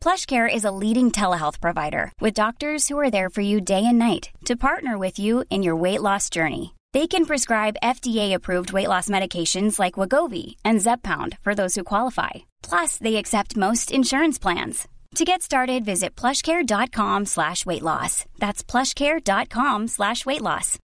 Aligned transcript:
PlushCare 0.00 0.48
is 0.52 0.64
a 0.64 0.70
leading 0.70 1.10
telehealth 1.10 1.60
provider 1.60 2.12
with 2.20 2.32
doctors 2.32 2.88
who 2.88 2.96
are 2.98 3.10
there 3.10 3.28
for 3.28 3.42
you 3.42 3.60
day 3.60 3.84
and 3.84 3.98
night 3.98 4.30
to 4.46 4.56
partner 4.56 4.96
with 4.96 5.18
you 5.18 5.44
in 5.50 5.62
your 5.62 5.76
weight 5.76 6.00
loss 6.00 6.30
journey. 6.30 6.74
They 6.94 7.06
can 7.06 7.26
prescribe 7.26 7.76
FDA-approved 7.82 8.72
weight 8.72 8.88
loss 8.88 9.10
medications 9.10 9.78
like 9.78 9.94
Wegovy 9.94 10.56
and 10.64 10.80
Zepbound 10.80 11.36
for 11.40 11.54
those 11.54 11.74
who 11.74 11.84
qualify. 11.84 12.30
Plus, 12.62 12.96
they 12.96 13.16
accept 13.16 13.58
most 13.58 13.92
insurance 13.92 14.38
plans. 14.38 14.88
To 15.16 15.24
get 15.24 15.42
started, 15.42 15.84
visit 15.84 16.14
plushcare.com 16.16 17.26
slash 17.26 17.66
weight 17.66 17.82
loss. 17.82 18.24
That's 18.38 18.62
plushcare.com 18.62 19.88
slash 19.88 20.24
weight 20.24 20.42
loss. 20.42 20.78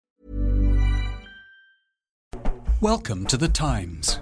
Welcome 2.81 3.27
to 3.27 3.37
The 3.37 3.49
Times. 3.49 4.19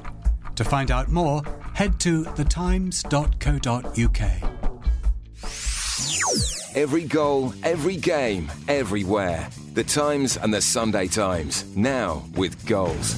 To 0.55 0.63
find 0.63 0.91
out 0.91 1.07
more, 1.07 1.41
head 1.73 1.99
to 2.01 2.25
thetimes.co.uk. 2.25 4.60
Every 6.73 7.03
goal, 7.03 7.53
every 7.63 7.97
game, 7.97 8.49
everywhere. 8.69 9.49
The 9.73 9.83
Times 9.83 10.37
and 10.37 10.53
the 10.53 10.61
Sunday 10.61 11.07
Times. 11.07 11.65
Now 11.75 12.23
with 12.35 12.65
goals. 12.65 13.13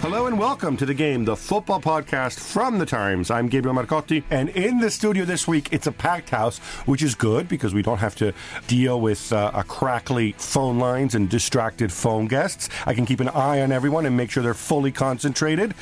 Hello 0.00 0.26
and 0.26 0.38
welcome 0.38 0.78
to 0.78 0.86
the 0.86 0.94
game, 0.94 1.26
the 1.26 1.36
football 1.36 1.78
podcast 1.78 2.40
from 2.40 2.78
the 2.78 2.86
Times. 2.86 3.30
I'm 3.30 3.48
Gabriele 3.48 3.76
Marcotti, 3.76 4.24
and 4.30 4.48
in 4.48 4.78
the 4.78 4.90
studio 4.90 5.26
this 5.26 5.46
week, 5.46 5.68
it's 5.72 5.86
a 5.86 5.92
packed 5.92 6.30
house, 6.30 6.58
which 6.86 7.02
is 7.02 7.14
good 7.14 7.46
because 7.46 7.74
we 7.74 7.82
don't 7.82 7.98
have 7.98 8.16
to 8.16 8.32
deal 8.66 8.98
with 8.98 9.30
uh, 9.30 9.50
a 9.54 9.62
crackly 9.62 10.32
phone 10.38 10.78
lines 10.78 11.14
and 11.14 11.28
distracted 11.28 11.92
phone 11.92 12.28
guests. 12.28 12.70
I 12.86 12.94
can 12.94 13.04
keep 13.04 13.20
an 13.20 13.28
eye 13.28 13.60
on 13.60 13.72
everyone 13.72 14.06
and 14.06 14.16
make 14.16 14.30
sure 14.30 14.42
they're 14.42 14.54
fully 14.54 14.90
concentrated. 14.90 15.74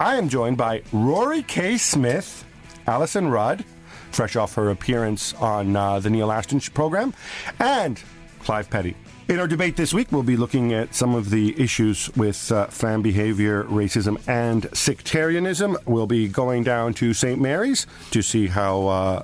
I 0.00 0.16
am 0.16 0.30
joined 0.30 0.56
by 0.56 0.82
Rory 0.90 1.42
K. 1.42 1.76
Smith, 1.76 2.46
Alyson 2.88 3.30
Rudd, 3.30 3.64
fresh 4.12 4.34
off 4.34 4.54
her 4.54 4.70
appearance 4.70 5.34
on 5.34 5.76
uh, 5.76 6.00
the 6.00 6.08
Neil 6.08 6.32
Ashton 6.32 6.58
program, 6.60 7.12
and 7.60 8.02
Clive 8.40 8.70
Petty. 8.70 8.96
In 9.28 9.38
our 9.38 9.46
debate 9.46 9.76
this 9.76 9.92
week, 9.92 10.10
we'll 10.10 10.22
be 10.22 10.38
looking 10.38 10.72
at 10.72 10.94
some 10.94 11.14
of 11.14 11.28
the 11.28 11.54
issues 11.62 12.08
with 12.16 12.50
uh, 12.50 12.66
fan 12.68 13.02
behaviour, 13.02 13.64
racism, 13.64 14.18
and 14.26 14.70
sectarianism. 14.72 15.76
We'll 15.84 16.06
be 16.06 16.28
going 16.28 16.64
down 16.64 16.94
to 16.94 17.12
St. 17.12 17.38
Mary's 17.38 17.86
to 18.10 18.22
see 18.22 18.46
how 18.46 18.86
uh, 18.86 19.22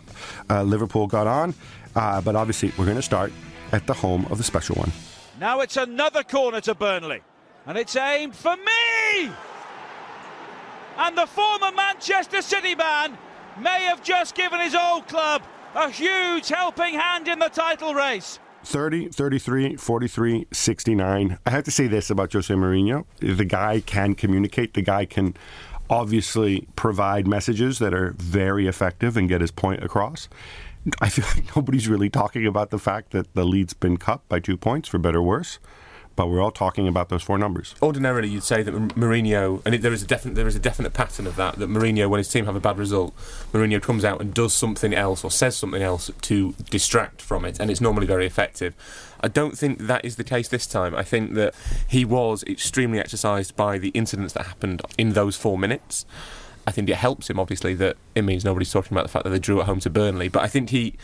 uh, 0.50 0.62
Liverpool 0.62 1.06
got 1.06 1.26
on. 1.26 1.54
Uh, 1.96 2.20
but 2.20 2.36
obviously, 2.36 2.70
we're 2.76 2.84
going 2.84 2.98
to 2.98 3.02
start 3.02 3.32
at 3.72 3.86
the 3.86 3.94
home 3.94 4.26
of 4.26 4.36
the 4.36 4.44
special 4.44 4.76
one. 4.76 4.92
Now 5.40 5.60
it's 5.60 5.78
another 5.78 6.22
corner 6.22 6.60
to 6.60 6.74
Burnley, 6.74 7.22
and 7.64 7.78
it's 7.78 7.96
aimed 7.96 8.36
for 8.36 8.56
me! 8.56 9.30
And 10.98 11.16
the 11.16 11.26
former 11.26 11.72
Manchester 11.72 12.42
City 12.42 12.74
man 12.74 13.16
may 13.60 13.84
have 13.84 14.02
just 14.02 14.34
given 14.34 14.60
his 14.60 14.74
old 14.74 15.08
club 15.08 15.42
a 15.74 15.90
huge 15.90 16.48
helping 16.48 16.94
hand 16.94 17.28
in 17.28 17.38
the 17.38 17.48
title 17.48 17.94
race. 17.94 18.38
30, 18.64 19.08
33, 19.08 19.76
43, 19.76 20.46
69. 20.50 21.38
I 21.44 21.50
have 21.50 21.64
to 21.64 21.70
say 21.70 21.86
this 21.86 22.10
about 22.10 22.32
Jose 22.32 22.52
Mourinho. 22.52 23.04
The 23.20 23.44
guy 23.44 23.80
can 23.80 24.14
communicate. 24.14 24.74
The 24.74 24.82
guy 24.82 25.04
can 25.04 25.36
obviously 25.90 26.66
provide 26.76 27.26
messages 27.26 27.78
that 27.78 27.92
are 27.92 28.14
very 28.16 28.66
effective 28.66 29.16
and 29.16 29.28
get 29.28 29.40
his 29.40 29.50
point 29.50 29.84
across. 29.84 30.28
I 31.00 31.08
feel 31.08 31.26
like 31.34 31.54
nobody's 31.56 31.88
really 31.88 32.10
talking 32.10 32.46
about 32.46 32.70
the 32.70 32.78
fact 32.78 33.10
that 33.10 33.34
the 33.34 33.44
lead's 33.44 33.74
been 33.74 33.96
cut 33.96 34.26
by 34.28 34.40
two 34.40 34.56
points, 34.56 34.88
for 34.88 34.98
better 34.98 35.18
or 35.18 35.22
worse. 35.22 35.58
But 36.16 36.28
we're 36.28 36.40
all 36.40 36.52
talking 36.52 36.86
about 36.86 37.08
those 37.08 37.22
four 37.22 37.38
numbers. 37.38 37.74
Ordinarily, 37.82 38.28
you'd 38.28 38.44
say 38.44 38.62
that 38.62 38.72
Mourinho, 38.72 39.60
and 39.64 39.74
it, 39.74 39.82
there 39.82 39.92
is 39.92 40.02
a 40.02 40.06
definite 40.06 40.34
there 40.34 40.46
is 40.46 40.54
a 40.54 40.60
definite 40.60 40.92
pattern 40.92 41.26
of 41.26 41.36
that. 41.36 41.56
That 41.56 41.68
Mourinho, 41.68 42.08
when 42.08 42.18
his 42.18 42.28
team 42.28 42.46
have 42.46 42.54
a 42.54 42.60
bad 42.60 42.78
result, 42.78 43.16
Mourinho 43.52 43.82
comes 43.82 44.04
out 44.04 44.20
and 44.20 44.32
does 44.32 44.52
something 44.52 44.94
else 44.94 45.24
or 45.24 45.30
says 45.30 45.56
something 45.56 45.82
else 45.82 46.10
to 46.22 46.54
distract 46.70 47.20
from 47.20 47.44
it, 47.44 47.58
and 47.58 47.70
it's 47.70 47.80
normally 47.80 48.06
very 48.06 48.26
effective. 48.26 48.74
I 49.20 49.28
don't 49.28 49.56
think 49.56 49.78
that 49.78 50.04
is 50.04 50.16
the 50.16 50.24
case 50.24 50.48
this 50.48 50.66
time. 50.66 50.94
I 50.94 51.02
think 51.02 51.34
that 51.34 51.54
he 51.88 52.04
was 52.04 52.42
extremely 52.44 52.98
exercised 52.98 53.56
by 53.56 53.78
the 53.78 53.88
incidents 53.88 54.34
that 54.34 54.46
happened 54.46 54.82
in 54.98 55.14
those 55.14 55.36
four 55.36 55.58
minutes. 55.58 56.04
I 56.66 56.70
think 56.70 56.88
it 56.88 56.96
helps 56.96 57.28
him, 57.28 57.38
obviously, 57.38 57.74
that 57.74 57.96
it 58.14 58.22
means 58.22 58.44
nobody's 58.44 58.72
talking 58.72 58.92
about 58.92 59.04
the 59.04 59.10
fact 59.10 59.24
that 59.24 59.30
they 59.30 59.38
drew 59.38 59.60
at 59.60 59.66
home 59.66 59.80
to 59.80 59.90
Burnley. 59.90 60.28
But 60.28 60.42
I 60.42 60.48
think 60.48 60.70
he 60.70 60.94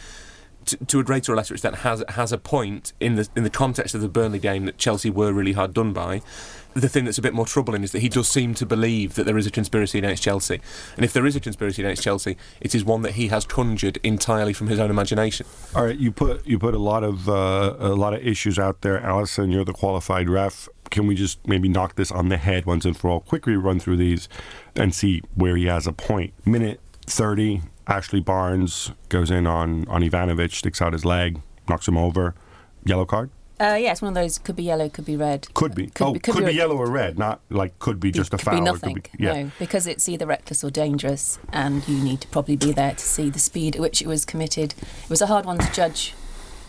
to, 0.86 1.00
a 1.00 1.04
greater 1.04 1.32
or 1.32 1.36
lesser 1.36 1.54
extent, 1.54 1.76
has 1.76 2.03
has 2.10 2.32
a 2.32 2.38
point 2.38 2.92
in 3.00 3.16
the 3.16 3.28
in 3.36 3.42
the 3.42 3.50
context 3.50 3.94
of 3.94 4.00
the 4.00 4.08
Burnley 4.08 4.38
game 4.38 4.64
that 4.66 4.78
Chelsea 4.78 5.10
were 5.10 5.32
really 5.32 5.53
hard 5.53 5.75
done 5.75 5.92
by. 5.92 6.22
The 6.72 6.88
thing 6.88 7.04
that's 7.04 7.19
a 7.19 7.22
bit 7.22 7.34
more 7.34 7.47
troubling 7.47 7.82
is 7.82 7.91
that 7.91 7.98
he 7.98 8.08
does 8.08 8.28
seem 8.28 8.54
to 8.54 8.64
believe 8.64 9.14
that 9.14 9.25
there 9.25 9.36
is 9.36 9.44
a 9.44 9.50
conspiracy 9.50 9.98
against 9.98 10.22
Chelsea, 10.22 10.60
and 10.94 11.04
if 11.04 11.12
there 11.12 11.26
is 11.26 11.34
a 11.34 11.41
conspiracy 11.41 11.82
against 11.82 12.04
Chelsea, 12.04 12.36
it 12.60 12.76
is 12.76 12.84
one 12.84 13.03
that 13.03 13.12
he 13.12 13.26
has 13.26 13.44
conjured 13.44 13.98
entirely 14.04 14.53
from 14.53 14.69
his 14.69 14.78
own 14.78 14.88
imagination. 14.88 15.47
All 15.75 15.86
right, 15.86 15.98
you 15.98 16.12
put 16.12 16.47
you 16.47 16.59
put 16.59 16.75
a 16.75 16.78
lot 16.78 17.03
of 17.03 17.28
uh, 17.28 17.75
a 17.78 17.88
lot 17.88 18.14
of 18.14 18.25
issues 18.25 18.59
out 18.59 18.82
there, 18.82 19.00
Alyson. 19.00 19.50
You're 19.50 19.64
the 19.64 19.72
qualified 19.72 20.30
ref. 20.30 20.69
Can 20.91 21.06
we 21.06 21.14
just 21.14 21.47
maybe 21.47 21.69
knock 21.69 21.97
this 21.97 22.10
on 22.12 22.28
the 22.28 22.36
head 22.36 22.66
once 22.66 22.84
and 22.84 22.97
for 22.97 23.10
all? 23.10 23.20
Quickly 23.20 23.56
run 23.56 23.80
through 23.80 23.97
these 23.97 24.28
and 24.76 24.94
see 24.94 25.22
where 25.34 25.56
he 25.56 25.66
has 25.66 25.86
a 25.86 25.92
point. 25.92 26.34
Minute 26.47 26.80
thirty, 27.06 27.62
Ashley 27.90 28.20
Barnes 28.20 28.92
goes 29.08 29.30
in 29.30 29.46
on, 29.46 29.86
on 29.88 30.02
Ivanovic, 30.02 30.52
sticks 30.52 30.80
out 30.80 30.92
his 30.92 31.04
leg, 31.04 31.40
knocks 31.68 31.88
him 31.88 31.98
over. 31.98 32.34
Yellow 32.84 33.04
card? 33.04 33.30
Uh, 33.60 33.76
yeah, 33.78 33.92
it's 33.92 34.00
one 34.00 34.08
of 34.08 34.14
those. 34.14 34.38
Could 34.38 34.56
be 34.56 34.62
yellow, 34.62 34.88
could 34.88 35.04
be 35.04 35.16
red. 35.16 35.52
Could 35.52 35.74
be. 35.74 35.88
Could 35.88 36.06
oh, 36.06 36.12
be, 36.14 36.20
could, 36.20 36.34
could 36.34 36.44
be, 36.46 36.52
be, 36.52 36.56
yellow 36.56 36.76
or 36.76 36.90
red. 36.90 37.18
Not 37.18 37.42
like 37.50 37.78
could 37.78 38.00
be 38.00 38.10
just 38.10 38.32
a 38.32 38.38
could 38.38 38.46
foul. 38.46 38.54
Be 38.54 38.60
nothing. 38.62 38.94
Be, 38.94 39.24
yeah. 39.24 39.42
No, 39.42 39.50
because 39.58 39.86
it's 39.86 40.08
either 40.08 40.24
reckless 40.24 40.64
or 40.64 40.70
dangerous, 40.70 41.38
and 41.52 41.86
you 41.86 42.02
need 42.02 42.22
to 42.22 42.28
probably 42.28 42.56
be 42.56 42.72
there 42.72 42.92
to 42.92 43.04
see 43.04 43.28
the 43.28 43.38
speed 43.38 43.76
at 43.76 43.82
which 43.82 44.00
it 44.00 44.06
was 44.06 44.24
committed. 44.24 44.72
It 45.02 45.10
was 45.10 45.20
a 45.20 45.26
hard 45.26 45.44
one 45.44 45.58
to 45.58 45.72
judge 45.72 46.14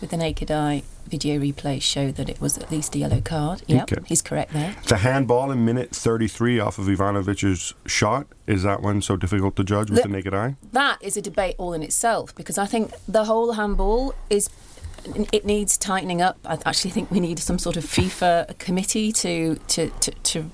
with 0.02 0.10
the 0.10 0.18
naked 0.18 0.50
eye. 0.50 0.82
Video 1.06 1.38
replays 1.38 1.82
show 1.82 2.10
that 2.12 2.28
it 2.28 2.40
was 2.40 2.58
at 2.58 2.70
least 2.70 2.94
a 2.94 2.98
yellow 2.98 3.20
card. 3.20 3.62
Yep, 3.66 3.92
okay. 3.92 4.02
he's 4.06 4.22
correct 4.22 4.52
there. 4.52 4.74
The 4.86 4.98
handball 4.98 5.50
in 5.50 5.64
minute 5.64 5.90
33 5.90 6.60
off 6.60 6.78
of 6.78 6.88
Ivanovic's 6.88 7.74
shot. 7.86 8.26
Is 8.46 8.62
that 8.62 8.82
one 8.82 9.02
so 9.02 9.16
difficult 9.16 9.56
to 9.56 9.64
judge 9.64 9.90
with 9.90 10.02
the, 10.02 10.08
the 10.08 10.14
naked 10.14 10.34
eye? 10.34 10.56
That 10.72 11.02
is 11.02 11.16
a 11.16 11.22
debate 11.22 11.56
all 11.58 11.72
in 11.72 11.82
itself 11.82 12.34
because 12.34 12.58
I 12.58 12.66
think 12.66 12.92
the 13.06 13.24
whole 13.24 13.52
handball 13.52 14.14
is 14.30 14.48
it 15.32 15.44
needs 15.44 15.76
tightening 15.76 16.22
up. 16.22 16.38
I 16.44 16.58
actually 16.64 16.90
think 16.90 17.10
we 17.10 17.20
need 17.20 17.38
some 17.38 17.58
sort 17.58 17.76
of 17.76 17.84
FIFA 17.84 18.58
committee 18.58 19.12
to 19.12 19.56
to, 19.68 19.90
to, 19.90 20.10
to 20.10 20.50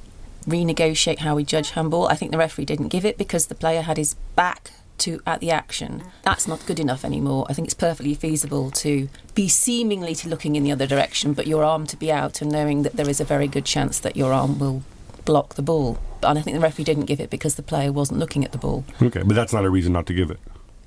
renegotiate 0.46 1.18
how 1.18 1.34
we 1.34 1.44
judge 1.44 1.70
handball. 1.70 2.08
I 2.08 2.14
think 2.14 2.32
the 2.32 2.38
referee 2.38 2.64
didn't 2.64 2.88
give 2.88 3.04
it 3.04 3.18
because 3.18 3.46
the 3.46 3.54
player 3.54 3.82
had 3.82 3.96
his 3.96 4.14
back 4.34 4.72
to 5.00 5.20
at 5.26 5.40
the 5.40 5.50
action. 5.50 6.02
That's 6.22 6.48
not 6.48 6.64
good 6.66 6.80
enough 6.80 7.04
anymore. 7.04 7.46
I 7.48 7.52
think 7.52 7.66
it's 7.66 7.74
perfectly 7.74 8.14
feasible 8.14 8.70
to 8.72 9.08
be 9.34 9.48
seemingly 9.48 10.14
to 10.16 10.28
looking 10.28 10.56
in 10.56 10.64
the 10.64 10.72
other 10.72 10.86
direction, 10.86 11.32
but 11.32 11.46
your 11.46 11.64
arm 11.64 11.86
to 11.86 11.96
be 11.96 12.10
out 12.10 12.40
and 12.42 12.50
knowing 12.50 12.82
that 12.82 12.94
there 12.94 13.08
is 13.08 13.20
a 13.20 13.24
very 13.24 13.48
good 13.48 13.64
chance 13.64 13.98
that 14.00 14.16
your 14.16 14.32
arm 14.32 14.58
will 14.58 14.82
block 15.24 15.54
the 15.54 15.62
ball. 15.62 15.98
And 16.22 16.38
I 16.38 16.42
think 16.42 16.56
the 16.56 16.60
referee 16.60 16.84
didn't 16.84 17.04
give 17.04 17.20
it 17.20 17.30
because 17.30 17.54
the 17.54 17.62
player 17.62 17.92
wasn't 17.92 18.18
looking 18.18 18.44
at 18.44 18.52
the 18.52 18.58
ball. 18.58 18.84
Okay, 19.00 19.22
but 19.22 19.34
that's 19.34 19.52
not 19.52 19.64
a 19.64 19.70
reason 19.70 19.92
not 19.92 20.06
to 20.06 20.14
give 20.14 20.30
it. 20.30 20.38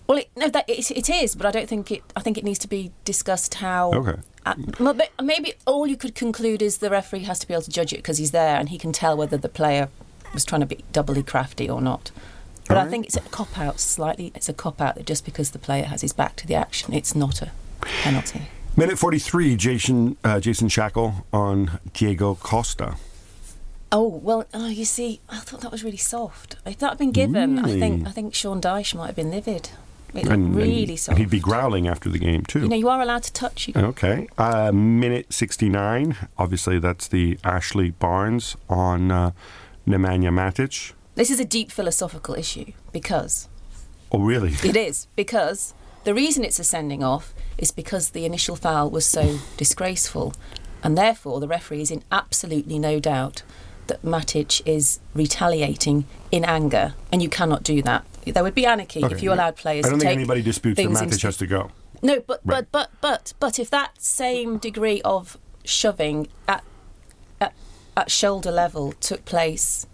Well, 0.07 0.17
it, 0.17 0.29
no, 0.35 0.49
that 0.49 0.69
it, 0.69 0.91
it 0.91 1.09
is, 1.09 1.35
but 1.35 1.45
I 1.45 1.51
don't 1.51 1.69
think 1.69 1.89
it. 1.89 2.03
I 2.17 2.19
think 2.21 2.37
it 2.37 2.43
needs 2.43 2.59
to 2.59 2.67
be 2.67 2.91
discussed 3.05 3.53
how. 3.55 3.93
Okay. 3.93 4.19
Uh, 4.45 4.55
maybe 5.21 5.53
all 5.65 5.87
you 5.87 5.95
could 5.95 6.15
conclude 6.15 6.61
is 6.61 6.79
the 6.79 6.89
referee 6.89 7.23
has 7.23 7.39
to 7.39 7.47
be 7.47 7.53
able 7.53 7.61
to 7.61 7.69
judge 7.69 7.93
it 7.93 7.97
because 7.97 8.17
he's 8.17 8.31
there 8.31 8.57
and 8.57 8.69
he 8.69 8.77
can 8.77 8.91
tell 8.91 9.15
whether 9.15 9.37
the 9.37 9.47
player 9.47 9.87
was 10.33 10.43
trying 10.43 10.61
to 10.61 10.67
be 10.67 10.83
doubly 10.91 11.23
crafty 11.23 11.69
or 11.69 11.79
not. 11.79 12.11
But 12.71 12.77
right. 12.77 12.87
I 12.87 12.89
think 12.89 13.05
it's 13.05 13.17
a 13.17 13.21
cop 13.21 13.59
out 13.59 13.81
slightly. 13.81 14.31
It's 14.33 14.47
a 14.47 14.53
cop 14.53 14.79
out 14.79 14.95
that 14.95 15.05
just 15.05 15.25
because 15.25 15.51
the 15.51 15.59
player 15.59 15.83
has 15.83 15.99
his 15.99 16.13
back 16.13 16.37
to 16.37 16.47
the 16.47 16.55
action, 16.55 16.93
it's 16.93 17.13
not 17.13 17.41
a 17.41 17.51
penalty. 17.81 18.43
Minute 18.77 18.97
43, 18.97 19.57
Jason, 19.57 20.15
uh, 20.23 20.39
Jason 20.39 20.69
Shackell 20.69 21.25
on 21.33 21.81
Diego 21.91 22.35
Costa. 22.35 22.95
Oh 23.91 24.07
well, 24.07 24.45
oh, 24.53 24.69
you 24.69 24.85
see, 24.85 25.19
I 25.27 25.39
thought 25.39 25.59
that 25.59 25.71
was 25.71 25.83
really 25.83 25.97
soft. 25.97 26.55
If 26.65 26.77
that 26.77 26.91
had 26.91 26.97
been 26.97 27.11
given, 27.11 27.57
really? 27.57 27.75
I 27.75 27.79
think 27.81 28.07
I 28.07 28.11
think 28.11 28.33
Sean 28.33 28.61
Dyche 28.61 28.95
might 28.95 29.07
have 29.07 29.17
been 29.17 29.31
livid. 29.31 29.71
It 30.13 30.27
and, 30.27 30.55
really 30.55 30.83
and, 30.85 30.99
soft. 30.99 31.17
And 31.17 31.17
he'd 31.19 31.29
be 31.29 31.41
growling 31.41 31.89
after 31.89 32.09
the 32.09 32.19
game 32.19 32.43
too. 32.43 32.61
You 32.61 32.69
know, 32.69 32.75
you 32.77 32.87
are 32.87 33.01
allowed 33.01 33.23
to 33.23 33.33
touch. 33.33 33.67
You. 33.67 33.73
Okay, 33.75 34.29
uh, 34.37 34.71
minute 34.71 35.33
sixty-nine. 35.33 36.15
Obviously, 36.37 36.79
that's 36.79 37.09
the 37.09 37.37
Ashley 37.43 37.91
Barnes 37.91 38.55
on 38.69 39.11
uh, 39.11 39.31
Nemanja 39.85 40.29
Matic. 40.29 40.93
This 41.15 41.29
is 41.29 41.39
a 41.39 41.45
deep 41.45 41.71
philosophical 41.71 42.35
issue 42.35 42.71
because. 42.91 43.47
Oh 44.11 44.19
really? 44.19 44.53
It 44.63 44.75
is 44.75 45.07
because 45.15 45.73
The 46.03 46.13
reason 46.15 46.43
it's 46.43 46.57
a 46.59 46.63
sending 46.63 47.03
off 47.03 47.33
is 47.59 47.71
because 47.71 48.09
the 48.09 48.25
initial 48.25 48.55
foul 48.55 48.89
was 48.89 49.05
so 49.05 49.37
disgraceful, 49.55 50.33
and 50.83 50.97
therefore 50.97 51.39
the 51.39 51.47
referee 51.47 51.81
is 51.81 51.91
in 51.91 52.03
absolutely 52.11 52.79
no 52.79 52.99
doubt 52.99 53.43
that 53.87 54.01
Matic 54.03 54.61
is 54.65 54.99
retaliating 55.13 56.05
in 56.31 56.43
anger, 56.43 56.95
and 57.11 57.21
you 57.21 57.29
cannot 57.29 57.61
do 57.63 57.81
that. 57.83 58.03
There 58.25 58.43
would 58.43 58.55
be 58.55 58.65
anarchy 58.65 58.99
if 59.01 59.11
Okay. 59.11 59.21
you 59.23 59.31
allowed 59.33 59.57
players. 59.57 59.85
I 59.85 59.89
don't 59.89 59.99
to 59.99 60.05
think 60.05 60.09
take 60.09 60.17
anybody 60.17 60.41
disputes 60.41 60.77
that 60.77 60.89
Matic 60.89 61.03
into- 61.13 61.27
has 61.27 61.37
to 61.37 61.45
go. 61.47 61.69
no, 62.01 62.19
but 62.25 62.39
Right. 62.43 62.65
but 62.71 62.71
but 62.71 62.89
but 63.01 63.33
but 63.39 63.59
if 63.59 63.69
that 63.69 63.91
same 64.01 64.57
degree 64.57 65.01
of 65.03 65.37
shoving 65.63 66.27
at, 66.47 66.63
at 67.39 67.53
at 67.95 68.09
shoulder 68.09 68.51
level 68.51 68.93
took 68.99 69.23
place 69.25 69.85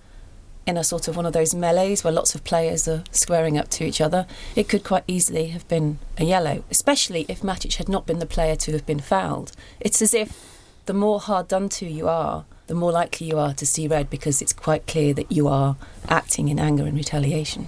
in 0.68 0.78
a 0.78 0.84
sort 0.84 1.08
of 1.08 1.16
one 1.16 1.26
of 1.26 1.32
those 1.32 1.56
melees 1.56 2.04
where 2.04 2.12
lots 2.14 2.36
of 2.36 2.44
players 2.44 2.88
are 2.88 3.04
squaring 3.12 3.58
up 3.58 3.70
to 3.70 3.86
each 3.86 4.02
other, 4.02 4.28
it 4.56 4.68
could 4.68 4.84
quite 4.84 5.06
easily 5.08 5.48
have 5.48 5.68
been 5.70 5.98
a 6.18 6.26
yellow, 6.26 6.64
especially 6.70 7.26
if 7.30 7.42
Matic 7.42 7.78
had 7.78 7.88
not 7.88 8.06
been 8.06 8.20
the 8.20 8.26
player 8.26 8.58
to 8.58 8.74
have 8.74 8.86
been 8.86 9.00
fouled. 9.00 9.54
It's 9.80 10.02
as 10.02 10.14
if 10.14 10.62
the 10.86 10.94
more 10.94 11.22
hard 11.22 11.48
done 11.48 11.70
to 11.70 11.88
you 11.88 12.10
are, 12.10 12.44
the 12.68 12.76
more 12.76 12.92
likely 12.92 13.28
you 13.28 13.40
are 13.40 13.54
to 13.54 13.66
see 13.66 13.88
red 13.88 14.10
because 14.10 14.42
it's 14.42 14.52
quite 14.52 14.86
clear 14.88 15.14
that 15.14 15.32
you 15.32 15.48
are 15.48 15.78
acting 16.10 16.50
in 16.50 16.60
anger 16.60 16.86
and 16.86 16.98
retaliation. 16.98 17.68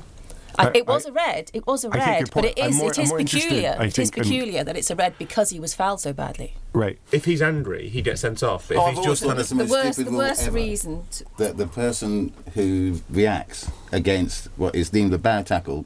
I, 0.59 0.67
I- 0.67 0.71
it 0.75 0.87
was 0.87 1.05
I- 1.05 1.09
a 1.09 1.11
red. 1.13 1.51
It 1.53 1.65
was 1.65 1.83
a 1.85 1.89
I 1.89 1.91
think 1.91 2.03
your 2.05 2.13
red, 2.13 2.23
but 2.25 2.31
point- 2.33 2.45
it 2.57 2.63
I'm 2.63 2.69
is 2.69 2.75
more- 2.77 2.91
it 2.91 2.97
I'm 2.99 3.03
is 3.05 3.11
peculiar. 3.13 3.75
I 3.79 3.85
It 3.85 3.99
is 3.99 4.11
peculiar 4.11 4.63
that 4.63 4.75
it's 4.77 4.89
a 4.91 4.95
red 4.95 5.17
because 5.17 5.49
he 5.51 5.59
was 5.59 5.73
fouled 5.73 6.01
so 6.01 6.13
badly. 6.13 6.53
Right. 6.73 6.99
If 7.11 7.25
he's 7.25 7.41
angry, 7.41 7.89
he 7.89 8.01
gets 8.01 8.21
sent 8.21 8.43
off. 8.43 8.67
But 8.67 8.75
if 8.75 8.79
Oh, 8.79 8.85
I've 8.85 8.95
he's 8.97 9.05
just 9.05 9.23
thought 9.23 9.37
that's 9.37 9.49
the 9.49 9.55
The 9.55 9.63
most 9.63 9.71
worst, 9.71 9.93
stupid 9.93 10.07
the 10.07 10.11
rule 10.11 10.19
worst 10.19 10.41
ever. 10.47 10.55
reason. 10.55 11.03
To, 11.11 11.25
that 11.37 11.57
the 11.57 11.67
person 11.67 12.33
who 12.53 13.01
reacts 13.09 13.69
against 13.91 14.47
what 14.57 14.75
is 14.75 14.89
deemed 14.89 15.13
a 15.13 15.17
bad 15.17 15.47
tackle 15.47 15.85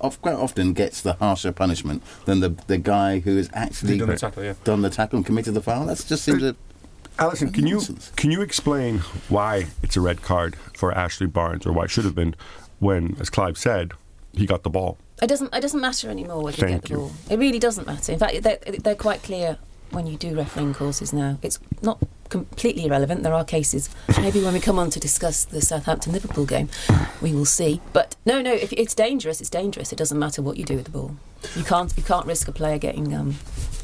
of, 0.00 0.20
quite 0.22 0.34
often 0.34 0.72
gets 0.72 1.00
the 1.00 1.12
harsher 1.14 1.52
punishment 1.52 2.02
than 2.24 2.40
the 2.40 2.54
the 2.66 2.78
guy 2.78 3.20
who 3.20 3.36
has 3.36 3.48
actually 3.52 3.98
done 3.98 4.08
the 4.08 4.16
tackle, 4.16 4.42
yeah. 4.42 4.54
done 4.64 4.82
the 4.82 4.90
tackle 4.90 5.18
and 5.18 5.26
committed 5.26 5.54
the 5.54 5.60
foul. 5.62 5.86
That 5.86 6.04
just 6.06 6.24
seems 6.24 6.42
a 6.42 6.56
Alyson, 7.18 7.52
can 7.52 7.66
you 7.66 7.80
can 8.16 8.30
you 8.30 8.40
explain 8.40 8.98
why 9.28 9.66
it's 9.82 9.96
a 9.96 10.00
red 10.00 10.22
card 10.22 10.56
for 10.74 10.92
Ashley 10.92 11.26
Barnes, 11.26 11.66
or 11.66 11.72
why 11.72 11.84
it 11.84 11.90
should 11.90 12.04
have 12.06 12.14
been, 12.14 12.34
when, 12.80 13.16
as 13.20 13.28
Clive 13.28 13.58
said, 13.58 13.92
he 14.34 14.46
got 14.46 14.62
the 14.62 14.70
ball? 14.70 14.98
it 15.22 15.28
doesn't. 15.28 15.54
It 15.54 15.60
doesn't 15.60 15.80
matter 15.80 16.10
anymore 16.10 16.42
whether 16.42 16.56
you 16.56 16.68
Thank 16.68 16.82
get 16.82 16.88
the 16.88 16.94
you. 16.94 16.96
ball. 16.96 17.12
It 17.30 17.38
really 17.38 17.58
doesn't 17.60 17.86
matter. 17.86 18.12
In 18.12 18.18
fact, 18.18 18.42
they're, 18.42 18.58
they're 18.80 18.94
quite 18.96 19.22
clear 19.22 19.56
when 19.92 20.06
you 20.06 20.16
do 20.16 20.34
refereeing 20.34 20.74
courses 20.74 21.12
now. 21.12 21.38
It's 21.42 21.58
not 21.80 22.02
completely 22.28 22.86
irrelevant. 22.86 23.22
There 23.22 23.34
are 23.34 23.44
cases. 23.44 23.88
Maybe 24.20 24.42
when 24.42 24.54
we 24.54 24.58
come 24.60 24.78
on 24.78 24.90
to 24.90 24.98
discuss 24.98 25.44
the 25.44 25.60
Southampton 25.60 26.12
Liverpool 26.12 26.46
game, 26.46 26.70
we 27.20 27.32
will 27.32 27.44
see. 27.44 27.80
But 27.92 28.16
no, 28.26 28.40
no. 28.42 28.52
If 28.52 28.72
it's 28.72 28.94
dangerous, 28.94 29.40
it's 29.40 29.50
dangerous. 29.50 29.92
It 29.92 29.96
doesn't 29.96 30.18
matter 30.18 30.42
what 30.42 30.56
you 30.56 30.64
do 30.64 30.76
with 30.76 30.86
the 30.86 30.90
ball. 30.90 31.16
You 31.54 31.62
can't. 31.62 31.92
You 31.96 32.02
can't 32.02 32.26
risk 32.26 32.48
a 32.48 32.52
player 32.52 32.78
getting 32.78 33.14
um, 33.14 33.36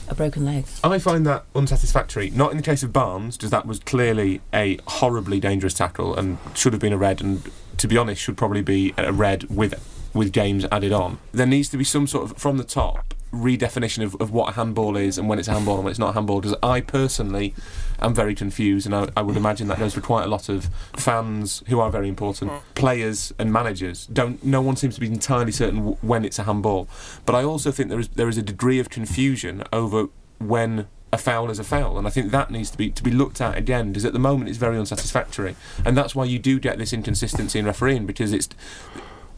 a 0.09 0.15
broken 0.17 0.45
leg. 0.45 0.65
I 0.83 0.99
find 0.99 1.25
that 1.27 1.45
unsatisfactory. 1.55 2.31
Not 2.31 2.51
in 2.51 2.57
the 2.57 2.63
case 2.65 2.83
of 2.83 2.93
Barnes, 2.93 3.37
because 3.37 3.51
that 3.51 3.65
was 3.65 3.79
clearly 3.79 4.41
a 4.53 4.79
horribly 4.89 5.39
dangerous 5.39 5.75
tackle 5.75 6.17
and 6.17 6.39
should 6.55 6.73
have 6.73 6.81
been 6.81 6.93
a 6.93 6.99
red, 6.99 7.21
and 7.21 7.49
to 7.77 7.87
be 7.87 7.97
honest, 7.97 8.21
should 8.21 8.37
probably 8.37 8.63
be 8.63 8.93
a 8.97 9.13
red 9.13 9.45
with 9.45 9.75
with 10.19 10.33
games 10.33 10.67
added 10.71 10.93
on. 10.93 11.19
There 11.33 11.47
needs 11.47 11.69
to 11.71 11.77
be 11.77 11.85
some 11.85 12.07
sort 12.07 12.31
of 12.31 12.37
from 12.37 12.59
the 12.59 12.65
top 12.65 13.15
redefinition 13.33 14.03
of, 14.03 14.15
of 14.21 14.31
what 14.31 14.51
a 14.51 14.53
handball 14.53 14.97
is 14.97 15.19
and 15.19 15.29
when 15.29 15.39
it's 15.39 15.49
a 15.49 15.53
handball 15.53 15.77
and 15.77 15.85
when 15.85 15.91
it's 15.91 15.99
not 15.99 16.11
a 16.11 16.13
handball. 16.13 16.41
Because 16.41 16.57
I 16.63 16.81
personally 16.81 17.55
am 18.01 18.15
very 18.15 18.35
confused, 18.35 18.87
and 18.87 18.95
I, 18.95 19.09
I 19.17 19.23
would 19.23 19.37
imagine 19.37 19.69
that 19.69 19.79
goes 19.79 19.95
for 19.95 20.01
quite 20.01 20.25
a 20.25 20.29
lot 20.29 20.49
of 20.49 20.71
fans 20.97 21.63
who 21.69 21.81
are 21.81 21.91
very 21.91 22.09
important, 22.09 22.51
mm. 22.51 22.61
players 22.75 23.33
and 23.39 23.53
managers. 23.53 24.07
Don't 24.07 24.45
no 24.45 24.61
one 24.61 24.77
seems 24.77 24.95
to 24.97 25.01
be 25.01 25.07
entirely 25.07 25.53
certain 25.53 25.79
w- 25.79 25.97
when 26.01 26.25
it's 26.25 26.39
a 26.39 26.45
handball. 26.45 26.89
But 27.27 27.35
I 27.35 27.45
also 27.45 27.71
think 27.71 27.89
there 27.89 28.01
is 28.01 28.09
there 28.09 28.29
is 28.29 28.39
a 28.39 28.43
degree 28.43 28.79
of 28.79 28.91
confusion 28.91 29.65
over 29.73 30.09
when 30.39 30.87
a 31.13 31.19
foul 31.19 31.51
is 31.51 31.59
a 31.59 31.65
foul, 31.65 31.99
and 31.99 32.07
I 32.07 32.11
think 32.11 32.31
that 32.33 32.51
needs 32.51 32.71
to 32.71 32.79
be 32.79 32.91
to 32.91 33.03
be 33.03 33.11
looked 33.11 33.41
at 33.41 33.57
again 33.57 33.93
because 33.93 34.05
at 34.05 34.13
the 34.13 34.19
moment 34.19 34.49
it's 34.49 34.59
very 34.59 34.79
unsatisfactory, 34.79 35.57
and 35.85 35.97
that's 35.97 36.15
why 36.15 36.25
you 36.25 36.39
do 36.39 36.59
get 36.59 36.79
this 36.79 36.93
inconsistency 36.93 37.59
in 37.59 37.65
refereeing 37.65 38.07
because 38.07 38.33
it's 38.33 38.49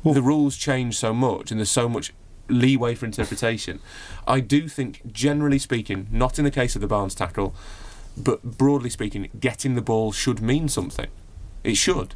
the 0.05 0.23
rules 0.23 0.57
change 0.57 0.97
so 0.97 1.13
much 1.13 1.51
and 1.51 1.61
there's 1.61 1.71
so 1.71 1.89
much 1.89 2.13
leeway 2.49 2.95
for 2.95 3.07
interpretation. 3.07 3.81
I 4.27 4.41
do 4.41 4.69
think, 4.69 5.13
generally 5.13 5.59
speaking, 5.59 6.09
not 6.11 6.39
in 6.39 6.45
the 6.45 6.51
case 6.51 6.75
of 6.75 6.81
the 6.81 6.89
Barnes 6.89 7.15
tackle, 7.15 7.55
but 8.17 8.43
broadly 8.43 8.91
speaking, 8.91 9.29
getting 9.39 9.75
the 9.75 9.83
ball 9.83 10.13
should 10.13 10.41
mean 10.43 10.69
something. 10.69 11.09
It 11.63 11.77
should. 11.77 12.15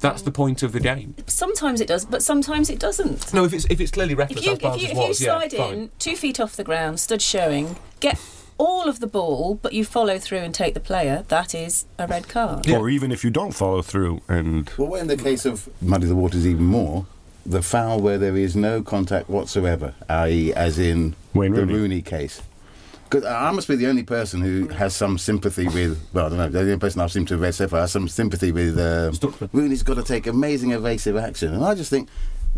That's 0.00 0.22
the 0.22 0.30
point 0.30 0.62
of 0.62 0.72
the 0.72 0.80
game. 0.80 1.14
Sometimes 1.26 1.80
it 1.80 1.88
does, 1.88 2.04
but 2.04 2.22
sometimes 2.22 2.68
it 2.68 2.78
doesn't. 2.78 3.32
No, 3.32 3.44
if 3.44 3.54
it's 3.54 3.66
if 3.70 3.80
it's 3.80 3.90
clearly 3.90 4.14
reckless, 4.14 4.40
If 4.40 4.46
you, 4.46 4.52
if 4.52 4.62
you, 4.82 4.88
if 4.88 4.96
was, 4.96 5.20
you 5.20 5.26
yeah, 5.26 5.38
slide 5.38 5.52
fine. 5.52 5.72
in 5.72 5.90
two 5.98 6.16
feet 6.16 6.38
off 6.38 6.54
the 6.54 6.64
ground, 6.64 7.00
stood 7.00 7.22
showing, 7.22 7.76
get 8.00 8.18
all 8.58 8.88
of 8.88 9.00
the 9.00 9.06
ball, 9.06 9.58
but 9.62 9.72
you 9.72 9.84
follow 9.84 10.18
through 10.18 10.38
and 10.38 10.54
take 10.54 10.74
the 10.74 10.80
player, 10.80 11.24
that 11.28 11.54
is 11.54 11.86
a 11.98 12.06
red 12.06 12.28
card. 12.28 12.68
Or 12.70 12.88
even 12.88 13.12
if 13.12 13.24
you 13.24 13.30
don't 13.30 13.52
follow 13.52 13.82
through 13.82 14.22
and 14.28 14.70
well. 14.76 14.94
In 14.94 15.08
the 15.08 15.16
case 15.16 15.44
of 15.44 15.68
muddy 15.82 16.06
the 16.06 16.16
waters 16.16 16.46
even 16.46 16.64
more, 16.64 17.06
the 17.44 17.62
foul 17.62 18.00
where 18.00 18.18
there 18.18 18.36
is 18.36 18.56
no 18.56 18.82
contact 18.82 19.28
whatsoever, 19.28 19.94
i.e., 20.08 20.52
as 20.54 20.78
in 20.78 21.14
Wayne 21.34 21.52
the 21.52 21.60
Rooney. 21.60 21.74
Rooney 21.74 22.02
case. 22.02 22.42
Because 23.08 23.24
I 23.24 23.52
must 23.52 23.68
be 23.68 23.76
the 23.76 23.86
only 23.86 24.02
person 24.02 24.40
who 24.40 24.66
has 24.68 24.96
some 24.96 25.16
sympathy 25.16 25.68
with. 25.68 26.04
Well, 26.12 26.26
I 26.26 26.28
don't 26.28 26.38
know. 26.38 26.48
The 26.48 26.60
only 26.60 26.76
person 26.76 27.00
I've 27.00 27.12
seemed 27.12 27.28
to 27.28 27.34
have 27.34 27.40
read 27.40 27.54
so 27.54 27.68
far 27.68 27.82
has 27.82 27.92
some 27.92 28.08
sympathy 28.08 28.50
with. 28.50 28.76
Uh, 28.76 29.12
Rooney's 29.52 29.84
got 29.84 29.94
to 29.94 30.02
take 30.02 30.26
amazing 30.26 30.72
evasive 30.72 31.16
action, 31.16 31.54
and 31.54 31.64
I 31.64 31.76
just 31.76 31.88
think 31.88 32.08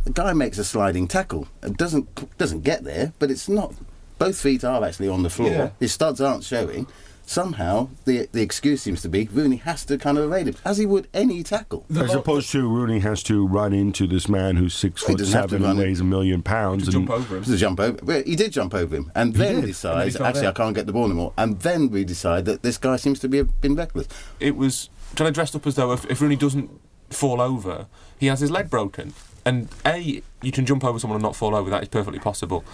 the 0.05 0.11
guy 0.11 0.33
makes 0.33 0.57
a 0.57 0.65
sliding 0.65 1.07
tackle. 1.07 1.49
It 1.63 1.77
doesn't 1.77 2.39
doesn't 2.39 2.63
get 2.63 2.85
there, 2.85 3.13
but 3.19 3.31
it's 3.31 3.49
not. 3.49 3.75
Both 4.19 4.41
feet 4.41 4.65
are 4.65 4.85
actually 4.85 5.09
on 5.09 5.23
the 5.23 5.31
floor. 5.31 5.51
Yeah. 5.51 5.71
His 5.79 5.93
studs 5.93 6.21
aren't 6.21 6.45
showing. 6.45 6.87
Somehow 7.25 7.91
the 8.07 8.27
the 8.33 8.41
excuse 8.41 8.81
seems 8.81 9.03
to 9.03 9.09
be 9.11 9.29
Rooney 9.31 9.57
has 9.57 9.85
to 9.85 9.99
kind 9.99 10.17
of 10.17 10.25
evade 10.25 10.49
him 10.49 10.55
as 10.65 10.79
he 10.79 10.87
would 10.87 11.09
any 11.13 11.43
tackle. 11.43 11.85
as 11.95 12.15
opposed 12.15 12.51
to 12.53 12.67
Rooney 12.67 13.01
has 13.01 13.23
to 13.25 13.47
run 13.47 13.75
into 13.75 14.07
this 14.07 14.31
man 14.31 14.57
who's 14.57 14.73
six 14.73 15.03
foot 15.03 15.19
doesn't 15.19 15.35
have 15.35 15.51
to 15.51 15.51
seven 15.51 15.69
and 15.69 15.79
run 15.79 15.87
weighs 15.87 16.01
a 16.01 16.05
million 16.05 16.41
pounds 16.43 16.85
to 16.89 16.97
and 16.97 17.07
jump 17.07 17.11
over 17.11 17.37
him. 17.37 17.45
to 17.45 17.57
jump 17.59 17.81
over. 17.81 17.99
Well, 18.03 18.23
he 18.25 18.35
did 18.35 18.53
jump 18.53 18.73
over 18.75 18.97
him, 18.97 19.13
and 19.15 19.35
then 19.35 19.57
did. 19.57 19.67
decides 19.67 20.17
fell 20.17 20.25
actually 20.25 20.43
down. 20.43 20.53
I 20.53 20.57
can't 20.57 20.75
get 20.75 20.87
the 20.87 20.93
ball 20.95 21.05
anymore. 21.05 21.35
And 21.37 21.61
then 21.61 21.91
we 21.91 22.03
decide 22.03 22.47
that 22.47 22.63
this 22.63 22.79
guy 22.79 22.97
seems 22.97 23.21
to 23.21 23.29
be 23.29 23.43
been 23.43 23.75
reckless. 23.75 24.09
it 24.41 24.57
was 24.57 24.89
kind 25.15 25.29
of 25.29 25.35
dressed 25.35 25.55
up 25.55 25.67
as 25.67 25.75
though 25.75 25.93
if, 25.93 26.07
if 26.07 26.23
Rooney 26.23 26.37
doesn't 26.37 26.71
fall 27.11 27.43
over, 27.43 27.89
he 28.19 28.27
has 28.29 28.41
his 28.41 28.51
leg 28.51 28.71
broken. 28.71 29.13
And 29.45 29.69
A, 29.85 30.23
you 30.41 30.53
can 30.53 30.65
jump 30.65 30.83
over 30.83 30.99
someone 30.99 31.17
and 31.17 31.23
not 31.23 31.37
fall 31.37 31.55
over, 31.55 31.69
that 31.69 31.83
is 31.83 31.89
perfectly 31.89 32.21
possible. 32.21 32.65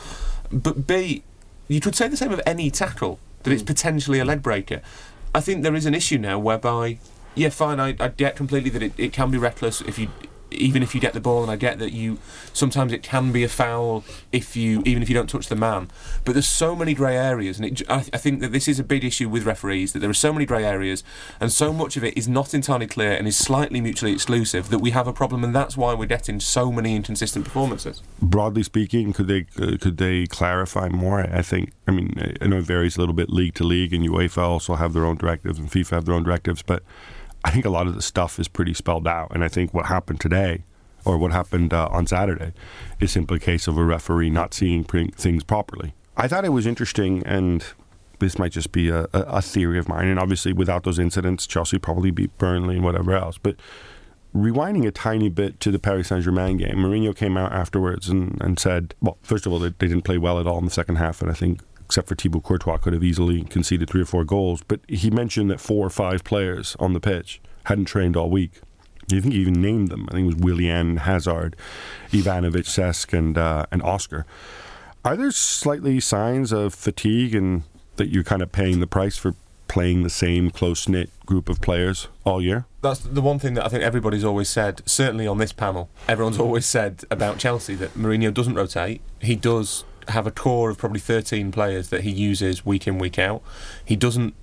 But 0.52 0.86
B, 0.86 1.24
you 1.68 1.80
could 1.80 1.94
say 1.94 2.08
the 2.08 2.16
same 2.16 2.32
of 2.32 2.40
any 2.46 2.70
tackle, 2.70 3.18
that 3.42 3.52
it's 3.52 3.62
hmm. 3.62 3.66
potentially 3.66 4.18
a 4.18 4.24
leg 4.24 4.42
breaker. 4.42 4.82
I 5.34 5.40
think 5.40 5.62
there 5.62 5.74
is 5.74 5.86
an 5.86 5.94
issue 5.94 6.18
now 6.18 6.38
whereby, 6.38 6.98
yeah, 7.34 7.48
fine, 7.48 7.80
I, 7.80 7.96
I 7.98 8.08
get 8.08 8.36
completely 8.36 8.70
that 8.70 8.82
it, 8.82 8.92
it 8.96 9.12
can 9.12 9.30
be 9.30 9.38
reckless 9.38 9.80
if 9.80 9.98
you. 9.98 10.08
Even 10.54 10.82
if 10.82 10.94
you 10.94 11.00
get 11.00 11.12
the 11.12 11.20
ball, 11.20 11.42
and 11.42 11.50
I 11.50 11.56
get 11.56 11.78
that 11.78 11.92
you 11.92 12.18
sometimes 12.52 12.92
it 12.92 13.02
can 13.02 13.32
be 13.32 13.42
a 13.44 13.48
foul 13.48 14.04
if 14.32 14.56
you 14.56 14.82
even 14.84 15.02
if 15.02 15.08
you 15.08 15.14
don't 15.14 15.28
touch 15.28 15.48
the 15.48 15.56
man. 15.56 15.90
But 16.24 16.32
there's 16.32 16.48
so 16.48 16.74
many 16.76 16.94
grey 16.94 17.16
areas, 17.16 17.58
and 17.58 17.66
it, 17.66 17.90
I, 17.90 18.04
I 18.12 18.18
think 18.18 18.40
that 18.40 18.52
this 18.52 18.68
is 18.68 18.78
a 18.78 18.84
big 18.84 19.04
issue 19.04 19.28
with 19.28 19.44
referees 19.44 19.92
that 19.92 20.00
there 20.00 20.10
are 20.10 20.14
so 20.14 20.32
many 20.32 20.46
grey 20.46 20.64
areas, 20.64 21.04
and 21.40 21.52
so 21.52 21.72
much 21.72 21.96
of 21.96 22.04
it 22.04 22.16
is 22.16 22.28
not 22.28 22.54
entirely 22.54 22.86
clear 22.86 23.12
and 23.12 23.26
is 23.26 23.36
slightly 23.36 23.80
mutually 23.80 24.12
exclusive 24.12 24.70
that 24.70 24.78
we 24.78 24.90
have 24.90 25.06
a 25.06 25.12
problem, 25.12 25.44
and 25.44 25.54
that's 25.54 25.76
why 25.76 25.94
we're 25.94 26.06
getting 26.06 26.40
so 26.40 26.72
many 26.72 26.96
inconsistent 26.96 27.44
performances. 27.44 28.02
broadly 28.20 28.62
speaking, 28.62 29.12
could 29.12 29.28
they 29.28 29.46
uh, 29.60 29.76
could 29.80 29.98
they 29.98 30.26
clarify 30.26 30.88
more? 30.88 31.20
I 31.20 31.42
think. 31.42 31.72
I 31.86 31.90
mean, 31.90 32.36
I 32.40 32.46
know 32.46 32.58
it 32.58 32.64
varies 32.64 32.96
a 32.96 33.00
little 33.00 33.14
bit 33.14 33.30
league 33.30 33.54
to 33.54 33.64
league, 33.64 33.92
and 33.92 34.08
UEFA 34.08 34.42
also 34.42 34.74
have 34.74 34.92
their 34.92 35.04
own 35.04 35.16
directives, 35.16 35.58
and 35.58 35.70
FIFA 35.70 35.90
have 35.90 36.04
their 36.06 36.14
own 36.14 36.22
directives. 36.22 36.62
But 36.62 36.82
I 37.44 37.50
think 37.50 37.64
a 37.64 37.70
lot 37.70 37.86
of 37.86 37.94
the 37.94 38.02
stuff 38.02 38.38
is 38.38 38.48
pretty 38.48 38.74
spelled 38.74 39.06
out. 39.06 39.30
And 39.34 39.44
I 39.44 39.48
think 39.48 39.74
what 39.74 39.86
happened 39.86 40.20
today, 40.20 40.64
or 41.04 41.18
what 41.18 41.32
happened 41.32 41.74
uh, 41.74 41.88
on 41.92 42.06
Saturday, 42.06 42.52
is 43.00 43.12
simply 43.12 43.36
a 43.36 43.40
case 43.40 43.68
of 43.68 43.76
a 43.76 43.84
referee 43.84 44.30
not 44.30 44.54
seeing 44.54 44.82
things 44.84 45.44
properly. 45.44 45.94
I 46.16 46.26
thought 46.28 46.44
it 46.44 46.50
was 46.50 46.66
interesting, 46.66 47.22
and 47.26 47.64
this 48.18 48.38
might 48.38 48.52
just 48.52 48.72
be 48.72 48.88
a, 48.88 49.02
a, 49.12 49.20
a 49.20 49.42
theory 49.42 49.78
of 49.78 49.88
mine. 49.88 50.08
And 50.08 50.18
obviously, 50.18 50.52
without 50.52 50.84
those 50.84 50.98
incidents, 50.98 51.46
Chelsea 51.46 51.78
probably 51.78 52.10
beat 52.10 52.36
Burnley 52.38 52.76
and 52.76 52.84
whatever 52.84 53.12
else. 53.12 53.36
But 53.36 53.56
rewinding 54.34 54.86
a 54.86 54.90
tiny 54.90 55.28
bit 55.28 55.60
to 55.60 55.70
the 55.70 55.78
Paris 55.78 56.08
Saint 56.08 56.24
Germain 56.24 56.56
game, 56.56 56.76
Mourinho 56.76 57.14
came 57.14 57.36
out 57.36 57.52
afterwards 57.52 58.08
and, 58.08 58.40
and 58.40 58.58
said, 58.58 58.94
well, 59.00 59.18
first 59.22 59.44
of 59.46 59.52
all, 59.52 59.58
they, 59.58 59.68
they 59.68 59.88
didn't 59.88 60.02
play 60.02 60.18
well 60.18 60.40
at 60.40 60.46
all 60.46 60.58
in 60.58 60.64
the 60.64 60.70
second 60.70 60.96
half, 60.96 61.20
and 61.20 61.30
I 61.30 61.34
think, 61.34 61.60
except 61.84 62.08
for 62.08 62.14
Thibaut 62.14 62.42
Courtois, 62.42 62.78
could 62.78 62.92
have 62.92 63.04
easily 63.04 63.42
conceded 63.44 63.88
three 63.88 64.02
or 64.02 64.06
four 64.06 64.24
goals. 64.24 64.62
But 64.66 64.80
he 64.88 65.10
mentioned 65.10 65.50
that 65.50 65.60
four 65.60 65.86
or 65.86 65.90
five 65.90 66.24
players 66.24 66.76
on 66.78 66.92
the 66.92 67.00
pitch 67.00 67.40
hadn't 67.64 67.86
trained 67.86 68.16
all 68.16 68.30
week. 68.30 68.60
I 69.12 69.20
think 69.20 69.34
he 69.34 69.40
even 69.40 69.60
named 69.60 69.88
them. 69.88 70.06
I 70.08 70.14
think 70.14 70.24
it 70.24 70.34
was 70.34 70.42
Willian, 70.44 70.98
Hazard, 70.98 71.56
Ivanovic, 72.10 72.64
Cesc, 72.64 73.16
and 73.16 73.36
uh, 73.36 73.66
and 73.70 73.82
Oscar. 73.82 74.24
Are 75.04 75.16
there 75.16 75.30
slightly 75.30 76.00
signs 76.00 76.52
of 76.52 76.74
fatigue 76.74 77.34
and 77.34 77.64
that 77.96 78.08
you're 78.08 78.24
kind 78.24 78.40
of 78.40 78.50
paying 78.50 78.80
the 78.80 78.86
price 78.86 79.18
for 79.18 79.34
playing 79.68 80.02
the 80.02 80.10
same 80.10 80.50
close 80.50 80.88
knit 80.88 81.10
group 81.26 81.48
of 81.48 81.60
players 81.60 82.08
all 82.24 82.40
year? 82.40 82.64
That's 82.80 83.00
the 83.00 83.20
one 83.20 83.38
thing 83.38 83.54
that 83.54 83.66
I 83.66 83.68
think 83.68 83.82
everybody's 83.82 84.24
always 84.24 84.48
said, 84.48 84.82
certainly 84.86 85.26
on 85.26 85.38
this 85.38 85.52
panel, 85.52 85.90
everyone's 86.08 86.38
always 86.38 86.64
said 86.64 87.04
about 87.10 87.38
Chelsea 87.38 87.74
that 87.74 87.94
Mourinho 87.94 88.32
doesn't 88.32 88.54
rotate. 88.54 89.02
He 89.20 89.36
does 89.36 89.84
have 90.08 90.26
a 90.26 90.30
core 90.30 90.70
of 90.70 90.78
probably 90.78 91.00
13 91.00 91.52
players 91.52 91.88
that 91.90 92.02
he 92.02 92.10
uses 92.10 92.64
week 92.64 92.86
in, 92.86 92.98
week 92.98 93.18
out. 93.18 93.42
He 93.84 93.96
doesn't 93.96 94.34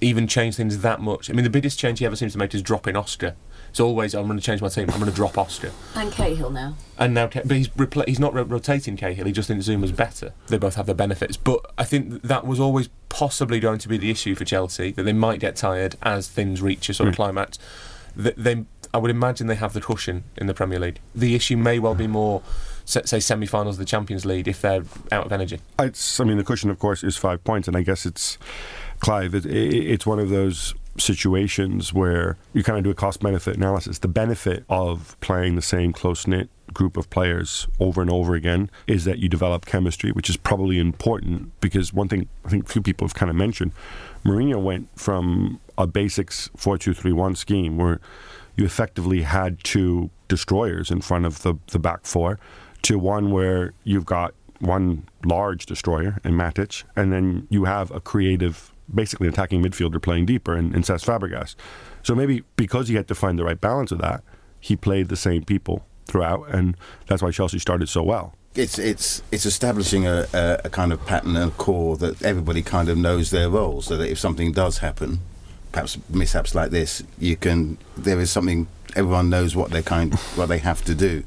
even 0.00 0.26
change 0.26 0.56
things 0.56 0.78
that 0.80 1.00
much. 1.00 1.30
I 1.30 1.32
mean, 1.32 1.44
the 1.44 1.50
biggest 1.50 1.78
change 1.78 1.98
he 1.98 2.06
ever 2.06 2.16
seems 2.16 2.32
to 2.32 2.38
make 2.38 2.54
is 2.54 2.62
dropping 2.62 2.96
Oscar. 2.96 3.34
It's 3.70 3.80
always, 3.80 4.14
I'm 4.14 4.26
going 4.26 4.38
to 4.38 4.44
change 4.44 4.60
my 4.60 4.68
team, 4.68 4.88
I'm 4.90 5.00
going 5.00 5.10
to 5.10 5.16
drop 5.16 5.36
Oscar. 5.36 5.72
And 5.96 6.12
Cahill 6.12 6.50
now. 6.50 6.76
And 6.96 7.12
now, 7.12 7.26
but 7.26 7.50
he's 7.50 7.68
repla- 7.68 8.06
he's 8.06 8.20
not 8.20 8.32
ro- 8.32 8.44
rotating 8.44 8.96
Cahill. 8.96 9.26
He 9.26 9.32
just 9.32 9.48
thinks 9.48 9.66
Zouma's 9.66 9.90
better. 9.90 10.32
They 10.46 10.58
both 10.58 10.76
have 10.76 10.86
their 10.86 10.94
benefits, 10.94 11.36
but 11.36 11.72
I 11.76 11.84
think 11.84 12.22
that 12.22 12.46
was 12.46 12.60
always 12.60 12.88
possibly 13.08 13.58
going 13.58 13.78
to 13.78 13.88
be 13.88 13.96
the 13.96 14.10
issue 14.10 14.34
for 14.34 14.44
Chelsea 14.44 14.92
that 14.92 15.02
they 15.02 15.12
might 15.12 15.40
get 15.40 15.56
tired 15.56 15.96
as 16.02 16.28
things 16.28 16.62
reach 16.62 16.88
a 16.88 16.94
sort 16.94 17.08
of 17.08 17.14
hmm. 17.14 17.22
climax. 17.22 17.58
Th- 18.20 18.36
they, 18.36 18.64
I 18.92 18.98
would 18.98 19.10
imagine 19.10 19.48
they 19.48 19.56
have 19.56 19.72
the 19.72 19.80
cushion 19.80 20.24
in 20.36 20.46
the 20.46 20.54
Premier 20.54 20.78
League. 20.78 21.00
The 21.14 21.34
issue 21.34 21.56
may 21.56 21.80
well 21.80 21.96
be 21.96 22.06
more, 22.06 22.42
se- 22.42 22.73
say, 22.84 23.20
semi-finals 23.20 23.76
of 23.76 23.78
the 23.78 23.84
Champions 23.84 24.24
League 24.24 24.48
if 24.48 24.60
they're 24.60 24.84
out 25.10 25.26
of 25.26 25.32
energy. 25.32 25.60
It's, 25.78 26.20
I 26.20 26.24
mean, 26.24 26.36
the 26.36 26.44
cushion, 26.44 26.70
of 26.70 26.78
course, 26.78 27.02
is 27.02 27.16
five 27.16 27.42
points, 27.44 27.68
and 27.68 27.76
I 27.76 27.82
guess 27.82 28.06
it's 28.06 28.38
Clive. 29.00 29.34
It, 29.34 29.46
it, 29.46 29.74
it's 29.74 30.06
one 30.06 30.18
of 30.18 30.28
those 30.28 30.74
situations 30.96 31.92
where 31.92 32.36
you 32.52 32.62
kind 32.62 32.78
of 32.78 32.84
do 32.84 32.90
a 32.90 32.94
cost 32.94 33.20
benefit 33.20 33.56
analysis. 33.56 33.98
The 33.98 34.08
benefit 34.08 34.64
of 34.68 35.16
playing 35.20 35.56
the 35.56 35.62
same 35.62 35.92
close 35.92 36.26
knit 36.26 36.48
group 36.72 36.96
of 36.96 37.10
players 37.10 37.66
over 37.78 38.00
and 38.00 38.10
over 38.10 38.34
again 38.34 38.70
is 38.86 39.04
that 39.04 39.18
you 39.18 39.28
develop 39.28 39.66
chemistry, 39.66 40.12
which 40.12 40.30
is 40.30 40.36
probably 40.36 40.78
important 40.78 41.58
because 41.60 41.92
one 41.92 42.08
thing 42.08 42.28
I 42.44 42.48
think 42.48 42.68
few 42.68 42.82
people 42.82 43.06
have 43.06 43.14
kind 43.14 43.30
of 43.30 43.36
mentioned, 43.36 43.72
Mourinho 44.24 44.62
went 44.62 44.88
from 44.96 45.60
a 45.76 45.86
basics 45.86 46.50
four 46.56 46.78
two 46.78 46.94
three 46.94 47.12
one 47.12 47.34
scheme 47.34 47.76
where 47.76 48.00
you 48.56 48.64
effectively 48.64 49.22
had 49.22 49.62
two 49.64 50.10
destroyers 50.28 50.90
in 50.90 51.00
front 51.00 51.26
of 51.26 51.42
the, 51.42 51.54
the 51.68 51.78
back 51.78 52.06
four 52.06 52.38
to 52.84 52.98
one 52.98 53.30
where 53.30 53.72
you've 53.84 54.06
got 54.06 54.34
one 54.60 55.06
large 55.24 55.66
destroyer 55.66 56.20
in 56.24 56.32
Matic, 56.32 56.84
and 56.96 57.12
then 57.12 57.46
you 57.50 57.64
have 57.64 57.90
a 57.90 58.00
creative, 58.00 58.72
basically 58.94 59.28
attacking 59.28 59.62
midfielder 59.62 60.00
playing 60.00 60.26
deeper 60.26 60.56
in, 60.56 60.74
in 60.74 60.82
Cesc 60.82 61.04
Fabregas. 61.04 61.54
So 62.02 62.14
maybe 62.14 62.44
because 62.56 62.88
he 62.88 62.94
had 62.94 63.08
to 63.08 63.14
find 63.14 63.38
the 63.38 63.44
right 63.44 63.60
balance 63.60 63.90
of 63.90 63.98
that, 63.98 64.22
he 64.60 64.76
played 64.76 65.08
the 65.08 65.16
same 65.16 65.44
people 65.44 65.84
throughout, 66.06 66.48
and 66.50 66.76
that's 67.06 67.22
why 67.22 67.30
Chelsea 67.30 67.58
started 67.58 67.88
so 67.88 68.02
well. 68.02 68.34
It's 68.54 68.78
it's 68.78 69.22
it's 69.32 69.46
establishing 69.46 70.06
a, 70.06 70.26
a, 70.32 70.60
a 70.64 70.70
kind 70.70 70.92
of 70.92 71.04
pattern 71.06 71.36
and 71.36 71.56
core 71.56 71.96
that 71.96 72.22
everybody 72.22 72.62
kind 72.62 72.88
of 72.88 72.96
knows 72.96 73.30
their 73.30 73.50
roles, 73.50 73.86
so 73.86 73.96
that 73.96 74.08
if 74.08 74.18
something 74.18 74.52
does 74.52 74.78
happen, 74.78 75.18
perhaps 75.72 75.98
mishaps 76.08 76.54
like 76.54 76.70
this, 76.70 77.02
you 77.18 77.36
can 77.36 77.78
there 77.96 78.20
is 78.20 78.30
something 78.30 78.68
everyone 78.94 79.28
knows 79.28 79.56
what 79.56 79.70
they 79.70 79.82
kind 79.82 80.14
what 80.36 80.46
they 80.46 80.58
have 80.58 80.84
to 80.84 80.94
do. 80.94 81.24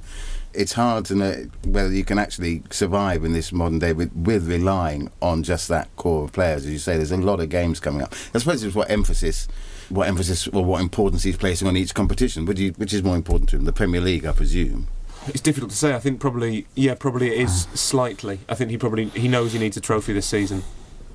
It's 0.57 0.73
hard 0.73 1.05
to 1.05 1.15
know 1.15 1.47
whether 1.65 1.93
you 1.93 2.03
can 2.03 2.17
actually 2.17 2.63
survive 2.71 3.23
in 3.23 3.33
this 3.33 3.51
modern 3.51 3.77
day 3.77 3.93
with, 3.93 4.11
with 4.13 4.47
relying 4.47 5.11
on 5.21 5.43
just 5.43 5.67
that 5.67 5.95
core 5.97 6.23
of 6.23 6.33
players. 6.33 6.65
As 6.65 6.71
you 6.71 6.79
say, 6.79 6.97
there's 6.97 7.11
a 7.11 7.17
lot 7.17 7.39
of 7.39 7.49
games 7.49 7.79
coming 7.79 8.01
up. 8.01 8.15
I 8.33 8.39
suppose 8.39 8.63
it's 8.63 8.75
what 8.75 8.89
emphasis, 8.89 9.47
what 9.89 10.07
emphasis 10.07 10.47
or 10.47 10.65
what 10.65 10.81
importance 10.81 11.21
he's 11.21 11.37
placing 11.37 11.67
on 11.67 11.77
each 11.77 11.93
competition. 11.93 12.45
Which, 12.45 12.59
you, 12.59 12.71
which 12.71 12.91
is 12.91 13.03
more 13.03 13.15
important 13.15 13.51
to 13.51 13.57
him? 13.57 13.65
The 13.65 13.71
Premier 13.71 14.01
League, 14.01 14.25
I 14.25 14.31
presume. 14.31 14.87
It's 15.27 15.41
difficult 15.41 15.69
to 15.69 15.77
say. 15.77 15.93
I 15.93 15.99
think 15.99 16.19
probably, 16.19 16.65
yeah, 16.73 16.95
probably 16.95 17.27
it 17.27 17.39
is 17.39 17.67
slightly. 17.75 18.39
I 18.49 18.55
think 18.55 18.71
he 18.71 18.77
probably 18.77 19.05
he 19.09 19.27
knows 19.27 19.53
he 19.53 19.59
needs 19.59 19.77
a 19.77 19.81
trophy 19.81 20.13
this 20.13 20.25
season. 20.25 20.63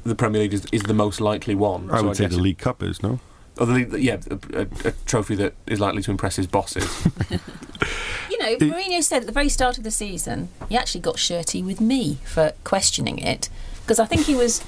The 0.05 0.15
Premier 0.15 0.43
League 0.43 0.55
is, 0.55 0.67
is 0.71 0.83
the 0.83 0.95
most 0.95 1.21
likely 1.21 1.57
one. 1.57 1.91
I 1.91 1.99
so 1.99 2.09
would 2.09 2.17
say 2.17 2.27
the 2.27 2.39
League 2.39 2.59
Cup 2.59 2.83
is, 2.83 3.03
no? 3.03 3.19
Or 3.59 3.67
the 3.67 3.73
league, 3.75 3.93
yeah, 3.99 4.17
a, 4.31 4.61
a, 4.63 4.67
a 4.89 4.93
trophy 5.05 5.35
that 5.37 5.55
is 5.67 5.79
likely 5.79 6.03
to 6.03 6.11
impress 6.11 6.37
his 6.37 6.47
bosses. 6.47 6.87
You 8.31 8.39
know, 8.39 8.57
Mourinho 8.57 9.03
said 9.03 9.21
at 9.23 9.27
the 9.27 9.33
very 9.33 9.49
start 9.51 9.77
of 9.77 9.85
the 9.85 9.91
season, 9.91 10.49
he 10.69 10.77
actually 10.77 11.03
got 11.03 11.19
shirty 11.19 11.63
with 11.63 11.81
me 11.81 12.19
for 12.25 12.53
questioning 12.65 13.19
it 13.19 13.49
because 13.83 13.99
I 14.01 14.07
think 14.07 14.23
he 14.27 14.35
was. 14.35 14.65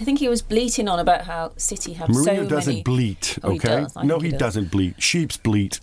I 0.00 0.04
think 0.04 0.18
he 0.18 0.28
was 0.28 0.42
bleating 0.42 0.88
on 0.88 0.98
about 0.98 1.22
how 1.24 1.52
City 1.56 1.94
have 1.94 2.14
so 2.14 2.22
many. 2.22 2.38
Mourinho 2.46 2.48
doesn't 2.48 2.72
many. 2.74 2.82
bleat, 2.82 3.38
Oh, 3.42 3.50
he 3.50 3.56
okay? 3.58 3.68
does. 3.80 3.96
No, 3.96 4.18
he 4.18 4.26
he 4.26 4.30
does. 4.32 4.38
doesn't 4.40 4.70
bleat. 4.70 5.02
Sheep's 5.02 5.36
bleat. 5.38 5.80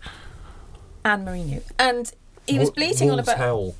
and 1.03 1.27
Mourinho, 1.27 1.63
and 1.79 2.11
he 2.47 2.59
was 2.59 2.69
bleating 2.69 3.09
on 3.09 3.19
about 3.19 3.37
howl. 3.37 3.75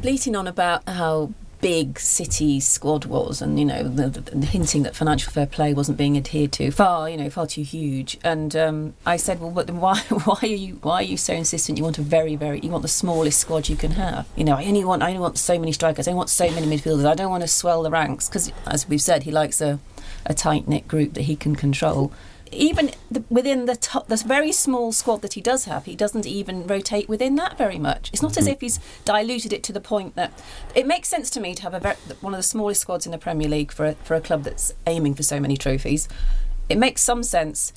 bleating 0.00 0.34
on 0.34 0.46
about 0.48 0.88
how 0.88 1.32
big 1.60 1.98
city 1.98 2.60
squad 2.60 3.04
was, 3.04 3.40
and 3.40 3.58
you 3.58 3.64
know, 3.64 3.82
the, 3.82 4.08
the, 4.08 4.46
hinting 4.46 4.82
that 4.82 4.94
financial 4.94 5.32
fair 5.32 5.46
play 5.46 5.72
wasn't 5.74 5.98
being 5.98 6.16
adhered 6.16 6.52
to, 6.52 6.70
far, 6.70 7.08
you 7.08 7.16
know, 7.16 7.30
far 7.30 7.46
too 7.46 7.62
huge. 7.62 8.18
And 8.22 8.54
um, 8.56 8.94
I 9.04 9.16
said, 9.16 9.40
well, 9.40 9.50
but 9.50 9.66
then 9.66 9.80
why, 9.80 9.98
why 10.24 10.38
are 10.42 10.46
you, 10.46 10.78
why 10.82 10.96
are 10.96 11.02
you 11.02 11.16
so 11.16 11.34
insistent? 11.34 11.78
You 11.78 11.84
want 11.84 11.98
a 11.98 12.02
very, 12.02 12.36
very, 12.36 12.60
you 12.60 12.70
want 12.70 12.82
the 12.82 12.88
smallest 12.88 13.40
squad 13.40 13.68
you 13.68 13.76
can 13.76 13.92
have. 13.92 14.26
You 14.36 14.44
know, 14.44 14.56
I 14.56 14.64
only 14.64 14.84
want, 14.84 15.02
I 15.02 15.08
only 15.08 15.20
want 15.20 15.38
so 15.38 15.58
many 15.58 15.72
strikers. 15.72 16.08
I 16.08 16.12
want 16.12 16.30
so 16.30 16.50
many 16.50 16.66
midfielders. 16.66 17.06
I 17.06 17.14
don't 17.14 17.30
want 17.30 17.42
to 17.42 17.48
swell 17.48 17.82
the 17.82 17.90
ranks 17.90 18.28
because, 18.28 18.52
as 18.66 18.88
we've 18.88 19.02
said, 19.02 19.22
he 19.24 19.30
likes 19.30 19.60
a, 19.60 19.78
a 20.24 20.34
tight 20.34 20.68
knit 20.68 20.86
group 20.86 21.14
that 21.14 21.22
he 21.22 21.36
can 21.36 21.56
control. 21.56 22.12
Even 22.52 22.92
the, 23.10 23.24
within 23.28 23.66
the 23.66 23.76
top, 23.76 24.08
this 24.08 24.22
very 24.22 24.52
small 24.52 24.92
squad 24.92 25.22
that 25.22 25.34
he 25.34 25.40
does 25.40 25.64
have, 25.64 25.84
he 25.84 25.96
doesn't 25.96 26.26
even 26.26 26.66
rotate 26.66 27.08
within 27.08 27.34
that 27.36 27.58
very 27.58 27.78
much. 27.78 28.10
It's 28.12 28.22
not 28.22 28.36
as 28.36 28.44
mm-hmm. 28.44 28.52
if 28.52 28.60
he's 28.60 28.80
diluted 29.04 29.52
it 29.52 29.62
to 29.64 29.72
the 29.72 29.80
point 29.80 30.14
that 30.14 30.32
it 30.74 30.86
makes 30.86 31.08
sense 31.08 31.28
to 31.30 31.40
me 31.40 31.54
to 31.54 31.62
have 31.62 31.74
a 31.74 31.80
very, 31.80 31.96
one 32.20 32.34
of 32.34 32.38
the 32.38 32.44
smallest 32.44 32.80
squads 32.80 33.04
in 33.06 33.12
the 33.12 33.18
Premier 33.18 33.48
League 33.48 33.72
for 33.72 33.86
a, 33.86 33.94
for 33.96 34.14
a 34.14 34.20
club 34.20 34.44
that's 34.44 34.72
aiming 34.86 35.14
for 35.14 35.22
so 35.22 35.40
many 35.40 35.56
trophies. 35.56 36.08
It 36.68 36.78
makes 36.78 37.02
some 37.02 37.22
sense 37.22 37.72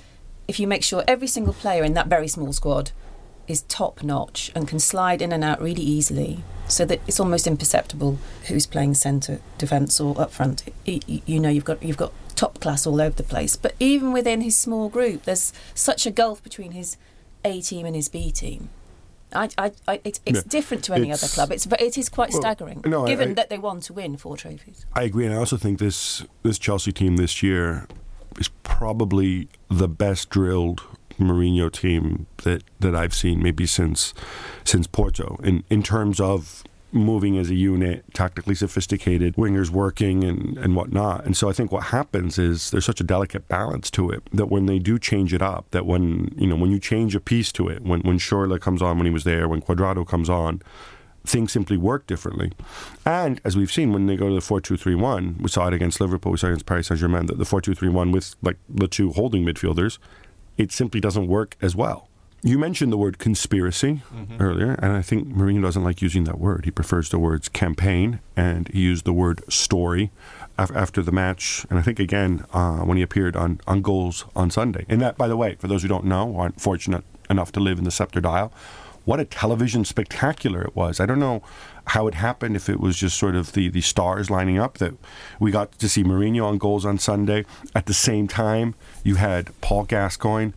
if 0.47 0.59
you 0.59 0.67
make 0.67 0.83
sure 0.83 1.03
every 1.07 1.27
single 1.27 1.53
player 1.53 1.83
in 1.83 1.93
that 1.93 2.07
very 2.07 2.27
small 2.27 2.53
squad 2.53 2.91
is 3.47 3.63
top 3.63 4.03
notch 4.03 4.51
and 4.53 4.67
can 4.67 4.79
slide 4.79 5.21
in 5.21 5.31
and 5.31 5.43
out 5.43 5.59
really 5.59 5.81
easily, 5.81 6.43
so 6.67 6.85
that 6.85 7.01
it's 7.07 7.19
almost 7.19 7.47
imperceptible 7.47 8.19
who's 8.47 8.67
playing 8.67 8.93
centre, 8.93 9.41
defence, 9.57 9.99
or 9.99 10.19
up 10.21 10.31
front. 10.31 10.63
You 10.85 11.39
know, 11.39 11.49
you've 11.49 11.65
got 11.65 11.81
you've 11.81 11.97
got 11.97 12.13
top 12.39 12.59
class 12.61 12.87
all 12.87 12.99
over 13.01 13.15
the 13.15 13.23
place. 13.35 13.55
But 13.65 13.73
even 13.79 14.13
within 14.13 14.39
his 14.41 14.57
small 14.57 14.87
group, 14.89 15.23
there's 15.23 15.51
such 15.73 16.05
a 16.05 16.11
gulf 16.11 16.41
between 16.43 16.71
his 16.71 16.97
A 17.43 17.61
team 17.61 17.85
and 17.85 17.95
his 17.95 18.07
B 18.09 18.31
team. 18.31 18.69
I, 19.33 19.49
I, 19.57 19.71
I, 19.87 20.01
it's, 20.03 20.19
it's 20.25 20.37
Yeah. 20.39 20.43
different 20.57 20.83
to 20.85 20.93
any 20.93 21.03
It's- 21.11 21.21
other 21.23 21.31
club. 21.35 21.51
It's 21.51 21.65
but 21.67 21.81
it 21.81 21.97
is 21.97 22.07
quite 22.09 22.31
Well, 22.31 22.41
staggering, 22.41 22.81
no, 22.85 23.05
given 23.05 23.35
that 23.35 23.49
they 23.49 23.59
want 23.59 23.83
to 23.83 23.93
win 23.93 24.17
four 24.17 24.37
trophies. 24.37 24.85
I 24.93 25.03
agree, 25.03 25.25
and 25.27 25.35
I 25.35 25.37
also 25.37 25.57
think 25.57 25.77
this 25.79 26.23
this 26.43 26.57
Chelsea 26.57 26.91
team 26.91 27.17
this 27.17 27.43
year 27.43 27.85
is 28.39 28.49
probably 28.63 29.47
the 29.69 29.87
best 29.87 30.29
drilled 30.29 30.81
Mourinho 31.19 31.69
team 31.69 32.25
that, 32.43 32.63
that 32.79 32.95
I've 32.95 33.13
seen 33.13 33.43
maybe 33.43 33.65
since 33.67 34.13
since 34.63 34.87
Porto 34.87 35.37
in 35.43 35.63
in 35.69 35.83
terms 35.83 36.19
of 36.19 36.63
moving 36.91 37.37
as 37.37 37.49
a 37.49 37.55
unit, 37.55 38.03
tactically 38.13 38.55
sophisticated, 38.55 39.35
wingers 39.35 39.69
working 39.69 40.23
and, 40.23 40.57
and 40.57 40.75
whatnot. 40.75 41.25
And 41.25 41.37
so 41.37 41.49
I 41.49 41.53
think 41.53 41.71
what 41.71 41.85
happens 41.85 42.37
is 42.37 42.71
there's 42.71 42.85
such 42.85 42.99
a 42.99 43.03
delicate 43.03 43.47
balance 43.47 43.91
to 43.91 44.09
it 44.09 44.23
that 44.33 44.47
when 44.47 44.65
they 44.65 44.79
do 44.79 44.97
change 44.97 45.33
it 45.33 45.41
up, 45.41 45.69
that 45.71 45.85
when 45.85 46.33
you 46.37 46.47
know, 46.47 46.55
when 46.55 46.71
you 46.71 46.79
change 46.79 47.15
a 47.15 47.19
piece 47.19 47.51
to 47.53 47.67
it, 47.67 47.83
when 47.83 48.01
when 48.01 48.17
Schürrle 48.17 48.59
comes 48.59 48.81
on 48.81 48.97
when 48.97 49.05
he 49.05 49.11
was 49.11 49.23
there, 49.23 49.47
when 49.47 49.61
Cuadrado 49.61 50.07
comes 50.07 50.29
on, 50.29 50.61
things 51.25 51.51
simply 51.51 51.77
work 51.77 52.07
differently. 52.07 52.51
And 53.05 53.39
as 53.43 53.55
we've 53.55 53.71
seen 53.71 53.93
when 53.93 54.07
they 54.07 54.15
go 54.15 54.29
to 54.29 54.35
the 54.35 54.41
4 54.41 54.61
2 54.61 54.77
3 54.77 54.95
1, 54.95 55.37
we 55.39 55.49
saw 55.49 55.67
it 55.67 55.73
against 55.73 56.01
Liverpool, 56.01 56.31
we 56.31 56.37
saw 56.37 56.47
it 56.47 56.51
against 56.51 56.65
Paris 56.65 56.87
Saint 56.87 56.99
Germain, 56.99 57.27
that 57.27 57.37
the 57.37 57.45
4 57.45 57.61
2 57.61 57.73
3 57.73 57.89
1 57.89 58.11
with 58.11 58.35
like 58.41 58.57
the 58.67 58.87
two 58.87 59.11
holding 59.11 59.45
midfielders, 59.45 59.99
it 60.57 60.71
simply 60.71 60.99
doesn't 60.99 61.27
work 61.27 61.55
as 61.61 61.75
well. 61.75 62.08
You 62.41 62.57
mentioned 62.57 62.91
the 62.91 62.97
word 62.97 63.17
conspiracy 63.17 64.01
earlier, 64.39 64.71
and 64.81 64.93
I 64.93 65.01
think 65.01 65.27
Mourinho 65.27 65.61
doesn't 65.61 65.83
like 65.83 66.01
using 66.01 66.23
that 66.23 66.39
word. 66.39 66.63
He 66.63 66.71
prefers 66.71 67.09
the 67.09 67.19
words 67.19 67.49
campaign, 67.49 68.21
and 68.37 68.69
he 68.69 68.79
used 68.79 69.03
the 69.03 69.11
word 69.11 69.41
story 69.51 70.11
af- 70.57 70.71
after 70.73 71.01
the 71.01 71.11
match, 71.11 71.65
and 71.69 71.77
I 71.77 71.81
think 71.81 71.99
again 71.99 72.45
uh, 72.53 72.77
when 72.79 72.95
he 72.95 73.03
appeared 73.03 73.35
on, 73.35 73.59
on 73.67 73.81
goals 73.81 74.23
on 74.37 74.51
Sunday. 74.51 74.85
And 74.87 75.01
that, 75.01 75.17
by 75.17 75.27
the 75.27 75.35
way, 75.35 75.55
for 75.55 75.67
those 75.67 75.81
who 75.81 75.89
don't 75.89 76.05
know, 76.05 76.37
aren't 76.37 76.61
fortunate 76.61 77.03
enough 77.29 77.51
to 77.51 77.59
live 77.59 77.77
in 77.77 77.83
the 77.83 77.91
Sceptred 77.91 78.25
Isle, 78.25 78.53
what 79.03 79.19
a 79.19 79.25
television 79.25 79.83
spectacular 79.83 80.61
it 80.61 80.75
was. 80.77 81.01
I 81.01 81.05
don't 81.05 81.19
know 81.19 81.41
how 81.87 82.07
it 82.07 82.13
happened, 82.13 82.55
if 82.55 82.69
it 82.69 82.79
was 82.79 82.95
just 82.95 83.17
sort 83.17 83.35
of 83.35 83.51
the, 83.51 83.67
the 83.67 83.81
stars 83.81 84.29
lining 84.29 84.57
up 84.57 84.77
that 84.77 84.93
we 85.41 85.51
got 85.51 85.77
to 85.79 85.89
see 85.89 86.03
Mourinho 86.05 86.45
on 86.45 86.57
goals 86.57 86.85
on 86.85 86.99
Sunday. 86.99 87.45
At 87.75 87.85
the 87.85 87.93
same 87.93 88.29
time, 88.29 88.75
you 89.03 89.15
had 89.15 89.59
Paul 89.59 89.83
Gascoigne 89.83 90.51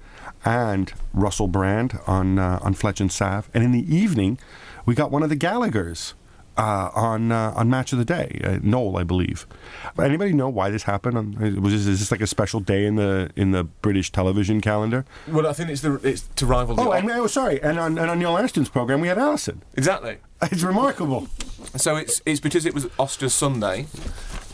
and 0.44 0.92
Russell 1.12 1.48
Brand 1.48 1.98
on 2.06 2.38
uh, 2.38 2.58
on 2.62 2.74
Fletch 2.74 3.00
and 3.00 3.10
Sav. 3.10 3.48
And 3.54 3.62
in 3.64 3.72
the 3.72 3.94
evening, 3.94 4.38
we 4.86 4.94
got 4.94 5.10
one 5.10 5.22
of 5.22 5.28
the 5.30 5.36
Gallaghers 5.36 6.14
uh, 6.56 6.90
on 6.94 7.32
uh, 7.32 7.52
on 7.56 7.70
Match 7.70 7.92
of 7.92 7.98
the 7.98 8.04
Day, 8.04 8.40
uh, 8.44 8.58
Noel, 8.62 8.96
I 8.98 9.04
believe. 9.04 9.46
Anybody 9.98 10.32
know 10.32 10.48
why 10.48 10.70
this 10.70 10.82
happened? 10.84 11.16
Um, 11.16 11.60
Was 11.62 11.72
this, 11.72 11.86
is 11.86 12.00
this 12.00 12.10
like 12.10 12.20
a 12.20 12.26
special 12.26 12.60
day 12.60 12.84
in 12.86 12.96
the 12.96 13.30
in 13.36 13.52
the 13.52 13.64
British 13.64 14.10
television 14.12 14.60
calendar? 14.60 15.04
Well, 15.28 15.46
I 15.46 15.52
think 15.52 15.70
it's 15.70 15.80
the 15.82 15.94
it's 16.02 16.22
to 16.36 16.46
rival. 16.46 16.76
the 16.76 16.82
Oh, 16.82 16.92
and 16.92 17.10
oh, 17.10 17.26
sorry, 17.26 17.62
and 17.62 17.78
on, 17.78 17.98
and 17.98 18.10
on 18.10 18.18
Neil 18.18 18.36
Ashton's 18.36 18.68
program 18.68 19.00
we 19.00 19.08
had 19.08 19.18
Alyson. 19.18 19.62
exactly. 19.74 20.18
It's 20.50 20.64
remarkable. 20.64 21.28
So 21.76 21.96
it's 21.96 22.20
it's 22.26 22.40
because 22.40 22.66
it 22.66 22.74
was 22.74 22.88
Oscar's 22.98 23.34
Sunday 23.34 23.86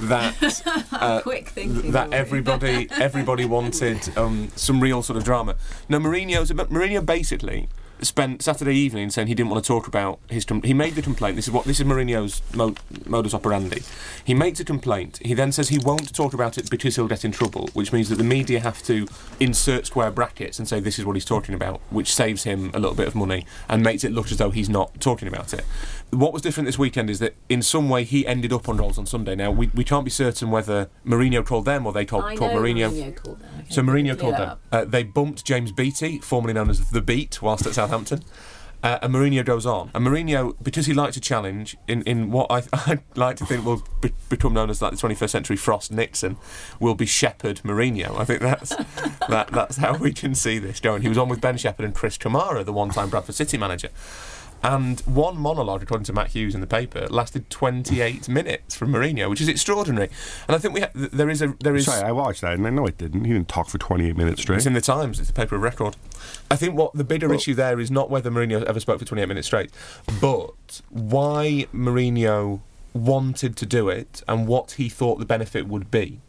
that 0.01 0.63
uh, 0.93 1.21
Quick 1.23 1.49
thinking. 1.49 1.93
that 1.93 2.13
everybody 2.13 2.89
everybody 2.93 3.45
wanted 3.45 4.17
um, 4.17 4.49
some 4.57 4.81
real 4.81 5.03
sort 5.03 5.17
of 5.17 5.25
drama. 5.25 5.57
No, 5.89 5.99
Mourinho's 5.99 6.51
Mourinho 6.53 7.05
basically 7.05 7.69
spent 8.01 8.41
Saturday 8.41 8.77
evening 8.77 9.11
saying 9.11 9.27
he 9.27 9.35
didn't 9.35 9.51
want 9.51 9.65
to 9.65 9.67
talk 9.67 9.89
about 9.89 10.21
his. 10.31 10.45
Com- 10.45 10.63
he 10.63 10.73
made 10.73 10.95
the 10.95 11.03
complaint. 11.03 11.35
This 11.35 11.49
is 11.49 11.53
what 11.53 11.65
this 11.65 11.81
is 11.81 11.87
Mourinho's 11.87 12.43
mo- 12.55 12.77
modus 13.07 13.35
operandi. 13.35 13.83
He 14.25 14.35
makes 14.35 14.61
a 14.61 14.65
complaint. 14.65 15.19
He 15.25 15.35
then 15.35 15.51
says 15.51 15.69
he 15.71 15.79
won't 15.79 16.15
talk 16.15 16.33
about 16.33 16.59
it 16.59 16.71
because 16.71 16.95
he'll 16.95 17.09
get 17.09 17.25
in 17.25 17.33
trouble, 17.33 17.69
which 17.73 17.93
means 17.93 18.09
that 18.11 18.17
the 18.17 18.23
media 18.25 18.61
have 18.61 18.83
to 18.85 19.09
insert 19.41 19.87
square 19.87 20.13
brackets 20.13 20.61
and 20.61 20.69
say 20.69 20.79
this 20.79 21.01
is 21.01 21.05
what 21.05 21.17
he's 21.17 21.25
talking 21.25 21.57
about, 21.57 21.81
which 21.91 22.15
saves 22.15 22.45
him 22.45 22.71
a 22.73 22.79
little 22.79 22.95
bit 22.95 23.09
of 23.09 23.17
money 23.17 23.45
and 23.69 23.83
makes 23.83 24.05
it 24.05 24.13
look 24.13 24.31
as 24.31 24.37
though 24.37 24.51
he's 24.51 24.69
not 24.69 25.01
talking 25.01 25.27
about 25.27 25.53
it. 25.53 25.65
What 26.11 26.33
was 26.33 26.41
different 26.41 26.67
this 26.67 26.79
weekend 26.79 27.11
is 27.11 27.19
that 27.19 27.35
in 27.49 27.61
some 27.61 27.89
way 27.89 28.05
he 28.05 28.27
ended 28.27 28.53
up 28.53 28.69
on 28.69 28.79
Goals 28.79 28.99
on 28.99 29.07
Sunday. 29.07 29.35
Now 29.35 29.51
we, 29.51 29.71
we 29.75 29.85
can't 29.85 30.05
be 30.05 30.11
certain 30.11 30.51
whether 30.51 30.89
Mourinho 31.07 31.45
called 31.45 31.67
them 31.67 31.87
or 31.87 31.93
they 31.93 32.07
told, 32.07 32.25
I 32.25 32.35
called 32.35 32.53
know 32.53 32.61
Mourinho. 32.61 32.91
Mourinho 32.91 33.17
called 33.17 33.41
them. 33.41 33.65
So 33.69 33.83
Mourinho 33.83 34.19
called 34.19 34.37
them. 34.37 34.59
Uh, 34.73 34.85
they 34.85 35.03
bumped 35.03 35.45
James 35.45 35.71
Beattie, 35.71 36.19
formerly 36.19 36.55
known 36.55 36.71
as 36.71 36.91
the 36.91 37.03
Beat, 37.03 37.43
whilst 37.43 37.67
at 37.67 37.75
Southampton. 37.75 38.23
Uh, 38.81 38.99
and 39.03 39.13
Mourinho 39.13 39.45
goes 39.45 39.67
on. 39.67 39.91
And 39.93 40.07
Mourinho, 40.07 40.55
because 40.63 40.87
he 40.87 40.95
likes 40.95 41.17
a 41.17 41.21
challenge 41.21 41.77
in, 41.89 42.03
in 42.03 42.31
what 42.31 42.47
I, 42.51 42.63
I 42.73 42.99
like 43.17 43.37
to 43.39 43.47
think 43.47 43.65
will 43.65 43.83
be, 44.01 44.13
become 44.29 44.55
known 44.55 44.71
as 44.71 44.81
like 44.81 44.93
the 44.93 44.97
21st 44.97 45.31
century 45.31 45.57
Frost 45.57 45.91
Nixon, 45.91 46.37
will 46.79 46.95
be 46.95 47.07
Shepherd 47.07 47.61
Mourinho. 47.65 48.19
I 48.19 48.25
think 48.25 48.41
that's 48.41 48.77
that, 49.29 49.49
that's 49.49 49.79
how 49.79 49.97
we 49.97 50.13
can 50.13 50.35
see 50.35 50.59
this 50.59 50.79
going. 50.79 51.03
He 51.03 51.09
was 51.09 51.19
on 51.19 51.29
with 51.29 51.41
Ben 51.41 51.57
Shepherd 51.57 51.85
and 51.85 51.95
Chris 51.95 52.17
Kamara, 52.17 52.65
the 52.65 52.73
one-time 52.73 53.11
Bradford 53.11 53.35
City 53.35 53.59
manager. 53.59 53.89
And 54.63 55.01
one 55.01 55.37
monologue, 55.39 55.83
according 55.83 56.05
to 56.07 56.13
Matt 56.13 56.29
Hughes 56.29 56.55
in 56.55 56.61
the 56.61 56.67
paper, 56.67 57.07
lasted 57.09 57.49
28 57.49 58.29
minutes 58.39 58.75
from 58.75 58.93
Mourinho, 58.93 59.31
which 59.31 59.41
is 59.41 59.49
extraordinary. 59.49 60.09
And 60.49 60.57
I 60.57 60.59
think 60.59 60.75
we 60.75 60.81
ha- 60.81 60.91
there 60.95 61.31
is 61.31 61.41
a 61.43 61.55
there 61.61 61.77
is 61.77 61.85
Sorry, 61.87 62.03
I 62.03 62.13
watched 62.13 62.41
that 62.41 62.55
and 62.55 62.67
I 62.67 62.71
know 62.71 62.87
it 62.87 62.99
didn't. 62.99 63.25
He 63.25 63.33
didn't 63.33 63.49
talk 63.49 63.69
for 63.69 63.79
28 63.79 64.17
minutes 64.17 64.43
straight. 64.43 64.57
it's 64.57 64.67
in 64.67 64.73
the 64.73 64.81
Times. 64.81 65.21
It's 65.21 65.31
a 65.31 65.33
paper 65.33 65.55
of 65.57 65.63
record. 65.63 65.97
I 66.51 66.57
think 66.57 66.75
what 66.75 66.93
the 66.95 67.05
bigger 67.05 67.33
issue 67.33 67.55
there 67.55 67.79
is 67.79 67.91
not 67.91 68.11
whether 68.11 68.31
Mourinho 68.31 68.65
ever 68.65 68.81
spoke 68.81 68.99
for 68.99 69.05
28 69.05 69.27
minutes 69.29 69.47
straight, 69.47 69.71
but 70.21 70.81
why 70.91 71.67
Mourinho 71.73 72.61
wanted 72.95 73.57
to 73.57 73.67
do 73.67 73.89
it 73.89 74.23
and 74.27 74.47
what 74.49 74.73
he 74.73 74.89
thought 74.89 75.19
the 75.19 75.27
benefit 75.27 75.69
would 75.69 75.91
be. 75.91 76.21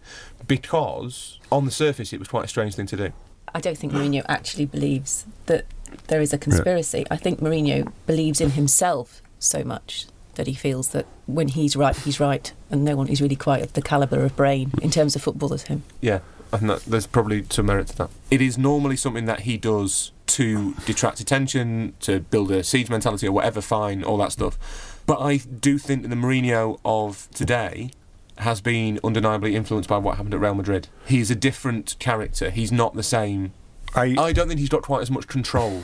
Because 0.47 1.39
on 1.51 1.65
the 1.65 1.71
surface, 1.71 2.13
it 2.13 2.19
was 2.19 2.27
quite 2.27 2.45
a 2.45 2.47
strange 2.47 2.75
thing 2.75 2.85
to 2.87 2.97
do. 2.97 3.11
I 3.53 3.59
don't 3.59 3.77
think 3.77 3.93
Mourinho 3.93 4.23
actually 4.27 4.65
believes 4.65 5.25
that 5.47 5.65
there 6.07 6.21
is 6.21 6.33
a 6.33 6.37
conspiracy. 6.37 7.05
I 7.09 7.17
think 7.17 7.39
Mourinho 7.39 7.91
believes 8.07 8.41
in 8.41 8.51
himself 8.51 9.21
so 9.39 9.63
much 9.63 10.07
that 10.35 10.47
he 10.47 10.53
feels 10.53 10.89
that 10.89 11.05
when 11.27 11.49
he's 11.49 11.75
right, 11.75 11.95
he's 11.95 12.19
right, 12.19 12.51
and 12.71 12.85
no 12.85 12.95
one 12.95 13.07
is 13.07 13.21
really 13.21 13.35
quite 13.35 13.61
of 13.61 13.73
the 13.73 13.81
calibre 13.81 14.23
of 14.23 14.35
brain 14.35 14.71
in 14.81 14.89
terms 14.89 15.15
of 15.15 15.21
football 15.21 15.53
as 15.53 15.63
him. 15.63 15.83
Yeah, 16.01 16.19
think 16.51 16.67
that 16.67 16.81
there's 16.85 17.07
probably 17.07 17.45
some 17.49 17.65
merit 17.65 17.87
to 17.87 17.97
that. 17.97 18.09
It 18.31 18.41
is 18.41 18.57
normally 18.57 18.95
something 18.95 19.25
that 19.25 19.41
he 19.41 19.57
does 19.57 20.11
to 20.27 20.73
detract 20.85 21.19
attention, 21.19 21.93
to 22.01 22.19
build 22.19 22.51
a 22.51 22.63
siege 22.63 22.89
mentality 22.89 23.27
or 23.27 23.31
whatever, 23.31 23.61
fine, 23.61 24.03
all 24.03 24.17
that 24.17 24.31
stuff. 24.31 25.01
But 25.05 25.19
I 25.19 25.37
do 25.37 25.77
think 25.77 26.03
that 26.03 26.09
the 26.09 26.15
Mourinho 26.15 26.79
of 26.85 27.27
today 27.33 27.91
has 28.37 28.61
been 28.61 28.99
undeniably 29.03 29.55
influenced 29.55 29.89
by 29.89 29.97
what 29.97 30.17
happened 30.17 30.33
at 30.33 30.39
Real 30.39 30.55
Madrid. 30.55 30.87
He's 31.05 31.29
a 31.29 31.35
different 31.35 31.97
character. 31.99 32.49
He's 32.49 32.71
not 32.71 32.93
the 32.93 33.03
same. 33.03 33.51
I, 33.95 34.15
I 34.17 34.33
don't 34.33 34.47
think 34.47 34.59
he's 34.59 34.69
got 34.69 34.83
quite 34.83 35.01
as 35.01 35.11
much 35.11 35.27
control 35.27 35.83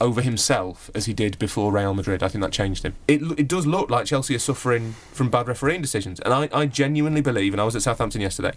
over 0.00 0.20
himself 0.20 0.90
as 0.94 1.06
he 1.06 1.14
did 1.14 1.38
before 1.38 1.72
Real 1.72 1.94
Madrid. 1.94 2.22
I 2.22 2.28
think 2.28 2.42
that 2.42 2.52
changed 2.52 2.84
him. 2.84 2.94
It, 3.08 3.22
it 3.38 3.48
does 3.48 3.66
look 3.66 3.90
like 3.90 4.06
Chelsea 4.06 4.34
are 4.34 4.38
suffering 4.38 4.92
from 5.12 5.30
bad 5.30 5.48
refereeing 5.48 5.80
decisions. 5.80 6.20
And 6.20 6.34
I, 6.34 6.48
I 6.52 6.66
genuinely 6.66 7.22
believe, 7.22 7.54
and 7.54 7.60
I 7.60 7.64
was 7.64 7.74
at 7.74 7.82
Southampton 7.82 8.20
yesterday, 8.20 8.52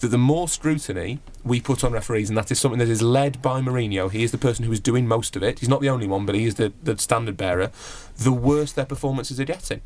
that 0.00 0.08
the 0.08 0.18
more 0.18 0.48
scrutiny 0.48 1.18
we 1.42 1.60
put 1.60 1.82
on 1.82 1.92
referees, 1.92 2.28
and 2.28 2.38
that 2.38 2.50
is 2.50 2.60
something 2.60 2.78
that 2.78 2.88
is 2.88 3.02
led 3.02 3.42
by 3.42 3.60
Mourinho, 3.60 4.10
he 4.10 4.22
is 4.22 4.30
the 4.30 4.38
person 4.38 4.64
who 4.64 4.72
is 4.72 4.80
doing 4.80 5.06
most 5.08 5.34
of 5.36 5.42
it. 5.42 5.58
He's 5.58 5.68
not 5.68 5.80
the 5.80 5.90
only 5.90 6.06
one, 6.06 6.26
but 6.26 6.34
he 6.34 6.44
is 6.44 6.54
the, 6.54 6.72
the 6.82 6.96
standard 6.98 7.36
bearer. 7.36 7.70
The 8.16 8.32
worse 8.32 8.72
their 8.72 8.86
performances 8.86 9.40
are 9.40 9.44
getting. 9.44 9.80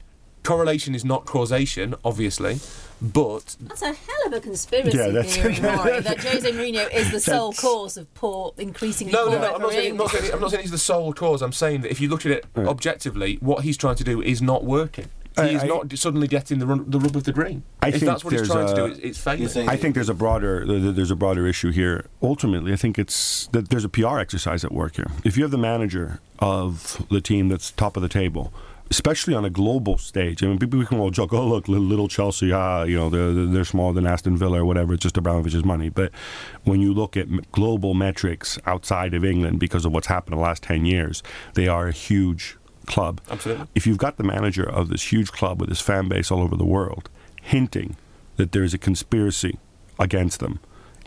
Correlation 0.49 0.95
is 0.95 1.05
not 1.05 1.27
causation, 1.27 1.95
obviously, 2.07 2.59
but 3.03 3.55
That's 3.61 3.83
a 3.83 3.93
hell 3.93 4.27
of 4.27 4.33
a 4.33 4.41
conspiracy 4.41 4.97
Yeah, 4.97 5.09
that's- 5.09 5.37
theory, 5.37 5.61
Maury, 5.61 6.01
that 6.01 6.19
Jose 6.25 6.51
Mourinho 6.53 6.91
is 6.91 7.11
the 7.13 7.21
sole 7.21 7.53
cause 7.53 7.99
of 7.99 8.13
poor, 8.15 8.55
increasingly 8.57 9.13
No, 9.13 9.25
poor 9.29 9.33
no, 9.35 9.41
no. 9.43 9.55
I'm 9.57 9.61
not, 9.61 9.73
saying, 9.73 9.91
I'm, 9.91 9.97
not 9.99 10.11
saying, 10.11 10.33
I'm 10.33 10.41
not 10.41 10.51
saying 10.51 10.63
he's 10.63 10.71
the 10.71 10.79
sole 10.79 11.13
cause. 11.13 11.43
I'm 11.43 11.53
saying 11.53 11.83
that 11.83 11.91
if 11.91 12.01
you 12.01 12.09
look 12.09 12.25
at 12.25 12.33
it 12.33 12.47
objectively, 12.57 13.37
what 13.43 13.63
he's 13.63 13.77
trying 13.77 13.97
to 13.97 14.05
do 14.05 14.23
is 14.23 14.41
not 14.41 14.65
working. 14.65 15.09
He 15.37 15.43
I- 15.43 15.47
is 15.49 15.63
I- 15.65 15.67
not 15.67 15.93
suddenly 15.99 16.27
getting 16.27 16.61
the, 16.61 16.67
run, 16.67 16.91
the 16.91 16.99
rub 16.99 17.15
of 17.15 17.25
the 17.25 17.33
green. 17.33 17.63
I 17.83 17.89
if 17.89 17.97
think 17.97 18.07
that's 18.07 18.25
what 18.25 18.33
he's 18.33 18.41
there's 18.49 18.51
trying 18.51 18.69
to 18.69 18.75
do, 18.75 18.85
a- 18.87 18.89
it's, 18.89 19.01
it's 19.01 19.19
failing. 19.53 19.69
I 19.69 19.77
think 19.77 19.95
there's 19.97 20.09
a 20.09 20.15
broader 20.15 20.65
th- 20.65 20.81
th- 20.83 20.95
there's 20.97 21.11
a 21.11 21.17
broader 21.17 21.47
issue 21.47 21.73
here. 21.73 22.07
Ultimately, 22.23 22.73
I 22.73 22.77
think 22.77 22.99
it's 22.99 23.49
that 23.49 23.69
there's 23.69 23.85
a 23.85 23.89
PR 23.91 24.19
exercise 24.19 24.65
at 24.65 24.73
work 24.73 24.97
here. 24.97 25.11
If 25.25 25.37
you 25.37 25.43
have 25.45 25.51
the 25.53 25.59
manager 25.59 26.21
of 26.39 27.05
the 27.11 27.21
team 27.21 27.51
that's 27.51 27.71
top 27.71 27.97
of 27.99 28.03
the 28.03 28.09
table, 28.09 28.51
especially 28.91 29.35
on 29.35 29.45
a 29.45 29.51
global 29.51 29.99
stage, 29.99 30.43
I 30.43 30.47
mean, 30.47 30.59
people 30.59 30.85
can 30.85 30.99
all 30.99 31.11
joke, 31.11 31.33
"Oh, 31.33 31.47
look, 31.47 31.69
little 31.69 32.09
Chelsea, 32.09 32.53
ah, 32.53 32.85
you 32.85 32.97
know, 32.97 33.11
they're 33.11 33.47
they're 33.47 33.65
smaller 33.65 33.93
than 33.93 34.07
Aston 34.07 34.37
Villa 34.37 34.61
or 34.61 34.65
whatever. 34.65 34.95
It's 34.95 35.03
just 35.03 35.17
Abramovich's 35.17 35.65
money." 35.65 35.89
But 35.89 36.13
when 36.65 36.81
you 36.81 36.93
look 36.95 37.17
at 37.17 37.53
global 37.53 37.95
metrics 37.95 38.59
outside 38.67 39.15
of 39.15 39.25
England, 39.25 39.61
because 39.61 39.85
of 39.85 39.93
what's 39.93 40.07
happened 40.07 40.35
in 40.35 40.39
the 40.39 40.45
last 40.45 40.63
ten 40.63 40.85
years, 40.85 41.23
they 41.55 41.69
are 41.69 41.89
a 41.89 41.93
huge 41.93 42.57
club. 42.87 43.21
Absolutely. 43.31 43.67
If 43.75 43.87
you've 43.87 43.99
got 43.99 44.17
the 44.17 44.25
manager 44.25 44.69
of 44.69 44.89
this 44.89 45.13
huge 45.13 45.31
club 45.31 45.61
with 45.61 45.69
his 45.69 45.81
fan 45.81 46.09
base 46.09 46.31
all 46.31 46.41
over 46.41 46.57
the 46.57 46.65
world 46.65 47.11
hinting 47.43 47.97
that 48.37 48.53
there 48.53 48.63
is 48.63 48.75
a 48.75 48.79
conspiracy 48.79 49.59
against 49.99 50.41
them, 50.41 50.61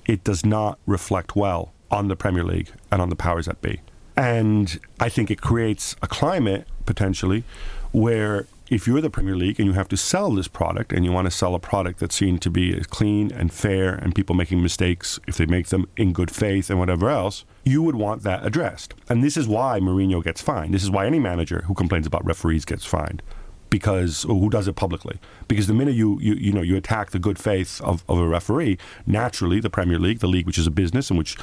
it 0.06 0.24
does 0.24 0.46
not 0.46 0.80
reflect 0.86 1.36
well 1.36 1.74
on 1.90 2.08
the 2.08 2.16
Premier 2.16 2.44
League 2.44 2.72
and 2.92 3.02
on 3.02 3.10
the 3.10 3.16
powers 3.16 3.46
that 3.46 3.62
be. 3.62 3.82
And 4.22 4.80
I 5.00 5.10
think 5.10 5.32
it 5.32 5.42
creates 5.42 5.96
a 6.04 6.08
climate 6.08 6.68
potentially 6.86 7.44
where 7.92 8.46
if 8.70 8.86
you're 8.86 9.02
the 9.02 9.10
Premier 9.10 9.36
League 9.36 9.60
and 9.60 9.66
you 9.66 9.74
have 9.74 9.88
to 9.88 9.98
sell 9.98 10.30
this 10.30 10.48
product 10.48 10.94
and 10.94 11.04
you 11.04 11.12
want 11.12 11.26
to 11.26 11.32
sell 11.32 11.56
a 11.56 11.60
product 11.60 12.00
that's 12.00 12.14
seen 12.18 12.38
to 12.38 12.52
be 12.52 12.80
clean 12.92 13.32
and 13.32 13.52
fair 13.52 13.96
and 13.96 14.14
people 14.14 14.36
making 14.36 14.62
mistakes 14.62 15.20
if 15.28 15.38
they 15.38 15.48
make 15.48 15.70
them 15.70 15.88
in 15.98 16.14
good 16.14 16.30
faith 16.30 16.70
and 16.70 16.78
whatever 16.78 17.10
else, 17.10 17.46
you 17.64 17.82
would 17.82 17.96
want 17.96 18.22
that 18.22 18.46
addressed. 18.46 18.94
And 19.10 19.24
this 19.24 19.38
is 19.38 19.48
why 19.48 19.80
Mourinho 19.80 20.24
gets 20.24 20.40
fined. 20.40 20.72
This 20.72 20.84
is 20.84 20.92
why 20.92 21.08
any 21.08 21.20
manager 21.20 21.64
who 21.66 21.74
complains 21.74 22.06
about 22.06 22.24
referees 22.24 22.64
gets 22.64 22.86
fined 22.86 23.24
because 23.72 24.22
who 24.24 24.52
does 24.52 24.68
it 24.68 24.76
publicly? 24.76 25.20
Because 25.48 25.66
the 25.66 25.74
minute 25.74 25.96
you 25.96 26.20
you, 26.22 26.36
you 26.36 26.54
know 26.54 26.62
you 26.62 26.78
attack 26.78 27.10
the 27.10 27.18
good 27.18 27.40
faith 27.40 27.82
of, 27.82 28.04
of 28.08 28.20
a 28.20 28.28
referee 28.28 28.78
naturally 29.08 29.60
the 29.60 29.72
premier 29.72 29.98
league 29.98 30.20
the 30.20 30.28
league 30.28 30.46
which 30.46 30.60
is 30.60 30.68
a 30.68 30.72
business 30.72 31.10
and 31.10 31.18
which 31.18 31.36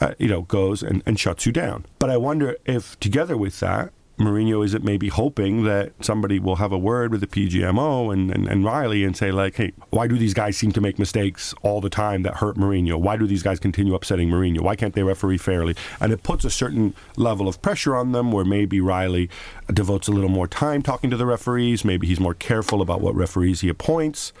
uh, 0.00 0.14
you 0.18 0.26
know 0.26 0.42
goes 0.42 0.82
and, 0.82 1.00
and 1.06 1.20
shuts 1.20 1.46
you 1.46 1.52
down. 1.52 1.86
But 2.00 2.10
i 2.10 2.16
wonder 2.16 2.56
if 2.64 2.98
together 2.98 3.36
with 3.36 3.60
that 3.60 3.92
Mourinho 4.18 4.64
is 4.64 4.74
it 4.74 4.84
maybe 4.84 5.08
hoping 5.08 5.64
that 5.64 5.92
somebody 6.00 6.38
will 6.38 6.56
have 6.56 6.70
a 6.70 6.78
word 6.78 7.10
with 7.10 7.20
the 7.20 7.26
PGMO 7.26 8.12
and, 8.12 8.30
and, 8.30 8.46
and 8.46 8.64
Riley 8.64 9.02
and 9.02 9.16
say 9.16 9.32
like, 9.32 9.56
hey, 9.56 9.72
why 9.90 10.06
do 10.06 10.16
these 10.16 10.34
guys 10.34 10.56
seem 10.56 10.70
to 10.72 10.80
make 10.80 11.00
mistakes 11.00 11.52
all 11.62 11.80
the 11.80 11.90
time 11.90 12.22
that 12.22 12.36
hurt 12.36 12.56
Mourinho? 12.56 12.96
Why 12.96 13.16
do 13.16 13.26
these 13.26 13.42
guys 13.42 13.58
continue 13.58 13.94
upsetting 13.94 14.30
Mourinho? 14.30 14.60
Why 14.60 14.76
can't 14.76 14.94
they 14.94 15.02
referee 15.02 15.38
fairly? 15.38 15.74
And 16.00 16.12
it 16.12 16.22
puts 16.22 16.44
a 16.44 16.50
certain 16.50 16.94
level 17.16 17.48
of 17.48 17.60
pressure 17.60 17.96
on 17.96 18.12
them 18.12 18.30
where 18.30 18.44
maybe 18.44 18.80
Riley 18.80 19.28
devotes 19.72 20.06
a 20.06 20.12
little 20.12 20.30
more 20.30 20.46
time 20.46 20.80
talking 20.82 21.10
to 21.10 21.16
the 21.16 21.26
referees. 21.26 21.84
Maybe 21.84 22.06
he's 22.06 22.20
more 22.20 22.34
careful 22.34 22.80
about 22.82 23.00
what 23.00 23.16
referees 23.16 23.62
he 23.62 23.68
appoints. 23.68 24.32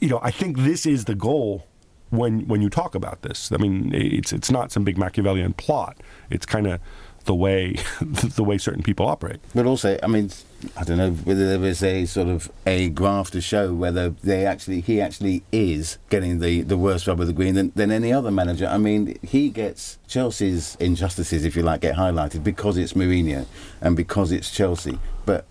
You 0.00 0.08
know, 0.08 0.20
I 0.22 0.30
think 0.30 0.58
this 0.58 0.86
is 0.86 1.06
the 1.06 1.16
goal 1.16 1.66
when 2.10 2.46
when 2.46 2.62
you 2.62 2.70
talk 2.70 2.94
about 2.94 3.22
this. 3.22 3.50
I 3.50 3.56
mean, 3.56 3.92
it's 3.92 4.32
it's 4.32 4.50
not 4.50 4.70
some 4.70 4.84
big 4.84 4.98
Machiavellian 4.98 5.54
plot. 5.54 6.00
It's 6.30 6.46
kind 6.46 6.66
of 6.66 6.80
the 7.26 7.34
way 7.34 7.76
the 8.00 8.42
way 8.42 8.58
certain 8.58 8.82
people 8.82 9.06
operate. 9.06 9.40
But 9.54 9.66
also, 9.66 9.98
I 10.02 10.06
mean, 10.06 10.30
I 10.76 10.84
don't 10.84 10.96
know 10.98 11.10
whether 11.10 11.58
there 11.58 11.68
is 11.68 11.82
a 11.82 12.06
sort 12.06 12.28
of 12.28 12.50
a 12.66 12.88
graph 12.88 13.30
to 13.32 13.40
show 13.40 13.74
whether 13.74 14.10
they 14.10 14.46
actually 14.46 14.80
he 14.80 15.00
actually 15.00 15.42
is 15.52 15.98
getting 16.08 16.40
the, 16.40 16.62
the 16.62 16.76
worst 16.78 17.06
rub 17.06 17.20
of 17.20 17.26
the 17.26 17.32
green 17.32 17.54
than, 17.54 17.72
than 17.74 17.90
any 17.90 18.12
other 18.12 18.30
manager. 18.30 18.66
I 18.66 18.78
mean, 18.78 19.18
he 19.22 19.50
gets 19.50 19.98
Chelsea's 20.08 20.76
injustices, 20.80 21.44
if 21.44 21.54
you 21.56 21.62
like, 21.62 21.82
get 21.82 21.96
highlighted 21.96 22.42
because 22.42 22.76
it's 22.78 22.94
Mourinho 22.94 23.46
and 23.80 23.96
because 23.96 24.32
it's 24.32 24.50
Chelsea. 24.50 24.98
But 25.26 25.44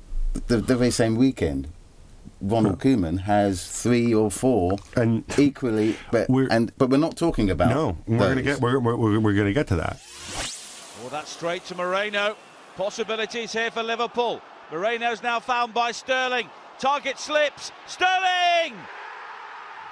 the, 0.47 0.57
the 0.57 0.75
very 0.75 0.91
same 0.91 1.15
weekend, 1.15 1.67
Ronald 2.41 2.79
Koeman 2.79 3.21
has 3.21 3.65
three 3.65 4.13
or 4.13 4.29
four 4.29 4.77
And 4.95 5.23
equally, 5.37 5.95
but 6.11 6.29
We're- 6.29 6.47
and 6.51 6.71
but 6.77 6.89
we're 6.89 6.97
not 6.97 7.15
talking 7.15 7.49
about. 7.49 7.69
No, 7.69 7.97
we're 8.07 8.17
going 8.17 8.37
to 8.37 8.43
get 8.43 8.59
we're, 8.59 8.79
we're, 8.79 8.95
we're, 8.95 9.19
we're 9.19 9.33
going 9.33 9.47
to 9.47 9.53
get 9.53 9.67
to 9.67 9.75
that. 9.77 9.99
Well, 11.01 11.09
that's 11.09 11.29
straight 11.29 11.65
to 11.65 11.75
Moreno. 11.75 12.35
Possibilities 12.77 13.53
here 13.53 13.71
for 13.71 13.83
Liverpool. 13.83 14.41
Moreno's 14.71 15.21
now 15.21 15.39
found 15.39 15.73
by 15.73 15.91
Sterling. 15.91 16.49
Target 16.79 17.19
slips. 17.19 17.71
Sterling! 17.87 18.73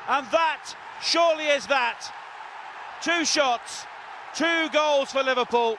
And 0.10 0.28
that 0.32 0.76
surely 1.02 1.46
is 1.46 1.68
that. 1.68 2.12
Two 3.02 3.26
shots, 3.26 3.86
two 4.34 4.70
goals 4.70 5.12
for 5.12 5.24
Liverpool. 5.24 5.78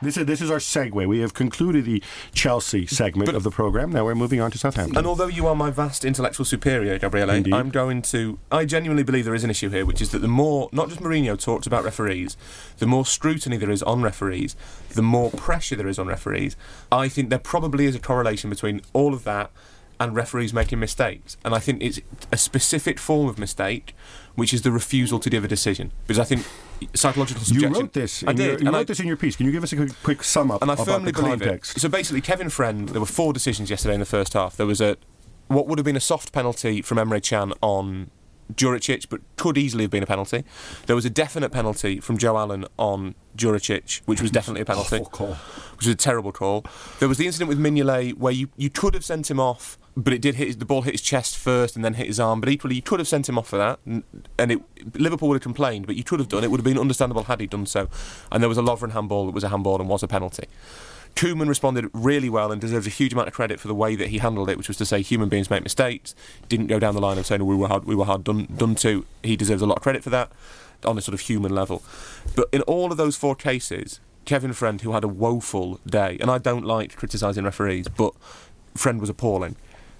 This 0.00 0.16
is 0.16 0.26
this 0.26 0.40
is 0.40 0.50
our 0.50 0.58
segue. 0.58 1.06
We 1.06 1.18
have 1.20 1.34
concluded 1.34 1.84
the 1.84 2.02
Chelsea 2.32 2.86
segment 2.86 3.30
of 3.30 3.42
the 3.42 3.50
program. 3.50 3.90
Now 3.90 4.04
we're 4.04 4.14
moving 4.14 4.40
on 4.40 4.52
to 4.52 4.58
Southampton. 4.58 4.96
And 4.96 5.06
although 5.06 5.26
you 5.26 5.48
are 5.48 5.56
my 5.56 5.70
vast 5.70 6.04
intellectual 6.04 6.44
superior, 6.46 6.98
Gabriele, 7.00 7.30
Indeed. 7.30 7.52
I'm 7.52 7.70
going 7.70 8.02
to. 8.02 8.38
I 8.52 8.64
genuinely 8.64 9.02
believe 9.02 9.24
there 9.24 9.34
is 9.34 9.42
an 9.42 9.50
issue 9.50 9.70
here, 9.70 9.84
which 9.84 10.00
is 10.00 10.10
that 10.12 10.20
the 10.20 10.28
more, 10.28 10.68
not 10.70 10.88
just 10.88 11.00
Mourinho 11.00 11.36
talks 11.40 11.66
about 11.66 11.82
referees, 11.82 12.36
the 12.78 12.86
more 12.86 13.04
scrutiny 13.04 13.56
there 13.56 13.70
is 13.70 13.82
on 13.82 14.00
referees, 14.00 14.54
the 14.90 15.02
more 15.02 15.30
pressure 15.30 15.74
there 15.74 15.88
is 15.88 15.98
on 15.98 16.06
referees. 16.06 16.56
I 16.92 17.08
think 17.08 17.30
there 17.30 17.40
probably 17.40 17.86
is 17.86 17.96
a 17.96 18.00
correlation 18.00 18.50
between 18.50 18.82
all 18.92 19.14
of 19.14 19.24
that 19.24 19.50
and 19.98 20.14
referees 20.14 20.54
making 20.54 20.78
mistakes. 20.78 21.36
And 21.44 21.52
I 21.52 21.58
think 21.58 21.82
it's 21.82 22.00
a 22.30 22.36
specific 22.36 23.00
form 23.00 23.28
of 23.28 23.36
mistake, 23.36 23.96
which 24.36 24.54
is 24.54 24.62
the 24.62 24.70
refusal 24.70 25.18
to 25.18 25.28
give 25.28 25.44
a 25.44 25.48
decision. 25.48 25.90
Because 26.06 26.20
I 26.20 26.24
think 26.24 26.46
psychological 26.94 27.42
you 27.54 27.68
wrote 27.68 27.92
this. 27.92 28.24
I 28.26 28.32
did. 28.32 28.60
Your, 28.60 28.60
you 28.60 28.66
wrote 28.66 28.80
I- 28.80 28.84
this 28.84 29.00
in 29.00 29.06
your 29.06 29.16
piece. 29.16 29.36
Can 29.36 29.46
you 29.46 29.52
give 29.52 29.62
us 29.62 29.72
a 29.72 29.76
quick, 29.76 29.92
quick 30.02 30.22
sum 30.24 30.50
up 30.50 30.62
and 30.62 30.70
I 30.70 30.74
about 30.74 30.86
firmly 30.86 31.12
the 31.12 31.20
believe 31.20 31.40
context? 31.40 31.76
it. 31.76 31.80
So 31.80 31.88
basically, 31.88 32.20
Kevin 32.20 32.48
Friend, 32.50 32.88
there 32.88 33.00
were 33.00 33.06
four 33.06 33.32
decisions 33.32 33.70
yesterday 33.70 33.94
in 33.94 34.00
the 34.00 34.06
first 34.06 34.32
half. 34.34 34.56
There 34.56 34.66
was 34.66 34.80
a 34.80 34.96
what 35.48 35.66
would 35.66 35.78
have 35.78 35.84
been 35.84 35.96
a 35.96 36.00
soft 36.00 36.32
penalty 36.32 36.82
from 36.82 36.98
Emre 36.98 37.22
Can 37.26 37.52
on 37.62 38.10
Djuricic, 38.54 39.08
but 39.08 39.20
could 39.36 39.58
easily 39.58 39.84
have 39.84 39.90
been 39.90 40.02
a 40.02 40.06
penalty. 40.06 40.44
There 40.86 40.96
was 40.96 41.04
a 41.04 41.10
definite 41.10 41.50
penalty 41.50 42.00
from 42.00 42.16
Joe 42.18 42.36
Allen 42.38 42.64
on 42.78 43.14
Djuricic, 43.36 44.00
which 44.06 44.20
was 44.22 44.30
definitely 44.30 44.62
a 44.62 44.64
penalty, 44.64 44.98
which 44.98 45.84
was 45.84 45.86
a 45.86 45.94
terrible 45.94 46.32
call. 46.32 46.64
There 46.98 47.08
was 47.08 47.18
the 47.18 47.26
incident 47.26 47.48
with 47.48 47.58
Mignolet 47.58 48.14
where 48.14 48.32
you, 48.32 48.48
you 48.56 48.70
could 48.70 48.94
have 48.94 49.04
sent 49.04 49.30
him 49.30 49.38
off, 49.38 49.78
but 49.98 50.12
it 50.12 50.22
did 50.22 50.36
hit 50.36 50.46
his, 50.46 50.56
the 50.58 50.64
ball 50.64 50.82
hit 50.82 50.94
his 50.94 51.00
chest 51.00 51.36
first 51.36 51.74
and 51.74 51.84
then 51.84 51.94
hit 51.94 52.06
his 52.06 52.20
arm. 52.20 52.40
But 52.40 52.48
equally, 52.50 52.76
you 52.76 52.82
could 52.82 53.00
have 53.00 53.08
sent 53.08 53.28
him 53.28 53.36
off 53.36 53.48
for 53.48 53.58
that, 53.58 53.80
and, 53.84 54.04
it, 54.38 54.60
Liverpool 54.94 55.28
would 55.28 55.34
have 55.34 55.42
complained, 55.42 55.86
but 55.86 55.96
you 55.96 56.04
could 56.04 56.20
have 56.20 56.28
done. 56.28 56.44
It 56.44 56.52
would 56.52 56.60
have 56.60 56.64
been 56.64 56.78
understandable 56.78 57.24
had 57.24 57.40
he 57.40 57.48
done 57.48 57.66
so. 57.66 57.88
And 58.30 58.40
there 58.40 58.48
was 58.48 58.58
a 58.58 58.62
Lovren 58.62 58.92
handball 58.92 59.26
that 59.26 59.32
was 59.32 59.42
a 59.42 59.48
handball 59.48 59.80
and 59.80 59.88
was 59.88 60.04
a 60.04 60.08
penalty. 60.08 60.46
Koeman 61.16 61.48
responded 61.48 61.90
really 61.92 62.28
well 62.28 62.52
and 62.52 62.60
deserves 62.60 62.86
a 62.86 62.90
huge 62.90 63.12
amount 63.12 63.26
of 63.26 63.34
credit 63.34 63.58
for 63.58 63.66
the 63.66 63.74
way 63.74 63.96
that 63.96 64.08
he 64.08 64.18
handled 64.18 64.48
it, 64.48 64.56
which 64.56 64.68
was 64.68 64.76
to 64.76 64.86
say 64.86 65.02
human 65.02 65.28
beings 65.28 65.50
make 65.50 65.64
mistakes. 65.64 66.14
Didn't 66.48 66.68
go 66.68 66.78
down 66.78 66.94
the 66.94 67.00
line 67.00 67.18
of 67.18 67.26
saying 67.26 67.44
we 67.44 67.56
were 67.56 67.66
hard, 67.66 67.84
we 67.84 67.96
were 67.96 68.04
hard 68.04 68.22
done, 68.22 68.46
done 68.56 68.76
to. 68.76 69.04
He 69.24 69.34
deserves 69.34 69.62
a 69.62 69.66
lot 69.66 69.78
of 69.78 69.82
credit 69.82 70.04
for 70.04 70.10
that 70.10 70.30
on 70.84 70.96
a 70.96 71.00
sort 71.00 71.14
of 71.14 71.20
human 71.20 71.52
level. 71.52 71.82
But 72.36 72.48
in 72.52 72.62
all 72.62 72.92
of 72.92 72.98
those 72.98 73.16
four 73.16 73.34
cases, 73.34 73.98
Kevin 74.26 74.52
Friend, 74.52 74.80
who 74.80 74.92
had 74.92 75.02
a 75.02 75.08
woeful 75.08 75.80
day, 75.84 76.18
and 76.20 76.30
I 76.30 76.38
don't 76.38 76.64
like 76.64 76.94
criticising 76.94 77.42
referees, 77.42 77.88
but 77.88 78.14
Friend 78.76 79.00
was 79.00 79.10
appalling 79.10 79.56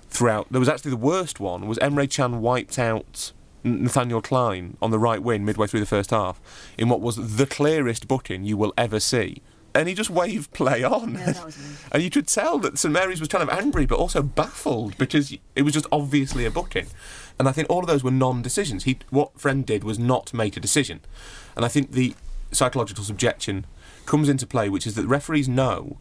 throughout. 0.09 0.47
There 0.51 0.61
was 0.61 0.69
actually 0.69 0.91
the 0.93 0.97
worst 0.97 1.41
one 1.41 1.67
was 1.67 1.79
Emre 1.79 2.11
Can 2.11 2.41
wiped 2.41 2.79
out 2.79 3.33
Nathaniel 3.65 4.23
Clyne 4.23 4.77
on 4.81 4.91
the 4.91 4.99
right 4.99 5.23
wing 5.23 5.45
midway 5.45 5.67
through 5.67 5.81
the 5.81 5.87
first 5.87 6.11
half 6.11 6.41
in 6.77 6.89
what 6.89 7.01
was 7.01 7.37
the 7.37 7.47
clearest 7.47 8.09
booking 8.09 8.45
you 8.45 8.57
will 8.57 8.73
ever 8.77 9.01
see. 9.01 9.43
And 9.75 9.89
he 9.89 9.95
just 9.95 10.11
waved 10.11 10.53
play 10.53 10.83
on. 10.83 11.17
and 11.93 12.03
you 12.03 12.11
could 12.11 12.27
tell 12.27 12.59
that 12.61 12.79
St 12.79 12.93
Mary's 12.93 13.21
was 13.21 13.29
kind 13.29 13.43
of 13.43 13.51
angry 13.51 13.87
but 13.87 13.99
also 13.99 14.23
baffled 14.23 14.97
because 14.99 15.37
it 15.55 15.63
was 15.63 15.75
just 15.75 15.87
obviously 15.93 16.45
a 16.45 16.51
booking. 16.51 16.87
And 17.39 17.49
I 17.49 17.53
think 17.53 17.71
all 17.71 17.81
of 17.81 17.87
those 17.87 18.03
were 18.03 18.11
non 18.11 18.43
decisions. 18.43 18.85
He 18.85 18.99
what 19.11 19.39
Friend 19.39 19.65
did 19.65 19.85
was 19.85 19.99
not 19.99 20.35
make 20.35 20.57
a 20.57 20.61
decision. 20.61 21.01
And 21.55 21.65
I 21.65 21.69
think 21.69 21.93
the 21.93 22.15
psychological 22.51 23.05
subjection 23.05 23.67
comes 24.07 24.29
into 24.29 24.47
play, 24.47 24.69
which 24.69 24.87
is 24.87 24.95
that 24.95 25.07
referees 25.07 25.49
know 25.49 25.99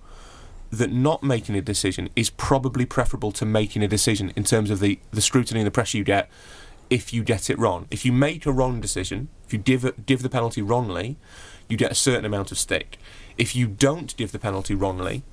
that 0.72 0.92
not 0.92 1.24
making 1.24 1.56
a 1.56 1.62
decision 1.62 2.10
is 2.16 2.30
probably 2.30 2.86
preferable 2.86 3.32
to 3.32 3.46
making 3.46 3.84
a 3.84 3.88
decision 3.88 4.34
in 4.36 4.44
terms 4.44 4.70
of 4.70 4.80
the, 4.80 5.00
the 5.12 5.22
scrutiny 5.22 5.62
and 5.62 5.68
the 5.68 5.72
pressure 5.72 5.98
you 5.98 6.04
get 6.04 6.30
if 6.90 7.14
you 7.14 7.24
get 7.24 7.50
it 7.50 7.58
wrong. 7.58 7.88
If 7.92 8.06
you 8.06 8.12
make 8.12 8.46
a 8.46 8.52
wrong 8.52 8.80
decision, 8.80 9.30
if 9.46 9.54
you 9.54 9.60
give, 9.60 9.86
it, 9.86 10.06
give 10.06 10.22
the 10.22 10.30
penalty 10.30 10.62
wrongly, 10.62 11.18
you 11.68 11.78
get 11.78 11.92
a 11.92 11.96
certain 11.96 12.26
amount 12.26 12.52
of 12.52 12.58
stick. 12.58 12.98
If 13.38 13.56
you 13.56 13.68
don't 13.68 14.16
give 14.18 14.32
the 14.32 14.40
penalty 14.40 14.74
wrongly, 14.74 15.24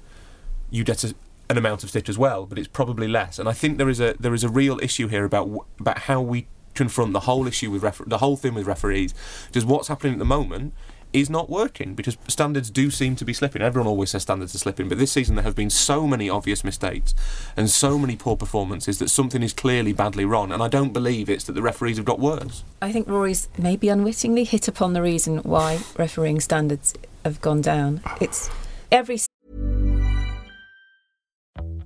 you 0.71 0.85
get 0.85 1.05
a, 1.05 1.15
an 1.49 1.59
amount 1.59 1.85
of 1.85 1.91
stick 1.91 2.09
as 2.09 2.19
well, 2.19 2.47
but 2.47 2.59
it's 2.59 2.69
probably 2.69 3.09
less. 3.09 3.39
And 3.39 3.49
I 3.49 3.53
think 3.53 3.79
there 3.79 3.89
is 3.89 4.01
a 4.01 4.15
there 4.19 4.35
is 4.35 4.45
a 4.45 4.49
real 4.49 4.79
issue 4.83 5.09
here 5.09 5.25
about 5.25 5.67
about 5.79 6.01
how 6.01 6.21
we 6.21 6.49
confront 6.75 7.13
the 7.13 7.21
whole 7.21 7.47
issue 7.47 7.71
with 7.71 7.83
refer- 7.83 8.05
the 8.07 8.19
whole 8.19 8.37
thing 8.37 8.55
with 8.55 8.67
referees. 8.67 9.15
Does 9.53 9.65
what's 9.65 9.89
happening 9.89 10.15
at 10.15 10.19
the 10.19 10.25
moment 10.25 10.75
is 11.15 11.31
not 11.31 11.49
working 11.49 11.95
because 11.95 12.19
standards 12.29 12.71
do 12.71 12.91
seem 12.91 13.15
to 13.17 13.25
be 13.25 13.33
slipping. 13.33 13.63
Everyone 13.63 13.87
always 13.87 14.11
says 14.11 14.23
standards 14.23 14.55
are 14.55 14.59
slipping, 14.59 14.89
but 14.89 14.99
this 14.99 15.13
season 15.13 15.37
there 15.37 15.45
have 15.45 15.55
been 15.55 15.71
so 15.71 16.07
many 16.07 16.29
obvious 16.29 16.65
mistakes 16.65 17.15
and 17.57 17.71
so 17.71 17.99
many 17.99 18.17
poor 18.17 18.37
performances 18.37 18.99
that 18.99 19.09
something 19.09 19.43
is 19.43 19.53
clearly 19.53 19.93
badly 19.93 20.25
wrong. 20.25 20.51
And 20.53 20.63
I 20.63 20.69
don't 20.69 20.93
believe 20.93 21.31
it's 21.31 21.45
that 21.45 21.53
the 21.53 21.63
referees 21.63 21.97
have 21.97 22.05
got 22.05 22.19
worse. 22.19 22.65
I 22.83 22.91
think 22.91 23.09
Rory's 23.09 23.49
maybe 23.57 23.89
unwittingly 23.89 24.45
hit 24.45 24.67
upon 24.67 24.93
the 24.93 25.03
reason 25.03 25.39
why 25.39 25.81
refereeing 25.97 26.41
standards 26.41 26.95
have 27.25 27.41
gone 27.41 27.61
down. 27.61 28.03
It's 28.21 28.51
every 28.91 29.19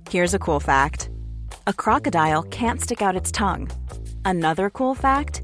Here's 0.09 0.33
a 0.33 0.39
cool 0.39 0.59
fact 0.59 1.11
a 1.67 1.73
crocodile 1.73 2.41
can't 2.43 2.81
stick 2.81 3.03
out 3.03 3.15
its 3.15 3.31
tongue. 3.31 3.69
Another 4.25 4.71
cool 4.71 4.95
fact 4.95 5.43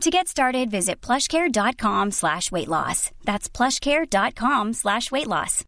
To 0.00 0.10
get 0.10 0.28
started, 0.28 0.70
visit 0.70 1.00
plushcare.com 1.00 2.10
slash 2.10 2.52
weight 2.52 2.68
loss. 2.68 3.10
That's 3.24 3.48
plushcare.com 3.48 4.72
slash 4.74 5.10
weight 5.10 5.26
loss. 5.26 5.64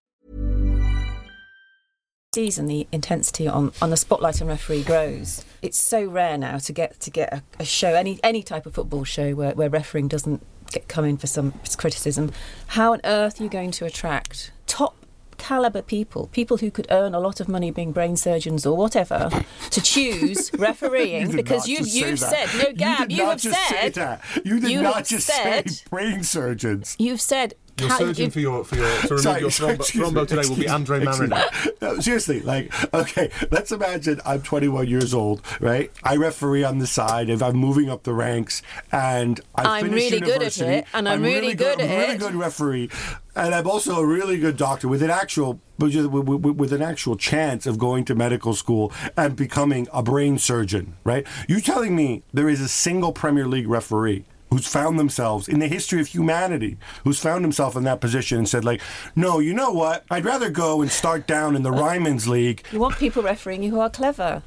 season 2.35 2.67
the 2.67 2.87
intensity 2.93 3.49
on, 3.49 3.73
on 3.81 3.89
the 3.89 3.97
spotlight 3.97 4.43
on 4.43 4.49
referee 4.49 4.83
grows. 4.83 5.43
It's 5.63 5.79
so 5.79 6.05
rare 6.05 6.37
now 6.37 6.59
to 6.59 6.73
get 6.73 7.01
to 7.01 7.11
get 7.11 7.33
a, 7.33 7.43
a 7.59 7.65
show 7.65 7.95
any 7.95 8.21
any 8.23 8.43
type 8.43 8.67
of 8.67 8.75
football 8.75 9.05
show 9.05 9.35
where, 9.35 9.55
where 9.55 9.71
refereeing 9.71 10.07
doesn't 10.07 10.45
get 10.71 10.87
come 10.87 11.07
in 11.07 11.17
for 11.17 11.27
some 11.27 11.55
criticism. 11.79 12.31
How 12.67 12.93
on 12.93 13.01
earth 13.05 13.41
are 13.41 13.45
you 13.45 13.49
going 13.49 13.71
to 13.71 13.87
attract 13.87 14.53
top 14.67 14.95
caliber 15.39 15.83
people, 15.83 16.29
people 16.29 16.59
who 16.59 16.71
could 16.71 16.87
earn 16.91 17.15
a 17.15 17.21
lot 17.21 17.41
of 17.41 17.49
money 17.49 17.71
being 17.71 17.93
brain 17.93 18.17
surgeons 18.17 18.67
or 18.67 18.77
whatever, 18.77 19.31
to 19.71 19.81
choose 19.81 20.51
refereeing 20.59 21.29
did 21.29 21.37
because 21.37 21.69
you've 21.69 21.89
you've 21.89 22.19
said 22.19 22.49
no 22.59 22.69
You 22.71 22.75
Gab, 22.75 23.11
you, 23.11 23.19
not 23.19 23.43
have 23.43 23.55
said 23.55 23.95
that. 23.95 24.23
You 24.45 24.61
did 24.61 24.71
you 24.71 24.83
not 24.83 25.05
just 25.05 25.27
said, 25.27 25.71
say 25.71 25.85
brain 25.91 26.23
surgeons. 26.23 26.97
You've 26.99 27.21
said 27.21 27.55
Your 27.79 27.89
ca- 27.91 27.99
surgeon 27.99 28.25
you've- 28.25 28.31
for 28.33 28.41
your 28.41 28.65
for 28.65 28.77
your 28.77 28.87
to 28.87 29.09
remove 29.09 29.21
Sorry, 29.21 29.41
your 29.41 29.51
sorry, 29.51 29.75
thrombo, 29.77 29.81
excuse 29.81 30.09
thrombo 30.09 30.21
me, 30.21 30.27
today 30.27 30.49
will 30.49 30.57
be 30.57 30.69
Andre 30.69 31.01
me, 31.01 31.07
excuse 31.07 31.29
Mariner. 31.31 31.45
No, 31.83 32.01
seriously, 32.01 32.41
like, 32.41 32.95
okay, 32.95 33.31
let's 33.51 33.71
imagine 33.73 34.21
I'm 34.25 34.43
21 34.43 34.87
years 34.89 35.13
old, 35.13 35.43
right? 35.61 35.91
I 36.03 36.17
referee 36.17 36.65
on 36.65 36.79
the 36.79 36.87
side 36.87 37.29
if 37.29 37.43
I'm 37.43 37.57
moving 37.57 37.91
up 37.91 38.05
the 38.05 38.15
ranks, 38.15 38.63
and 38.93 39.41
I 39.55 39.79
I'm 39.81 39.91
really 39.91 40.21
good 40.21 40.43
at 40.43 40.59
it, 40.59 40.87
and 40.95 41.09
I'm 41.09 41.23
really 41.23 41.55
good 41.55 41.81
at 41.81 41.91
I'm 41.91 41.99
really 41.99 42.15
it. 42.15 42.19
good 42.19 42.35
referee, 42.35 42.89
and 43.35 43.55
I'm 43.55 43.67
also 43.69 43.97
a 44.01 44.07
really 44.07 44.39
good 44.39 44.57
doctor 44.57 44.89
with 44.89 45.03
an 45.03 45.11
actual 45.11 45.61
with, 45.79 45.95
with, 46.07 46.27
with- 46.29 46.57
with 46.57 46.73
an 46.73 46.81
actual 46.81 47.17
chance 47.17 47.67
of 47.67 47.79
going 47.79 48.07
to 48.07 48.15
medical 48.15 48.55
school 48.55 48.91
and 49.19 49.37
becoming 49.37 49.87
a 49.93 50.03
brain 50.03 50.39
surgeon, 50.39 50.97
right? 51.05 51.27
You 51.47 51.61
telling 51.61 51.95
me 51.95 52.23
there 52.33 52.49
is 52.49 52.63
a 52.63 52.69
single 52.69 53.13
Premier 53.13 53.47
League 53.47 53.69
referee 53.69 54.25
who's 54.51 54.67
found 54.67 54.99
themselves 54.99 55.49
in 55.49 55.59
the 55.59 55.69
history 55.69 56.01
of 56.01 56.07
humanity, 56.09 56.79
who's 57.05 57.19
found 57.19 57.45
himself 57.45 57.75
in 57.77 57.85
that 57.85 58.01
position 58.01 58.39
and 58.39 58.49
said, 58.49 58.65
like, 58.65 58.81
no, 59.17 59.39
you 59.41 59.53
know 59.53 59.73
what? 59.73 60.05
I'd 60.11 60.25
rather 60.25 60.51
go 60.51 60.83
and 60.83 60.91
start 60.91 61.27
down 61.27 61.57
in 61.57 61.63
the 61.63 61.73
uh, 61.73 61.81
Ryman's 61.81 62.29
League. 62.29 62.65
You 62.73 62.79
want 62.81 62.97
people 62.97 63.23
refereeing 63.23 63.63
you 63.65 63.71
who 63.73 63.81
are 63.81 63.91
clever, 63.91 64.43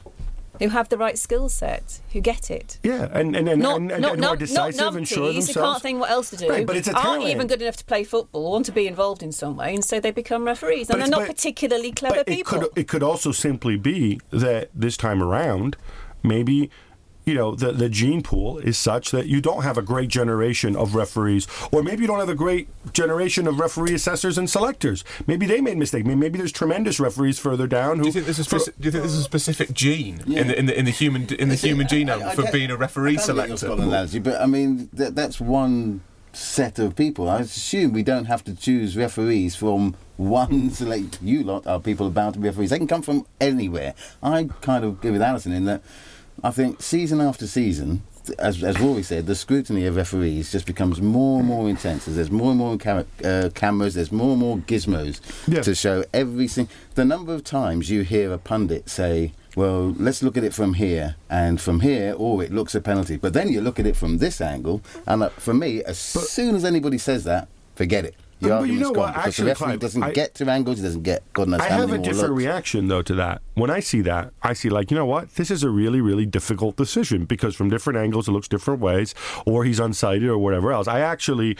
who 0.60 0.70
have 0.70 0.90
the 0.90 0.98
right 0.98 1.18
skill 1.18 1.48
set, 1.50 2.00
who 2.14 2.22
get 2.22 2.50
it. 2.52 2.80
Yeah, 2.84 3.10
and 3.12 3.36
and, 3.36 3.48
and, 3.50 3.62
Not, 3.62 3.78
and, 3.78 3.92
and, 3.92 4.02
not, 4.02 4.14
and 4.14 4.24
who 4.24 4.30
are 4.32 4.36
decisive 4.38 4.80
not 4.80 4.96
and 4.96 5.08
sure 5.08 5.28
numpties 5.28 5.28
who 5.28 5.42
themselves. 5.42 5.72
can't 5.74 5.82
think 5.84 6.00
what 6.00 6.10
else 6.12 6.30
to 6.32 6.38
do. 6.38 6.50
Right, 6.50 6.66
but 6.66 6.76
it's 6.78 6.88
a 6.88 6.98
aren't 6.98 7.24
even 7.26 7.48
good 7.48 7.62
enough 7.62 7.78
to 7.78 7.86
play 7.86 8.04
football, 8.04 8.52
want 8.54 8.66
to 8.68 8.72
be 8.72 8.88
involved 8.88 9.22
in 9.24 9.32
some 9.32 9.58
way, 9.58 9.74
and 9.76 9.84
so 9.84 10.00
they 10.00 10.12
become 10.12 10.46
referees. 10.46 10.88
But 10.88 10.96
And 10.96 11.02
they're 11.04 11.10
not 11.10 11.28
but- 11.28 11.36
particularly 11.36 11.92
clever 11.92 12.16
but 12.16 12.28
it 12.30 12.36
people. 12.38 12.60
could 12.60 12.70
it 12.78 12.88
could 12.88 13.04
also 13.04 13.32
simply 13.32 13.78
be 13.78 14.20
that 14.32 14.70
this 14.74 14.96
time 14.98 15.22
around, 15.22 15.76
maybe. 16.24 16.70
You 17.30 17.36
know, 17.36 17.54
the, 17.56 17.72
the 17.72 17.90
gene 17.90 18.24
pool 18.24 18.58
is 18.58 18.76
such 18.78 19.12
that 19.12 19.28
you 19.28 19.40
don't 19.40 19.62
have 19.64 19.78
a 19.78 19.84
great 19.84 20.10
generation 20.10 20.76
of 20.76 20.96
referees, 20.96 21.46
or 21.72 21.84
maybe 21.84 22.02
you 22.02 22.08
don't 22.08 22.20
have 22.20 22.30
a 22.30 22.34
great 22.36 22.68
generation 22.92 23.46
of 23.48 23.60
referee 23.60 23.94
assessors 23.94 24.38
and 24.40 24.50
selectors. 24.50 25.04
Maybe 25.28 25.46
they 25.46 25.62
made 25.62 25.78
mistakes. 25.78 26.06
Maybe, 26.08 26.20
maybe 26.20 26.38
there's 26.40 26.52
tremendous 26.52 27.00
referees 27.00 27.38
further 27.38 27.68
down 27.68 27.98
who. 27.98 28.04
Do 28.04 28.08
you 28.08 28.14
think 28.14 28.26
there's 28.26 28.40
a, 28.40 28.46
for- 28.46 28.58
speci- 28.58 28.74
do 28.80 28.86
you 28.86 28.92
think 28.92 29.04
there's 29.04 29.14
a 29.14 29.24
specific 29.24 29.74
gene 29.74 30.24
Yeah. 30.26 30.42
in, 30.42 30.48
the, 30.48 30.60
in 30.60 30.66
the 30.66 30.80
in 30.80 30.86
the 30.86 30.92
human 30.92 31.28
in 31.36 31.50
the 31.50 31.58
See, 31.58 31.68
human 31.68 31.86
I- 31.86 31.90
genome 31.90 32.24
I- 32.24 32.32
I 32.32 32.36
for 32.36 32.52
being 32.52 32.72
a 32.72 32.78
referee 32.78 33.18
I 33.20 33.22
kinda 33.22 33.22
get 33.22 33.26
selector? 33.26 33.58
Scotland 33.58 33.92
analogy, 33.92 34.20
but 34.20 34.42
I 34.42 34.48
mean 34.48 34.90
that, 34.94 35.14
that's 35.16 35.40
one 35.40 36.02
set 36.34 36.80
of 36.80 36.96
people. 36.96 37.30
I 37.30 37.42
assume 37.42 37.94
we 37.94 38.02
don't 38.04 38.26
have 38.26 38.44
to 38.46 38.56
choose 38.56 38.98
referees 38.98 39.56
from 39.56 39.96
one 40.18 40.70
select. 40.80 41.20
You 41.22 41.44
lot 41.44 41.68
are 41.68 41.80
people 41.80 42.08
about 42.08 42.34
to 42.34 42.40
be 42.40 42.48
referees. 42.48 42.72
They 42.72 42.78
can 42.80 42.88
come 42.88 43.02
from 43.04 43.26
anywhere. 43.40 43.94
I 44.24 44.50
kind 44.62 44.84
of 44.84 44.94
agree 44.94 45.12
with 45.12 45.22
Alyson 45.22 45.54
in 45.54 45.66
that. 45.66 45.82
I 46.44 46.52
think 46.52 46.82
season 46.82 47.22
after 47.22 47.48
season, 47.48 48.04
as, 48.38 48.64
as 48.64 48.80
Rory 48.80 49.04
said, 49.04 49.26
the 49.26 49.36
scrutiny 49.36 49.86
of 49.86 49.96
referees 49.96 50.52
just 50.52 50.66
becomes 50.66 51.02
more 51.02 51.40
and 51.40 51.48
more 51.48 51.68
intense. 51.70 52.08
As 52.08 52.16
there's 52.16 52.32
more 52.32 52.50
and 52.52 52.60
more 52.60 52.78
cam- 52.78 53.06
uh, 53.24 53.50
cameras, 53.56 53.96
there's 53.96 54.12
more 54.12 54.32
and 54.32 54.40
more 54.40 54.58
gizmos 54.58 55.20
Yeah. 55.48 55.62
to 55.64 55.74
show 55.76 56.04
every 56.14 56.48
single. 56.48 56.74
The 56.96 57.06
number 57.06 57.34
of 57.34 57.44
times 57.44 57.90
you 57.90 58.02
hear 58.04 58.32
a 58.32 58.38
pundit 58.38 58.90
say, 58.90 59.34
"Well, 59.56 59.96
let's 59.98 60.22
look 60.22 60.38
at 60.38 60.44
it 60.44 60.54
from 60.54 60.76
here," 60.76 61.16
and 61.30 61.60
from 61.60 61.80
here, 61.80 62.16
oh, 62.18 62.40
it 62.40 62.52
looks 62.54 62.76
a 62.76 62.82
penalty. 62.82 63.18
But 63.18 63.34
then 63.34 63.50
you 63.50 63.62
look 63.62 63.80
at 63.80 63.86
it 63.88 63.96
from 63.96 64.20
this 64.20 64.40
angle, 64.42 64.82
and 65.08 65.24
uh, 65.24 65.30
for 65.30 65.54
me, 65.54 65.84
as 65.84 65.98
soon 65.98 66.56
as 66.56 66.64
anybody 66.64 66.98
says 66.98 67.24
that, 67.24 67.48
forget 67.76 68.06
it. 68.06 68.16
Your 68.42 68.50
But- 68.52 68.60
but 68.62 68.70
you 68.70 68.80
know 68.80 68.92
gone 68.92 68.98
what? 69.04 69.14
because 69.16 69.28
Actually, 69.28 69.44
the 69.44 69.50
referee 69.50 69.66
Clive, 69.68 69.80
doesn't 69.80 70.04
I- 70.04 70.12
get 70.12 70.36
to 70.36 70.50
angles, 70.50 70.78
he 70.78 70.84
doesn't 70.84 71.04
get 71.04 71.24
God 71.34 71.48
knows 71.50 71.60
I 71.60 71.64
how 71.64 71.70
have 71.70 71.80
many 71.90 71.92
a 71.92 71.96
more 71.98 72.04
different 72.06 72.30
looks. 72.36 72.44
reaction 72.46 72.88
though 72.88 73.02
to 73.02 73.16
that. 73.16 73.42
When 73.56 73.70
I 73.70 73.80
see 73.82 74.02
that, 74.02 74.32
I 74.44 74.54
see 74.54 74.70
like, 74.70 74.92
you 74.92 74.96
know 74.98 75.06
what? 75.06 75.36
This 75.36 75.52
is 75.52 75.64
a 75.64 75.70
really, 75.70 76.00
really 76.00 76.26
difficult 76.26 76.78
decision 76.78 77.26
because 77.26 77.54
from 77.56 77.70
different 77.70 78.00
angles 78.00 78.28
it 78.28 78.32
looks 78.32 78.48
different 78.48 78.80
ways, 78.80 79.14
or 79.46 79.66
he's 79.66 79.80
unsighted 79.80 80.28
or 80.30 80.38
whatever 80.38 80.72
else. 80.72 80.88
I 80.88 81.02
actually 81.02 81.58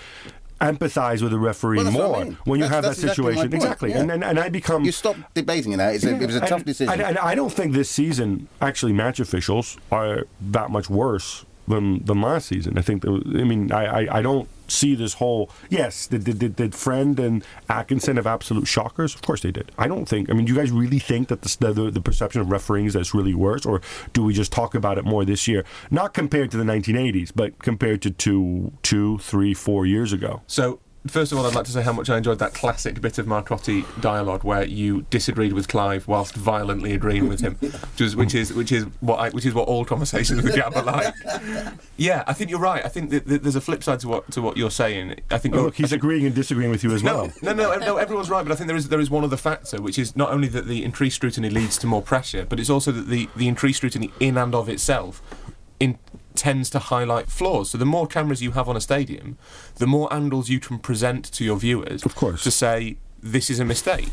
empathize 0.62 1.22
with 1.22 1.32
the 1.32 1.40
referee 1.40 1.78
Well, 1.78 1.86
that's 1.86 1.96
what 1.98 2.06
I 2.06 2.08
more 2.10 2.24
mean. 2.26 2.38
when 2.44 2.60
you 2.60 2.66
That's- 2.66 2.76
have 2.76 2.84
that's 2.84 2.98
that 3.02 3.04
exactly 3.12 3.24
my 3.24 3.30
situation. 3.32 3.52
point, 3.52 3.64
exactly, 3.64 3.90
yeah. 3.92 4.00
and, 4.00 4.12
and 4.12 4.24
and 4.26 4.40
I 4.40 4.50
become 4.50 4.84
You 4.84 4.92
stop 4.92 5.16
debating 5.34 5.72
it 5.72 5.78
now. 5.78 5.88
It's 5.88 6.04
a, 6.04 6.14
it 6.16 6.26
was 6.26 6.36
a 6.36 6.40
Yeah, 6.40 6.46
tough 6.48 6.58
and- 6.60 6.66
decision. 6.66 6.94
And, 6.94 7.02
and 7.02 7.18
I 7.18 7.34
don't 7.36 7.52
think 7.52 7.74
this 7.74 7.90
season 7.90 8.48
actually 8.62 8.92
match 8.94 9.20
officials 9.22 9.78
are 9.92 10.24
that 10.52 10.70
much 10.70 10.90
worse 10.90 11.46
than 11.70 12.04
than 12.04 12.22
last 12.22 12.48
season. 12.48 12.78
I 12.78 12.82
think. 12.82 13.06
I 13.08 13.10
mean, 13.44 13.72
I, 13.72 13.86
I, 13.86 14.18
I 14.20 14.22
don't 14.22 14.50
see 14.68 14.96
this 14.96 15.14
whole. 15.14 15.50
Yes, 15.70 16.08
did, 16.08 16.24
did, 16.24 16.56
did, 16.56 16.76
Friend 16.76 17.20
and 17.20 17.44
Atkinson 17.70 18.18
have 18.18 18.28
absolute 18.28 18.68
shockers? 18.68 19.16
Of 19.16 19.22
course 19.22 19.42
they 19.42 19.52
did. 19.52 19.72
I 19.78 19.88
don't 19.88 20.06
think. 20.06 20.30
I 20.30 20.34
mean, 20.34 20.46
do 20.46 20.54
you 20.54 20.60
guys 20.60 20.72
really 20.72 21.00
think 21.00 21.30
that 21.30 21.42
the 21.42 21.74
the, 21.74 21.92
the 21.92 22.02
perception 22.02 22.42
of 22.42 22.52
refereeing 22.52 22.86
is 22.88 23.14
really 23.14 23.34
worse, 23.34 23.66
or 23.66 23.82
do 24.14 24.24
we 24.24 24.34
just 24.34 24.52
talk 24.52 24.76
about 24.76 24.98
it 24.98 25.06
more 25.06 25.24
this 25.24 25.48
year? 25.48 25.64
Not 25.90 26.14
compared 26.14 26.52
to 26.52 26.58
the 26.58 26.64
1980s, 26.64 27.32
but 27.34 27.60
compared 27.60 28.02
to 28.02 28.12
two, 28.12 28.74
two, 28.84 29.20
three, 29.20 29.54
four 29.54 29.86
years 29.86 30.12
ago. 30.12 30.42
So, 30.48 30.80
first 31.08 31.32
of 31.32 31.38
all, 31.38 31.46
I'd 31.46 31.56
like 31.56 31.66
to 31.66 31.72
say 31.72 31.82
how 31.82 31.94
much 31.94 32.10
I 32.10 32.18
enjoyed 32.18 32.40
that 32.40 32.54
classic 32.54 33.00
bit 33.02 33.18
of 33.18 33.26
Marcotti 33.26 33.86
dialogue 34.02 34.44
where 34.44 34.64
you 34.64 35.04
disagreed 35.10 35.54
with 35.54 35.68
Clive 35.68 36.08
whilst 36.08 36.36
violently 36.36 36.94
agreeing 36.94 37.28
with 37.28 37.42
him, 37.42 37.56
which 37.60 38.02
is 38.02 38.16
which 38.16 38.36
is 38.36 38.54
which 38.54 38.72
is 38.72 38.86
what 39.00 39.18
I, 39.20 39.30
which 39.30 39.46
is 39.46 39.54
what 39.54 39.68
all 39.68 39.86
conversations 39.86 40.42
with 40.42 40.56
Gab 40.56 40.76
are 40.76 40.84
like. 40.84 41.14
Yeah, 41.98 42.24
I 42.28 42.34
think 42.34 42.50
you're 42.50 42.60
right. 42.60 42.84
I 42.86 42.90
think 42.90 43.10
there's 43.10 43.56
a 43.56 43.62
flip 43.62 43.84
side 43.84 44.00
to 44.02 44.08
what 44.08 44.32
to 44.32 44.42
what 44.42 44.58
you're 44.58 44.72
saying. 44.72 45.20
I 45.32 45.38
think 45.38 45.56
Oh, 45.56 45.64
look, 45.64 45.76
he's 45.76 45.92
agreeing 45.92 46.26
and 46.26 46.36
disagreeing 46.36 46.72
with 46.72 46.84
you 46.84 46.92
as 46.92 47.04
well. 47.04 47.32
no, 47.42 47.54
no, 47.54 47.72
no, 47.74 47.78
no. 47.80 47.98
Everyone's 47.98 48.30
right, 48.30 48.44
but 48.44 48.52
I 48.52 48.56
think 48.56 48.68
there 48.68 48.78
is 48.78 48.90
there 48.90 49.00
is 49.00 49.10
one 49.10 49.24
other 49.24 49.38
factor, 49.38 49.82
which 49.82 49.98
is 49.98 50.16
not 50.16 50.32
only 50.32 50.48
that 50.50 50.68
the 50.68 50.84
increased 50.84 51.16
scrutiny 51.18 51.50
leads 51.50 51.78
to 51.80 51.88
more 51.88 52.02
pressure, 52.02 52.46
but 52.46 52.60
it's 52.60 52.70
also 52.70 52.92
that 52.92 53.08
the 53.08 53.30
the 53.36 53.48
increased 53.48 53.78
scrutiny 53.78 54.12
in 54.20 54.38
and 54.38 54.54
of 54.54 54.70
itself 54.70 55.22
tends 56.40 56.70
to 56.70 56.80
highlight 56.80 57.28
flaws. 57.28 57.72
So 57.72 57.78
the 57.78 57.86
more 57.86 58.08
cameras 58.08 58.42
you 58.42 58.52
have 58.52 58.70
on 58.70 58.78
a 58.78 58.82
stadium, 58.82 59.38
the 59.76 59.86
more 59.86 60.12
angles 60.12 60.50
you 60.50 60.60
can 60.60 60.80
present 60.80 61.26
to 61.34 61.44
your 61.44 61.58
viewers. 61.58 62.06
Of 62.06 62.16
course. 62.16 62.44
To 62.44 62.52
say 62.52 62.96
this 63.22 63.50
is 63.50 63.60
a 63.60 63.66
mistake. 63.66 64.10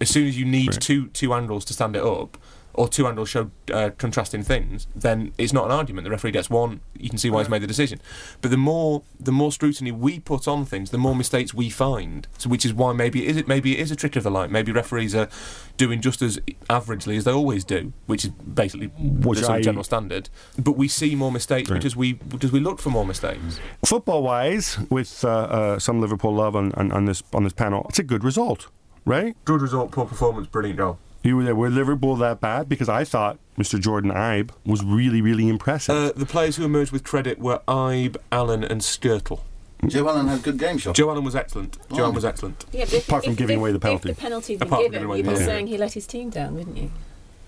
As 0.00 0.08
soon 0.08 0.26
as 0.26 0.38
you 0.38 0.46
need 0.46 0.72
two 0.80 1.08
two 1.08 1.34
angles 1.34 1.64
to 1.66 1.74
stand 1.74 1.94
it 1.94 2.02
up. 2.02 2.38
Or 2.76 2.88
two 2.88 3.06
angles 3.06 3.30
show 3.30 3.50
uh, 3.72 3.88
contrasting 3.96 4.42
things, 4.42 4.86
then 4.94 5.32
it's 5.38 5.52
not 5.52 5.64
an 5.64 5.70
argument. 5.70 6.04
The 6.04 6.10
referee 6.10 6.32
gets 6.32 6.50
one. 6.50 6.80
You 6.98 7.08
can 7.08 7.16
see 7.16 7.30
why 7.30 7.40
he's 7.40 7.48
made 7.48 7.62
the 7.62 7.66
decision. 7.66 8.00
But 8.42 8.50
the 8.50 8.58
more 8.58 9.02
the 9.18 9.32
more 9.32 9.50
scrutiny 9.50 9.90
we 9.92 10.20
put 10.20 10.46
on 10.46 10.66
things, 10.66 10.90
the 10.90 10.98
more 10.98 11.14
mistakes 11.16 11.54
we 11.54 11.70
find. 11.70 12.28
So, 12.36 12.50
which 12.50 12.66
is 12.66 12.74
why 12.74 12.92
maybe 12.92 13.24
it 13.24 13.30
is 13.30 13.36
it 13.38 13.48
maybe 13.48 13.72
it 13.78 13.80
is 13.80 13.90
a 13.90 13.96
trick 13.96 14.14
of 14.16 14.24
the 14.24 14.30
light. 14.30 14.50
Maybe 14.50 14.72
referees 14.72 15.14
are 15.14 15.28
doing 15.78 16.02
just 16.02 16.20
as 16.20 16.38
averagely 16.68 17.16
as 17.16 17.24
they 17.24 17.32
always 17.32 17.64
do, 17.64 17.94
which 18.06 18.24
is 18.26 18.30
basically 18.30 18.88
Which 18.88 19.38
the 19.38 19.44
sort 19.46 19.56
of 19.56 19.60
I- 19.60 19.62
general 19.62 19.84
standard. 19.84 20.28
But 20.58 20.72
we 20.72 20.86
see 20.88 21.14
more 21.14 21.32
mistakes 21.32 21.70
Right. 21.70 21.78
because 21.78 21.96
we 21.96 22.12
because 22.12 22.52
we 22.52 22.60
look 22.60 22.78
for 22.78 22.90
more 22.90 23.06
mistakes. 23.06 23.58
football 23.86 24.22
wise, 24.22 24.78
with 24.90 25.24
uh, 25.24 25.28
uh, 25.28 25.78
some 25.78 26.00
Liverpool 26.02 26.34
love 26.34 26.54
on, 26.54 26.72
on, 26.72 26.92
on 26.92 27.06
this 27.06 27.22
on 27.32 27.42
this 27.44 27.54
panel, 27.54 27.86
it's 27.88 27.98
a 27.98 28.02
good 28.04 28.22
result, 28.22 28.68
right? 29.06 29.34
Good 29.46 29.62
result, 29.62 29.92
poor 29.92 30.04
performance, 30.04 30.46
brilliant 30.46 30.76
goal. 30.78 30.98
You 31.26 31.36
were 31.36 31.44
there. 31.44 31.54
Were 31.54 31.68
Liverpool 31.70 32.14
that 32.16 32.40
bad? 32.40 32.68
Because 32.68 32.88
I 32.88 33.04
thought 33.04 33.38
Mr. 33.58 33.80
Jordan 33.80 34.12
Ibe 34.12 34.50
was 34.64 34.84
really, 34.84 35.20
really 35.20 35.48
impressive. 35.48 35.94
Uh, 35.94 36.12
the 36.14 36.26
players 36.26 36.56
who 36.56 36.64
emerged 36.64 36.92
with 36.92 37.02
credit 37.04 37.38
were 37.38 37.60
Ibe, 37.66 38.16
Allen, 38.30 38.62
and 38.62 38.80
Skrtel. 38.80 39.40
Joe 39.86 40.08
Allen 40.08 40.28
had 40.28 40.42
good 40.42 40.58
game 40.58 40.78
shot. 40.78 40.94
Joe 40.94 41.10
Allen 41.10 41.24
was 41.24 41.34
excellent. 41.36 41.76
Joe 41.90 41.96
Oh. 41.96 42.02
Allen 42.04 42.14
was 42.14 42.24
excellent. 42.24 42.64
Yeah, 42.72 42.84
but 42.84 42.94
if, 42.94 43.08
Apart 43.08 43.24
from 43.24 43.32
if- 43.32 43.38
giving 43.38 43.54
if- 43.56 43.60
away 43.60 43.72
the 43.72 43.80
penalty. 43.80 44.10
If 44.10 44.16
the 44.16 44.22
penalty 44.22 44.52
had 44.54 44.60
been 44.60 44.68
Apart 44.68 44.78
from 44.78 44.84
given, 44.84 44.92
giving 44.92 45.06
away 45.08 45.16
you'd 45.18 45.26
the 45.26 45.30
be 45.30 45.34
penalty. 45.36 45.52
saying 45.52 45.66
he 45.66 45.76
let 45.76 45.92
his 45.94 46.06
team 46.06 46.30
down, 46.30 46.54
wouldn't 46.54 46.76
you? 46.76 46.90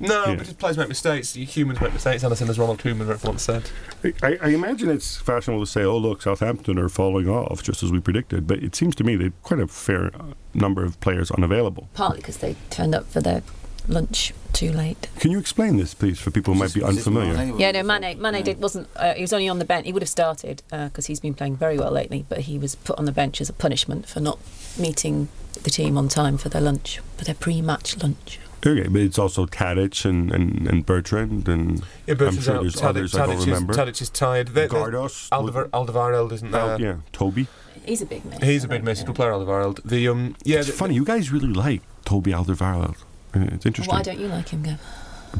No, 0.00 0.26
Yeah. 0.26 0.34
because 0.36 0.52
players 0.54 0.76
make 0.78 0.88
mistakes. 0.88 1.34
Humans 1.34 1.80
make 1.80 1.92
mistakes. 1.92 2.22
Alyson, 2.22 2.48
as 2.48 2.58
Ronald 2.58 2.78
Koeman 2.78 3.24
once 3.24 3.42
said. 3.42 3.64
I, 4.22 4.38
I 4.40 4.48
imagine 4.50 4.90
it's 4.90 5.16
fashionable 5.16 5.64
to 5.64 5.70
say, 5.70 5.82
"Oh, 5.82 5.98
look, 5.98 6.22
Southampton 6.22 6.78
are 6.78 6.88
falling 6.88 7.28
off," 7.28 7.64
just 7.64 7.82
as 7.82 7.90
we 7.90 7.98
predicted. 7.98 8.46
But 8.46 8.62
it 8.62 8.76
seems 8.76 8.94
to 8.96 9.04
me 9.04 9.16
they've 9.16 9.32
quite 9.42 9.58
a 9.58 9.66
fair 9.66 10.12
uh, 10.14 10.22
number 10.54 10.84
of 10.84 11.00
players 11.00 11.32
unavailable. 11.32 11.88
Partly 11.94 12.18
because 12.18 12.36
they 12.36 12.54
turned 12.70 12.94
up 12.94 13.06
for 13.06 13.20
their 13.20 13.42
lunch 13.88 14.32
too 14.52 14.70
late. 14.72 15.08
Can 15.18 15.30
you 15.30 15.38
explain 15.38 15.76
this, 15.76 15.94
please, 15.94 16.18
for 16.18 16.30
people 16.30 16.54
who 16.54 16.60
might 16.60 16.74
be 16.74 16.82
unfamiliar? 16.82 17.32
Yeah, 17.58 17.72
no, 17.72 17.82
was 17.82 17.88
it- 18.00 18.00
Mane, 18.02 18.20
Mane 18.20 18.42
did, 18.44 18.60
wasn't. 18.60 18.88
Uh, 18.96 19.14
he 19.14 19.22
was 19.22 19.32
only 19.32 19.48
on 19.48 19.58
the 19.58 19.64
bench. 19.64 19.86
He 19.86 19.92
would 19.92 20.02
have 20.02 20.08
started 20.08 20.62
because 20.70 21.06
he's 21.06 21.20
been 21.20 21.34
playing 21.34 21.56
very 21.56 21.78
well 21.78 21.90
lately, 21.90 22.24
but 22.28 22.40
he 22.40 22.58
was 22.58 22.74
put 22.74 22.98
on 22.98 23.04
the 23.04 23.12
bench 23.12 23.40
as 23.40 23.48
a 23.48 23.52
punishment 23.52 24.06
for 24.08 24.20
not 24.20 24.38
meeting 24.78 25.28
the 25.62 25.70
team 25.70 25.96
on 25.98 26.08
time 26.08 26.38
for 26.38 26.48
their 26.48 26.62
lunch, 26.62 27.00
for 27.16 27.24
their 27.24 27.34
pre-match 27.34 27.96
lunch. 28.02 28.38
Okay, 28.66 28.88
but 28.88 29.00
it's 29.00 29.18
also 29.20 29.46
Tadic 29.46 30.04
and, 30.04 30.32
and, 30.32 30.66
and 30.66 30.84
Bertrand, 30.84 31.48
and 31.48 31.80
Yeah, 32.06 32.14
I'm 32.18 32.38
sure 32.40 32.56
out. 32.56 32.62
there's 32.62 32.74
Tadic, 32.76 32.84
others 32.88 33.14
I 33.14 33.26
don't 33.26 33.36
is, 33.38 33.46
remember. 33.46 33.72
Tadic 33.72 34.02
is 34.02 34.10
tired. 34.10 34.48
They- 34.48 34.62
they- 34.66 34.74
Gardos, 34.74 35.28
Aldevar- 35.30 35.68
Alderweireld 35.70 36.32
isn't 36.32 36.50
there. 36.50 36.60
Oh, 36.62 36.76
yeah, 36.78 36.96
Toby. 37.12 37.46
He's 37.86 38.02
a 38.02 38.06
big 38.06 38.24
miss. 38.24 38.40
He's 38.42 38.64
a 38.64 38.68
big 38.68 38.78
think, 38.78 38.84
miss. 38.84 38.98
yeah. 38.98 39.04
He'll 39.06 39.14
play 39.14 39.26
Alderweireld. 39.28 39.80
The 39.84 40.08
um, 40.08 40.34
yeah, 40.44 40.58
It's 40.58 40.66
the- 40.66 40.72
funny. 40.72 40.94
You 40.96 41.04
guys 41.04 41.30
really 41.30 41.46
like 41.52 41.82
Toby 42.04 42.32
Alderweireld. 42.32 42.96
Uh, 43.34 43.40
It's 43.52 43.66
interesting. 43.66 43.94
Why 43.94 44.02
don't 44.02 44.18
you 44.18 44.28
like 44.28 44.48
him, 44.50 44.62
Gav? 44.62 44.80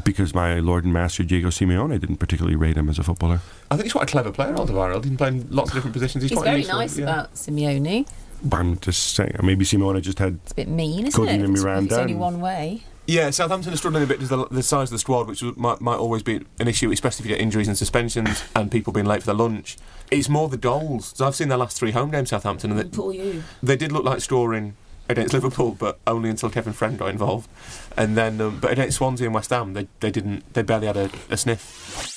because 0.05 0.35
my 0.35 0.59
Lord 0.59 0.83
and 0.83 0.93
Master 0.93 1.23
Diego 1.23 1.47
Simeone 1.47 1.99
didn't 1.99 2.17
particularly 2.17 2.55
rate 2.55 2.77
him 2.77 2.89
as 2.89 2.99
a 2.99 3.03
footballer. 3.03 3.41
I 3.71 3.75
think 3.75 3.85
he's 3.85 3.91
quite 3.93 4.03
a 4.07 4.11
clever 4.11 4.31
player, 4.31 4.53
Alderweireld. 4.53 4.97
He's 5.03 5.09
been 5.09 5.17
playing 5.17 5.47
lots 5.49 5.71
of 5.71 5.75
different 5.75 5.93
positions. 5.93 6.21
He's, 6.23 6.29
He's 6.29 6.37
quite 6.37 6.45
very 6.45 6.57
useful, 6.59 6.77
nice 6.77 6.97
yeah. 6.97 7.03
about 7.05 7.33
Simeone. 7.33 8.07
But 8.43 8.57
I'm 8.59 8.79
just 8.79 9.15
saying, 9.15 9.35
maybe 9.41 9.65
Simeone 9.65 9.99
just 10.03 10.19
had. 10.19 10.35
It's 10.43 10.51
a 10.51 10.55
bit 10.55 10.67
mean, 10.67 11.07
isn't 11.07 11.19
Godin 11.19 11.41
it? 11.41 11.43
and 11.43 11.53
it's- 11.55 11.63
Miranda 11.63 11.85
It's 11.85 11.93
only 11.99 12.11
and- 12.13 12.21
one 12.21 12.39
way. 12.39 12.83
Yeah, 13.07 13.31
Southampton 13.31 13.73
are 13.73 13.77
struggling 13.77 14.03
a 14.03 14.05
bit 14.05 14.19
because 14.19 14.29
the, 14.29 14.45
the 14.49 14.61
size 14.61 14.89
of 14.89 14.91
the 14.91 14.99
squad, 14.99 15.27
which 15.27 15.41
might, 15.57 15.81
might 15.81 15.95
always 15.97 16.21
be 16.21 16.41
an 16.59 16.67
issue, 16.67 16.91
especially 16.91 17.23
if 17.23 17.29
you 17.31 17.35
get 17.35 17.41
injuries 17.41 17.67
and 17.67 17.75
suspensions 17.75 18.43
and 18.55 18.69
people 18.71 18.93
being 18.93 19.07
late 19.07 19.21
for 19.21 19.25
their 19.25 19.35
lunch. 19.35 19.77
It's 20.11 20.29
more 20.29 20.47
the 20.47 20.57
goals. 20.57 21.13
So 21.17 21.25
I've 21.25 21.33
seen 21.33 21.47
their 21.49 21.57
last 21.57 21.75
three 21.75 21.89
home 21.89 22.11
games, 22.11 22.29
Southampton, 22.29 22.69
and 22.69 22.79
they, 22.79 22.83
Paul, 22.83 23.11
you. 23.11 23.41
they 23.63 23.75
did 23.75 23.91
look 23.91 24.03
like 24.03 24.21
scoring 24.21 24.75
against 25.09 25.33
Liverpool, 25.33 25.75
but 25.77 25.99
only 26.07 26.29
until 26.29 26.49
Kevin 26.49 26.73
Friend 26.73 26.97
got 26.97 27.09
involved. 27.09 27.49
And 27.97 28.15
then, 28.15 28.39
um, 28.39 28.59
but 28.59 28.71
against 28.71 28.97
Swansea 28.97 29.27
and 29.27 29.35
West 29.35 29.49
Ham, 29.49 29.73
they, 29.73 29.87
they 29.99 30.11
didn't. 30.11 30.53
They 30.53 30.61
barely 30.61 30.87
had 30.87 30.97
a, 30.97 31.09
a 31.29 31.35
sniff. 31.35 32.15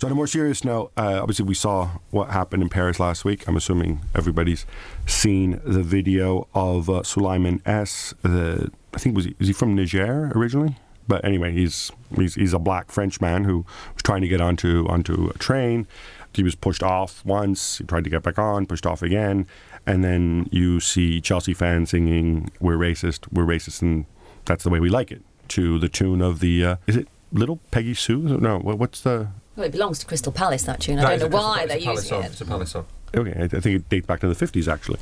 So 0.00 0.06
on 0.06 0.12
a 0.12 0.14
more 0.14 0.28
serious 0.28 0.64
note, 0.64 0.92
uh, 0.96 1.18
obviously 1.20 1.44
we 1.44 1.54
saw 1.54 1.90
what 2.10 2.30
happened 2.30 2.62
in 2.62 2.68
Paris 2.68 3.00
last 3.00 3.24
week. 3.24 3.48
I'm 3.48 3.56
assuming 3.56 4.00
everybody's 4.14 4.64
seen 5.06 5.60
the 5.64 5.82
video 5.82 6.46
of 6.54 6.88
uh, 6.88 7.02
Sulaiman 7.02 7.60
S. 7.66 8.14
The 8.22 8.70
I 8.94 8.98
think 8.98 9.16
was 9.16 9.24
he, 9.24 9.34
is 9.40 9.48
he 9.48 9.52
from 9.52 9.74
Niger 9.74 10.30
originally? 10.36 10.76
But 11.08 11.24
anyway, 11.24 11.52
he's 11.52 11.90
he's, 12.14 12.36
he's 12.36 12.52
a 12.52 12.60
black 12.60 12.92
French 12.92 13.20
man 13.20 13.42
who 13.42 13.64
was 13.94 14.02
trying 14.04 14.20
to 14.20 14.28
get 14.28 14.40
onto 14.40 14.86
onto 14.88 15.30
a 15.34 15.38
train. 15.38 15.88
He 16.32 16.44
was 16.44 16.54
pushed 16.54 16.84
off 16.84 17.24
once. 17.24 17.78
He 17.78 17.84
tried 17.84 18.04
to 18.04 18.10
get 18.10 18.22
back 18.22 18.38
on, 18.38 18.66
pushed 18.66 18.86
off 18.86 19.02
again, 19.02 19.48
and 19.88 20.04
then 20.04 20.48
you 20.52 20.80
see 20.80 21.20
Chelsea 21.20 21.54
fans 21.54 21.90
singing 21.90 22.50
"We're 22.60 22.76
racist, 22.76 23.26
we're 23.32 23.46
racist, 23.46 23.82
and 23.82 24.04
that's 24.44 24.62
the 24.62 24.70
way 24.70 24.80
we 24.80 24.90
like 24.90 25.10
it" 25.10 25.22
to 25.48 25.78
the 25.78 25.88
tune 25.88 26.20
of 26.20 26.40
the 26.40 26.64
uh, 26.64 26.76
is 26.86 26.96
it 26.96 27.08
Little 27.32 27.58
Peggy 27.70 27.94
Sue? 27.94 28.38
No, 28.38 28.58
what's 28.58 29.00
the 29.00 29.28
Well, 29.56 29.66
it 29.66 29.72
belongs 29.72 29.98
to 30.00 30.06
Crystal 30.06 30.30
Palace, 30.30 30.64
that 30.64 30.80
tune. 30.80 30.98
I 30.98 31.16
don't 31.16 31.30
know 31.30 31.36
why 31.38 31.66
they're 31.66 31.78
it's 31.78 31.84
a 31.84 31.88
Palace 31.88 32.04
using 32.04 32.16
song. 32.16 32.24
it. 32.24 32.32
It's 32.32 32.40
a 32.40 32.44
Palace 32.44 32.70
song. 32.70 32.86
Okay, 33.16 33.34
I, 33.40 33.44
I 33.44 33.48
think 33.48 33.66
it 33.76 33.88
dates 33.88 34.06
back 34.06 34.20
to 34.20 34.32
the 34.32 34.46
50s 34.46 34.70
actually. 34.70 34.98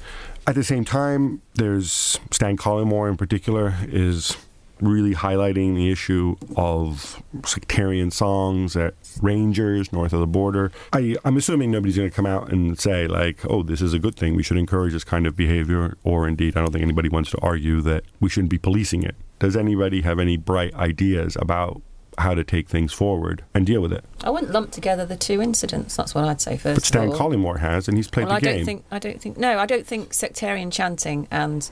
At 0.46 0.54
the 0.54 0.62
same 0.62 0.84
time, 0.84 1.42
there's 1.54 2.20
Stan 2.30 2.56
Collymore 2.56 3.10
in 3.10 3.16
particular 3.16 3.74
is 3.88 4.36
really 4.80 5.14
highlighting 5.14 5.74
the 5.74 5.90
issue 5.90 6.36
of 6.56 7.22
sectarian 7.44 8.10
songs 8.10 8.76
at 8.76 8.94
Rangers 9.22 9.92
north 9.92 10.12
of 10.12 10.20
the 10.20 10.26
border. 10.26 10.70
I, 10.92 11.16
I'm 11.24 11.36
assuming 11.36 11.70
nobody's 11.70 11.96
going 11.96 12.10
to 12.10 12.14
come 12.14 12.26
out 12.26 12.50
and 12.52 12.78
say 12.78 13.06
like, 13.06 13.38
"Oh, 13.48 13.62
this 13.62 13.80
is 13.80 13.92
a 13.92 13.98
good 13.98 14.16
thing. 14.16 14.34
We 14.36 14.42
should 14.42 14.56
encourage 14.58 14.92
this 14.92 15.04
kind 15.04 15.26
of 15.26 15.36
behavior," 15.36 15.96
or 16.04 16.28
indeed, 16.28 16.56
I 16.56 16.60
don't 16.60 16.72
think 16.72 16.82
anybody 16.82 17.08
wants 17.08 17.30
to 17.30 17.38
argue 17.38 17.80
that 17.82 18.04
we 18.20 18.28
shouldn't 18.28 18.50
be 18.50 18.58
policing 18.58 19.02
it. 19.02 19.16
Does 19.38 19.56
anybody 19.56 20.02
have 20.02 20.18
any 20.18 20.36
bright 20.36 20.74
ideas 20.74 21.36
about 21.40 21.82
how 22.18 22.34
to 22.34 22.42
take 22.42 22.68
things 22.68 22.92
forward 22.94 23.44
and 23.52 23.66
deal 23.66 23.82
with 23.82 23.92
it? 23.92 24.04
I 24.24 24.30
wouldn't 24.30 24.52
lump 24.52 24.70
together 24.70 25.04
the 25.04 25.16
two 25.16 25.42
incidents. 25.42 25.96
That's 25.96 26.14
what 26.14 26.24
I'd 26.24 26.40
say 26.40 26.56
first. 26.56 26.76
But 26.76 26.84
Stan 26.84 27.08
of 27.08 27.20
all. 27.20 27.30
Collymore 27.30 27.58
has, 27.58 27.88
and 27.88 27.96
he's 27.96 28.08
played 28.08 28.26
well, 28.26 28.36
I 28.36 28.40
the 28.40 28.46
game. 28.46 28.56
don't 28.56 28.64
think. 28.66 28.84
I 28.90 28.98
don't 28.98 29.20
think. 29.20 29.36
No, 29.36 29.58
I 29.58 29.66
don't 29.66 29.86
think 29.86 30.14
sectarian 30.14 30.70
chanting 30.70 31.28
and 31.30 31.70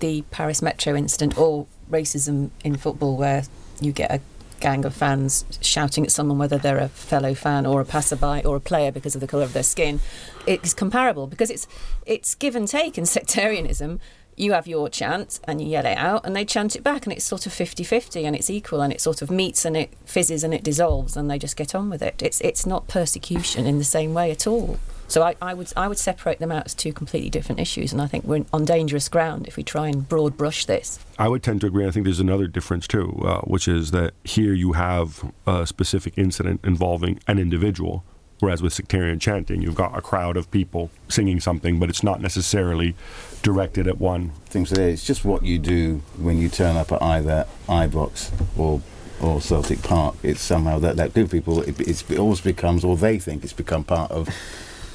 the 0.00 0.22
Paris 0.30 0.62
Metro 0.62 0.94
incident 0.94 1.36
or 1.38 1.66
racism 1.90 2.50
in 2.64 2.76
football, 2.76 3.16
where 3.16 3.44
you 3.80 3.92
get 3.92 4.10
a 4.10 4.20
gang 4.60 4.84
of 4.84 4.94
fans 4.94 5.44
shouting 5.60 6.04
at 6.04 6.10
someone 6.10 6.38
whether 6.38 6.58
they're 6.58 6.78
a 6.78 6.88
fellow 6.88 7.34
fan 7.34 7.64
or 7.66 7.80
a 7.80 7.84
passerby 7.84 8.44
or 8.44 8.56
a 8.56 8.60
player 8.60 8.90
because 8.90 9.14
of 9.14 9.20
the 9.20 9.26
colour 9.26 9.44
of 9.44 9.52
their 9.52 9.62
skin, 9.62 10.00
it's 10.46 10.74
comparable 10.74 11.26
because 11.26 11.50
it's 11.50 11.66
it's 12.06 12.34
give 12.34 12.56
and 12.56 12.68
take 12.68 12.98
in 12.98 13.06
sectarianism. 13.18 14.00
You 14.36 14.52
have 14.52 14.68
your 14.68 14.88
chant 14.88 15.40
and 15.44 15.60
you 15.60 15.66
yell 15.66 15.84
it 15.84 15.98
out, 15.98 16.24
and 16.24 16.36
they 16.36 16.44
chant 16.44 16.76
it 16.76 16.84
back, 16.84 17.06
and 17.06 17.12
it's 17.12 17.24
sort 17.24 17.44
of 17.46 17.52
50 17.52 17.82
50 17.82 18.24
and 18.24 18.36
it's 18.36 18.48
equal, 18.48 18.80
and 18.80 18.92
it 18.92 19.00
sort 19.00 19.20
of 19.20 19.32
meets 19.32 19.64
and 19.64 19.76
it 19.76 19.92
fizzes 20.04 20.44
and 20.44 20.54
it 20.54 20.62
dissolves, 20.62 21.16
and 21.16 21.28
they 21.28 21.40
just 21.40 21.56
get 21.56 21.74
on 21.74 21.90
with 21.90 22.02
it. 22.02 22.22
It's, 22.22 22.40
it's 22.42 22.64
not 22.64 22.86
persecution 22.86 23.66
in 23.66 23.78
the 23.78 23.84
same 23.84 24.14
way 24.14 24.30
at 24.30 24.46
all. 24.46 24.78
So 25.08 25.22
I, 25.22 25.36
I 25.40 25.54
would 25.54 25.72
I 25.74 25.88
would 25.88 25.98
separate 25.98 26.38
them 26.38 26.52
out 26.52 26.66
as 26.66 26.74
two 26.74 26.92
completely 26.92 27.30
different 27.30 27.60
issues, 27.60 27.92
and 27.92 28.00
I 28.00 28.06
think 28.06 28.24
we're 28.24 28.44
on 28.52 28.66
dangerous 28.66 29.08
ground 29.08 29.48
if 29.48 29.56
we 29.56 29.62
try 29.62 29.88
and 29.88 30.06
broad 30.06 30.36
brush 30.36 30.66
this. 30.66 30.98
I 31.18 31.28
would 31.28 31.42
tend 31.42 31.62
to 31.62 31.66
agree. 31.66 31.86
I 31.86 31.90
think 31.90 32.04
there's 32.04 32.20
another 32.20 32.46
difference 32.46 32.86
too, 32.86 33.18
uh, 33.24 33.40
which 33.40 33.66
is 33.66 33.90
that 33.92 34.12
here 34.22 34.52
you 34.52 34.74
have 34.74 35.32
a 35.46 35.66
specific 35.66 36.12
incident 36.18 36.60
involving 36.62 37.20
an 37.26 37.38
individual, 37.38 38.04
whereas 38.40 38.60
with 38.60 38.74
sectarian 38.74 39.18
chanting, 39.18 39.62
you've 39.62 39.74
got 39.74 39.96
a 39.96 40.02
crowd 40.02 40.36
of 40.36 40.50
people 40.50 40.90
singing 41.08 41.40
something, 41.40 41.80
but 41.80 41.88
it's 41.88 42.02
not 42.02 42.20
necessarily 42.20 42.94
directed 43.42 43.86
at 43.86 43.98
one. 43.98 44.32
things 44.46 44.68
there. 44.70 44.90
It's 44.90 45.06
just 45.06 45.24
what 45.24 45.42
you 45.42 45.58
do 45.58 46.02
when 46.18 46.36
you 46.36 46.50
turn 46.50 46.76
up 46.76 46.92
at 46.92 47.00
either 47.02 47.46
Ibrox 47.66 48.30
or 48.58 48.82
or 49.20 49.40
Celtic 49.40 49.82
Park. 49.82 50.14
It's 50.22 50.42
somehow 50.42 50.78
that 50.80 50.96
that 50.96 51.14
group 51.14 51.26
of 51.26 51.32
people. 51.32 51.62
It, 51.62 51.80
it's, 51.80 52.08
it 52.10 52.18
always 52.18 52.42
becomes, 52.42 52.84
or 52.84 52.94
they 52.94 53.18
think 53.18 53.42
it's 53.42 53.54
become 53.54 53.84
part 53.84 54.10
of 54.10 54.28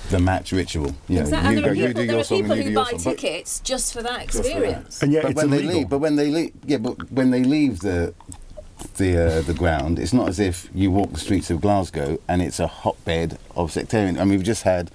the 0.09 0.19
match 0.19 0.51
ritual. 0.51 0.95
You 1.07 1.15
know, 1.17 1.21
Exactly. 1.21 1.47
And 1.47 1.55
you 1.57 1.61
there 1.63 1.71
are 1.71 1.75
go- 1.75 1.79
you 1.81 1.87
people, 1.87 2.01
do 2.03 2.07
your 2.11 2.19
are 2.19 2.23
song 2.23 2.37
and 2.39 2.45
people 2.47 2.57
you 2.57 2.63
do 2.63 2.69
who 2.69 2.75
buy 2.75 2.97
song. 2.97 3.15
Tickets 3.15 3.59
just 3.61 3.93
for 3.93 4.03
that 4.03 4.27
just 4.27 4.37
for 4.37 4.43
that. 4.43 4.49
experience. 4.49 5.01
And 5.03 5.11
yet 5.11 5.23
but 5.23 5.31
it's 5.31 5.41
when 5.41 5.49
they 5.51 5.61
leave, 5.63 5.89
but 5.89 5.97
when 5.99 6.15
they 6.15 6.29
leave, 6.29 6.53
yeah, 6.65 6.77
but 6.77 7.11
when 7.11 7.31
they 7.31 7.43
leave 7.43 7.79
the 7.79 8.13
the 8.97 9.37
uh, 9.37 9.41
the 9.41 9.53
ground, 9.53 9.97
it's 9.99 10.13
not 10.13 10.27
as 10.27 10.39
if 10.39 10.69
you 10.73 10.91
walk 10.91 11.11
the 11.13 11.19
streets 11.19 11.49
of 11.49 11.61
Glasgow 11.61 12.19
and 12.27 12.41
it's 12.41 12.59
a 12.59 12.67
hotbed 12.67 13.37
of 13.55 13.71
sectarian. 13.71 14.17
I 14.19 14.21
mean, 14.25 14.31
we've 14.37 14.43
just 14.43 14.63
had, 14.63 14.91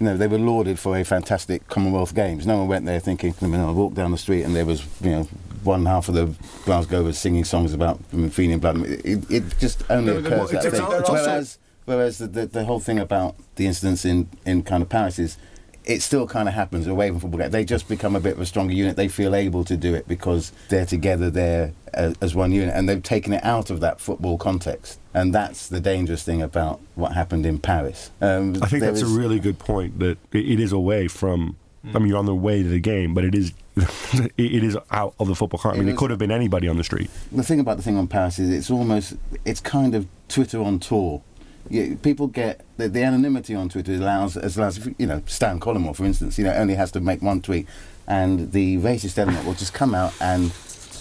you 0.00 0.06
know, 0.06 0.16
they 0.16 0.26
were 0.26 0.38
lauded 0.38 0.78
for 0.78 0.96
a 0.96 1.04
fantastic 1.04 1.66
Commonwealth 1.68 2.14
Games. 2.14 2.46
No 2.46 2.58
one 2.58 2.68
went 2.68 2.84
there 2.86 2.98
thinking, 3.00 3.34
I 3.40 3.46
mean, 3.46 3.60
I 3.60 3.70
walked 3.70 3.94
down 3.94 4.10
the 4.10 4.18
street 4.18 4.42
and 4.42 4.54
there 4.56 4.66
was, 4.66 4.84
you 5.00 5.10
know. 5.10 5.28
One 5.64 5.86
half 5.86 6.08
of 6.08 6.14
the 6.14 6.26
Glasgowers 6.64 7.16
singing 7.16 7.42
songs 7.44 7.74
about 7.74 7.98
Fenian 8.30 8.60
blood. 8.60 8.80
It, 8.86 9.28
it 9.28 9.58
just 9.58 9.82
only 9.90 10.12
No, 10.14 10.20
no, 10.20 10.26
occurs 10.26 10.38
well, 10.38 10.46
that 10.62 10.64
it's- 10.66 10.72
thing. 10.72 10.92
it's 11.00 11.08
also- 11.10 11.12
Whereas, 11.12 11.58
whereas 11.88 12.18
the, 12.18 12.26
the, 12.28 12.46
the 12.46 12.64
whole 12.64 12.80
thing 12.80 12.98
about 12.98 13.34
the 13.56 13.66
incidents 13.66 14.04
in, 14.04 14.28
in 14.46 14.62
kind 14.62 14.82
of 14.82 14.88
Paris 14.88 15.18
is 15.18 15.36
it 15.84 16.02
still 16.02 16.26
kind 16.26 16.48
of 16.48 16.54
happens 16.54 16.86
away 16.86 17.08
from 17.08 17.18
football. 17.18 17.48
They 17.48 17.64
just 17.64 17.88
become 17.88 18.14
a 18.14 18.20
bit 18.20 18.34
of 18.34 18.40
a 18.40 18.46
stronger 18.46 18.74
unit. 18.74 18.94
They 18.96 19.08
feel 19.08 19.34
able 19.34 19.64
to 19.64 19.74
do 19.76 19.94
it 19.94 20.06
because 20.06 20.52
they're 20.68 20.84
together 20.84 21.30
there 21.30 21.72
as, 21.94 22.14
as 22.20 22.34
one 22.34 22.52
unit, 22.52 22.74
and 22.74 22.86
they've 22.86 23.02
taken 23.02 23.32
it 23.32 23.42
out 23.42 23.70
of 23.70 23.80
that 23.80 23.98
football 23.98 24.36
context. 24.36 25.00
And 25.14 25.34
that's 25.34 25.66
the 25.68 25.80
dangerous 25.80 26.22
thing 26.22 26.42
about 26.42 26.80
what 26.94 27.12
happened 27.12 27.46
in 27.46 27.58
Paris. 27.58 28.10
Um, 28.20 28.62
I 28.62 28.66
think 28.66 28.82
that's 28.82 29.00
a 29.00 29.06
really 29.06 29.40
good 29.40 29.58
point. 29.58 29.98
That 29.98 30.18
it, 30.32 30.46
it 30.50 30.60
is 30.60 30.72
away 30.72 31.08
from. 31.08 31.56
I 31.94 31.98
mean, 32.00 32.08
you're 32.08 32.18
on 32.18 32.26
the 32.26 32.34
way 32.34 32.62
to 32.62 32.68
the 32.68 32.80
game, 32.80 33.14
but 33.14 33.24
it 33.24 33.34
is 33.34 33.54
it, 33.76 34.32
it 34.36 34.62
is 34.64 34.76
out 34.90 35.14
of 35.18 35.26
the 35.28 35.34
football. 35.34 35.58
Court. 35.58 35.74
I 35.74 35.78
It 35.78 35.80
mean, 35.80 35.88
it 35.88 35.92
is- 35.92 35.98
could 35.98 36.10
have 36.10 36.18
been 36.18 36.30
anybody 36.32 36.68
on 36.68 36.76
the 36.76 36.84
street. 36.84 37.08
the 37.32 37.42
thing 37.42 37.60
about 37.60 37.78
the 37.78 37.82
thing 37.82 37.96
on 37.96 38.08
Paris 38.08 38.38
is 38.38 38.50
it's 38.50 38.70
almost 38.70 39.14
it's 39.46 39.60
kind 39.60 39.94
of 39.94 40.06
Twitter 40.28 40.60
on 40.60 40.80
tour. 40.80 41.22
Yeah, 41.70 41.94
people 42.02 42.26
get 42.28 42.64
the, 42.78 42.88
the 42.88 43.02
anonymity 43.02 43.54
on 43.54 43.68
Twitter 43.68 43.92
allows 43.92 44.36
as 44.36 44.56
allows 44.56 44.86
you 44.98 45.06
know 45.06 45.22
Stan 45.26 45.60
Collymore 45.60 45.94
for 45.94 46.04
instance 46.04 46.38
you 46.38 46.44
know 46.44 46.52
only 46.54 46.74
has 46.74 46.90
to 46.92 47.00
make 47.00 47.20
one 47.20 47.42
tweet 47.42 47.66
and 48.06 48.52
the 48.52 48.78
racist 48.78 49.18
element 49.18 49.44
will 49.44 49.54
just 49.54 49.74
come 49.74 49.94
out 49.94 50.14
and 50.20 50.52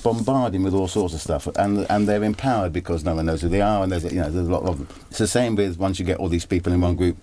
bombard 0.03 0.53
him 0.53 0.63
with 0.63 0.73
all 0.73 0.87
sorts 0.87 1.13
of 1.13 1.21
stuff 1.21 1.47
and 1.55 1.85
and 1.89 2.07
they're 2.07 2.23
empowered 2.23 2.73
because 2.73 3.03
no 3.05 3.15
one 3.15 3.25
knows 3.25 3.41
who 3.41 3.49
they 3.49 3.61
are 3.61 3.81
and 3.83 3.91
there's 3.91 4.03
a- 4.05 4.09
you 4.13 4.19
know 4.21 4.29
there's 4.29 4.47
a 4.47 4.51
lot 4.51 4.63
of 4.63 4.77
them. 4.79 4.87
It's 5.09 5.19
the 5.19 5.27
same 5.27 5.55
with 5.55 5.77
once 5.79 5.99
you 5.99 6.05
get 6.05 6.17
all 6.17 6.29
these 6.29 6.45
people 6.45 6.73
in 6.73 6.81
one 6.81 6.95
group 6.95 7.17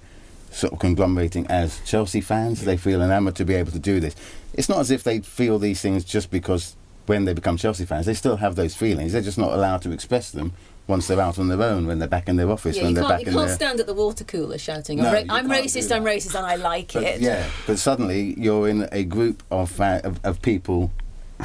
sort 0.51 0.73
of 0.73 0.79
conglomerating 0.79 1.47
as 1.49 1.81
Chelsea 1.85 2.21
fans. 2.21 2.65
They 2.65 2.77
feel 2.77 3.03
enamoured 3.03 3.35
to 3.37 3.45
be 3.45 3.55
able 3.55 3.73
to 3.73 3.79
do 3.79 4.01
this. 4.01 4.15
It's 4.55 4.69
not 4.69 4.79
as 4.79 4.91
if 4.91 5.03
they 5.03 5.21
feel 5.21 5.59
these 5.59 5.81
things 5.81 6.05
just 6.05 6.31
because 6.31 6.77
when 7.07 7.25
they 7.27 7.35
become 7.35 7.57
Chelsea 7.59 7.85
fans, 7.85 8.07
they 8.07 8.15
still 8.15 8.37
have 8.37 8.55
those 8.57 8.75
feelings. 8.75 9.13
They're 9.13 9.21
just 9.21 9.37
not 9.37 9.53
allowed 9.53 9.83
to 9.83 9.91
express 9.93 10.31
them 10.31 10.53
once 10.87 11.07
they're 11.07 11.21
out 11.21 11.39
on 11.39 11.49
their 11.49 11.63
own, 11.63 11.87
when 11.87 11.99
they're 11.99 12.09
back 12.09 12.29
in 12.29 12.37
their 12.37 12.51
office, 12.51 12.77
Yeah, 12.77 12.85
when 12.85 12.95
they're 12.95 13.05
can't, 13.05 13.13
back 13.15 13.21
you 13.23 13.27
in 13.29 13.33
can't 13.35 13.47
their. 13.47 13.55
stand 13.57 13.81
at 13.81 13.87
the 13.87 13.95
water 13.95 14.25
cooler 14.25 14.59
shouting, 14.59 14.99
No, 14.99 15.09
I'm, 15.09 15.29
ra- 15.29 15.35
I'm 15.37 15.49
racist. 15.49 15.95
I'm 15.95 16.05
racist, 16.05 16.35
and 16.35 16.45
I 16.47 16.57
like 16.57 16.93
But, 16.93 17.03
it. 17.05 17.21
yeah, 17.21 17.49
but 17.67 17.79
suddenly 17.79 18.35
you're 18.39 18.69
in 18.69 18.89
a 18.93 19.05
group 19.05 19.43
of, 19.51 19.71
fa- 19.71 20.01
of, 20.05 20.21
of 20.25 20.43
people. 20.43 20.91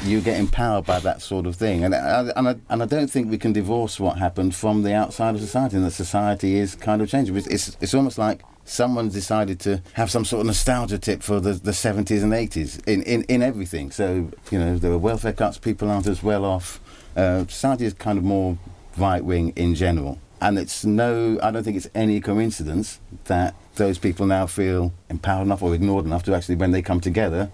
You 0.04 0.20
get 0.20 0.38
empowered 0.38 0.86
by 0.86 1.00
that 1.00 1.20
sort 1.20 1.46
of 1.46 1.56
thing, 1.56 1.82
and 1.84 1.94
I, 1.94 2.30
and, 2.36 2.48
I, 2.48 2.54
and 2.68 2.82
I 2.82 2.86
don't 2.86 3.10
think 3.10 3.28
we 3.28 3.38
can 3.38 3.52
divorce 3.52 3.98
what 3.98 4.18
happened 4.18 4.54
from 4.54 4.82
the 4.84 4.94
outside 4.94 5.34
of 5.34 5.40
society. 5.40 5.76
And 5.76 5.84
that 5.84 5.90
society 5.90 6.56
is 6.58 6.76
kind 6.76 7.02
of 7.02 7.08
changing. 7.10 7.36
It's, 7.36 7.48
it's, 7.48 7.76
it's 7.80 7.92
almost 7.92 8.16
like 8.16 8.42
someone 8.64 9.08
decided 9.08 9.58
to 9.60 9.82
have 9.94 10.08
some 10.08 10.24
sort 10.24 10.40
of 10.42 10.46
nostalgia 10.46 10.96
tip 10.96 11.24
for 11.24 11.40
the, 11.40 11.54
the 11.54 11.72
70s 11.72 12.22
and 12.22 12.32
80s 12.32 12.86
in, 12.86 13.02
in, 13.02 13.24
in 13.24 13.42
everything. 13.42 13.90
So 13.90 14.30
you 14.52 14.58
know 14.60 14.78
there 14.78 14.92
were 14.92 14.98
welfare 14.98 15.32
cuts, 15.32 15.58
people 15.58 15.90
aren't 15.90 16.06
as 16.06 16.22
well 16.22 16.44
off. 16.44 16.78
Uh, 17.16 17.40
society 17.48 17.84
is 17.84 17.92
kind 17.94 18.16
of 18.16 18.22
more 18.22 18.56
right 19.00 19.24
wing 19.24 19.52
in 19.56 19.74
general. 19.74 20.18
And 20.40 20.58
it's 20.58 20.84
no, 20.84 21.38
I 21.42 21.50
don't 21.50 21.64
think 21.64 21.76
it's 21.76 21.88
any 21.94 22.20
coincidence 22.20 22.98
that 23.24 23.54
those 23.76 23.98
people 23.98 24.26
now 24.26 24.46
feel 24.46 24.92
empowered 25.08 25.42
enough 25.46 25.62
or 25.62 25.74
ignored 25.74 26.04
enough 26.06 26.22
to 26.24 26.34
actually, 26.34 26.56
when 26.56 26.70
they 26.70 26.80
come 26.82 27.00
together, 27.00 27.50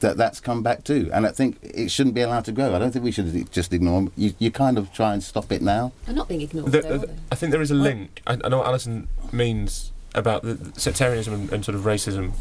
that 0.00 0.18
that's 0.18 0.40
come 0.40 0.62
back 0.62 0.84
too. 0.84 1.08
And 1.14 1.26
I 1.26 1.30
think 1.30 1.56
it 1.62 1.90
shouldn't 1.90 2.14
be 2.14 2.20
allowed 2.20 2.44
to 2.46 2.52
grow. 2.52 2.74
I 2.74 2.78
don't 2.78 2.90
think 2.92 3.04
we 3.04 3.10
should 3.12 3.50
just 3.50 3.72
ignore 3.72 4.02
them. 4.02 4.12
You, 4.16 4.34
you 4.38 4.50
kind 4.50 4.76
of 4.76 4.92
try 4.92 5.14
and 5.14 5.22
stop 5.22 5.50
it 5.50 5.62
now. 5.62 5.92
They're 6.04 6.14
not 6.14 6.28
being 6.28 6.42
ignored, 6.42 6.72
The- 6.72 6.82
though, 6.82 6.98
the- 6.98 7.10
I 7.32 7.34
think 7.36 7.52
there 7.52 7.62
is 7.62 7.70
a 7.70 7.74
link. 7.74 8.20
I, 8.26 8.34
I 8.44 8.48
know 8.48 8.58
what 8.58 8.66
Alyson 8.66 9.08
means 9.32 9.92
about 10.14 10.42
the 10.42 10.58
sectarianism 10.78 11.32
and, 11.32 11.52
and 11.52 11.64
sort 11.64 11.74
of 11.74 11.82
racism 11.84 12.32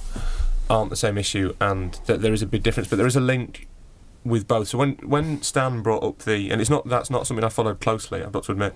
aren't 0.69 0.89
the 0.89 0.95
same 0.97 1.17
issue, 1.17 1.55
and 1.61 1.93
that 2.07 2.21
there 2.21 2.33
is 2.33 2.41
a 2.41 2.45
big 2.45 2.63
difference. 2.63 2.89
But 2.89 2.97
there 2.97 3.07
is 3.07 3.15
a 3.15 3.21
link 3.21 3.67
with 4.25 4.47
both. 4.47 4.69
So 4.69 4.77
when 4.77 4.93
when 5.03 5.41
Stan 5.43 5.81
brought 5.81 6.03
up 6.03 6.19
the, 6.19 6.49
and 6.49 6.59
it's 6.59 6.69
not 6.69 6.87
that's 6.89 7.09
not 7.09 7.27
something 7.27 7.43
I 7.43 7.49
followed 7.49 7.79
closely. 7.79 8.23
I've 8.23 8.31
got 8.31 8.43
to 8.45 8.51
admit, 8.51 8.73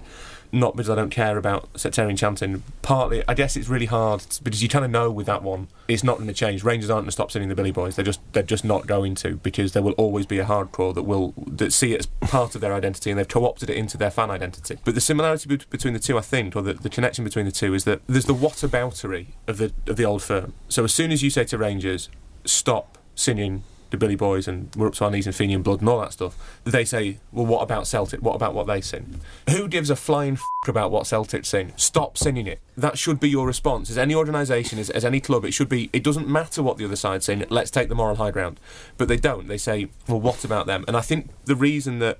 not 0.51 0.75
because 0.75 0.89
I 0.89 0.95
don't 0.95 1.09
care 1.09 1.37
about 1.37 1.67
sectarian 1.77 2.15
chanting. 2.15 2.63
Partly, 2.83 3.23
I 3.27 3.33
guess 3.33 3.57
it's 3.57 3.67
really 3.67 3.87
hard 3.87 4.23
because 4.43 4.61
you 4.61 4.69
kind 4.69 4.85
of 4.85 4.91
know 4.91 5.09
with 5.09 5.25
that 5.25 5.41
one, 5.41 5.67
it's 5.87 6.03
not 6.03 6.17
going 6.17 6.27
to 6.27 6.33
change. 6.33 6.63
Rangers 6.63 6.89
aren't 6.89 7.03
going 7.03 7.07
to 7.07 7.11
stop 7.11 7.31
singing 7.31 7.49
the 7.49 7.55
Billy 7.55 7.71
Boys. 7.71 7.95
They're 7.95 8.05
just 8.05 8.21
they're 8.33 8.43
just 8.43 8.63
not 8.63 8.85
going 8.85 9.15
to 9.15 9.37
because 9.37 9.73
there 9.73 9.81
will 9.81 9.93
always 9.93 10.27
be 10.27 10.37
a 10.37 10.45
hardcore 10.45 10.93
that 10.93 11.03
will 11.03 11.33
that 11.47 11.73
see 11.73 11.93
it 11.93 11.99
as 11.99 12.05
part 12.29 12.53
of 12.53 12.61
their 12.61 12.73
identity 12.73 13.09
and 13.09 13.19
they've 13.19 13.27
co-opted 13.27 13.69
it 13.69 13.75
into 13.75 13.97
their 13.97 14.11
fan 14.11 14.29
identity. 14.29 14.77
But 14.85 14.93
the 14.93 15.01
similarity 15.01 15.49
bet- 15.49 15.69
between 15.69 15.93
the 15.93 15.99
two, 15.99 16.17
I 16.17 16.21
think, 16.21 16.55
or 16.55 16.61
the, 16.61 16.73
the 16.73 16.89
connection 16.89 17.23
between 17.23 17.45
the 17.45 17.51
two, 17.51 17.73
is 17.73 17.85
that 17.85 18.01
there's 18.07 18.25
the 18.25 18.35
whataboutery 18.35 19.27
of 19.47 19.57
the 19.57 19.73
of 19.87 19.97
the 19.97 20.05
old 20.05 20.21
firm. 20.21 20.53
So 20.67 20.83
as 20.83 20.93
soon 20.93 21.11
as 21.11 21.23
you 21.23 21.31
say 21.31 21.43
to 21.45 21.57
Rangers, 21.57 22.09
stop 22.45 22.99
singing 23.15 23.63
the 23.89 23.97
Billy 23.97 24.15
Boys 24.15 24.47
and 24.47 24.73
we're 24.75 24.87
up 24.87 24.93
to 24.95 25.05
our 25.05 25.11
knees 25.11 25.27
in 25.27 25.33
Fenian 25.33 25.61
blood 25.61 25.79
and 25.79 25.89
all 25.89 25.99
that 25.99 26.13
stuff, 26.13 26.37
they 26.63 26.85
say, 26.85 27.17
well, 27.31 27.45
what 27.45 27.61
about 27.61 27.87
Celtic? 27.87 28.21
What 28.21 28.35
about 28.35 28.53
what 28.53 28.67
they 28.67 28.81
sing? 28.81 29.19
Who 29.49 29.67
gives 29.67 29.89
a 29.89 29.95
flying 29.95 30.33
f- 30.33 30.43
about 30.67 30.91
what 30.91 31.07
Celtic 31.07 31.45
sing? 31.45 31.73
Stop 31.75 32.17
singing 32.17 32.47
it. 32.47 32.59
That 32.77 32.97
should 32.97 33.19
be 33.19 33.29
your 33.29 33.47
response. 33.47 33.89
As 33.89 33.97
any 33.97 34.13
organisation, 34.13 34.79
as, 34.79 34.89
as 34.89 35.03
any 35.03 35.19
club, 35.19 35.45
it 35.45 35.53
should 35.53 35.69
be, 35.69 35.89
it 35.93 36.03
doesn't 36.03 36.27
matter 36.27 36.61
what 36.61 36.77
the 36.77 36.85
other 36.85 36.95
side's 36.95 37.25
saying, 37.25 37.45
let's 37.49 37.71
take 37.71 37.89
the 37.89 37.95
moral 37.95 38.15
high 38.15 38.31
ground. 38.31 38.59
But 38.97 39.07
they 39.07 39.17
don't. 39.17 39.47
They 39.47 39.57
say, 39.57 39.89
well, 40.07 40.21
what 40.21 40.43
about 40.43 40.67
them? 40.67 40.85
And 40.87 40.95
I 40.95 41.01
think 41.01 41.29
the 41.45 41.55
reason 41.55 41.99
that 41.99 42.19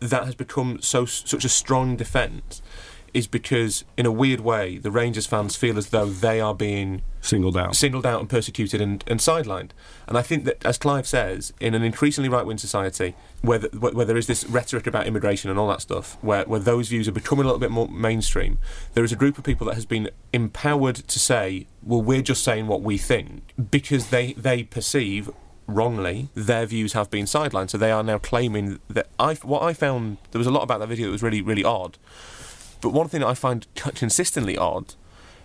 that 0.00 0.24
has 0.24 0.34
become 0.34 0.80
so 0.82 1.06
such 1.06 1.44
a 1.44 1.48
strong 1.48 1.96
defence 1.96 2.60
is 3.14 3.26
because, 3.26 3.84
in 3.96 4.04
a 4.04 4.12
weird 4.12 4.40
way, 4.40 4.76
the 4.76 4.90
Rangers 4.90 5.24
fans 5.24 5.56
feel 5.56 5.78
as 5.78 5.90
though 5.90 6.06
they 6.06 6.40
are 6.40 6.54
being 6.54 7.00
singled 7.20 7.56
out, 7.56 7.76
singled 7.76 8.04
out 8.04 8.20
and 8.20 8.28
persecuted 8.28 8.80
and, 8.80 9.02
and 9.06 9.20
sidelined. 9.20 9.70
And 10.06 10.18
I 10.18 10.22
think 10.22 10.44
that, 10.44 10.64
as 10.66 10.76
Clive 10.76 11.06
says, 11.06 11.52
in 11.60 11.74
an 11.74 11.82
increasingly 11.82 12.28
right-wing 12.28 12.58
society, 12.58 13.14
where, 13.40 13.58
the, 13.60 13.68
where 13.78 14.04
there 14.04 14.16
is 14.16 14.26
this 14.26 14.44
rhetoric 14.46 14.86
about 14.86 15.06
immigration 15.06 15.48
and 15.48 15.58
all 15.58 15.68
that 15.68 15.80
stuff, 15.80 16.18
where, 16.22 16.44
where 16.44 16.60
those 16.60 16.88
views 16.88 17.08
are 17.08 17.12
becoming 17.12 17.44
a 17.44 17.46
little 17.46 17.60
bit 17.60 17.70
more 17.70 17.88
mainstream, 17.88 18.58
there 18.94 19.04
is 19.04 19.12
a 19.12 19.16
group 19.16 19.38
of 19.38 19.44
people 19.44 19.66
that 19.68 19.74
has 19.74 19.86
been 19.86 20.10
empowered 20.32 20.96
to 20.96 21.18
say, 21.18 21.66
well, 21.82 22.02
we're 22.02 22.22
just 22.22 22.42
saying 22.44 22.66
what 22.66 22.82
we 22.82 22.98
think, 22.98 23.54
because 23.70 24.10
they, 24.10 24.32
they 24.34 24.64
perceive 24.64 25.30
wrongly, 25.66 26.28
their 26.34 26.66
views 26.66 26.92
have 26.92 27.10
been 27.10 27.24
sidelined. 27.24 27.70
So 27.70 27.78
they 27.78 27.90
are 27.90 28.02
now 28.02 28.18
claiming 28.18 28.80
that 28.88 29.06
I. 29.18 29.34
What 29.36 29.62
I 29.62 29.72
found 29.72 30.18
there 30.30 30.38
was 30.38 30.46
a 30.46 30.50
lot 30.50 30.62
about 30.62 30.80
that 30.80 30.88
video 30.88 31.06
that 31.06 31.12
was 31.12 31.22
really 31.22 31.40
really 31.40 31.64
odd. 31.64 31.96
But 32.84 32.92
one 32.92 33.08
thing 33.08 33.22
that 33.22 33.28
I 33.28 33.34
find 33.34 33.66
consistently 33.74 34.58
odd 34.58 34.94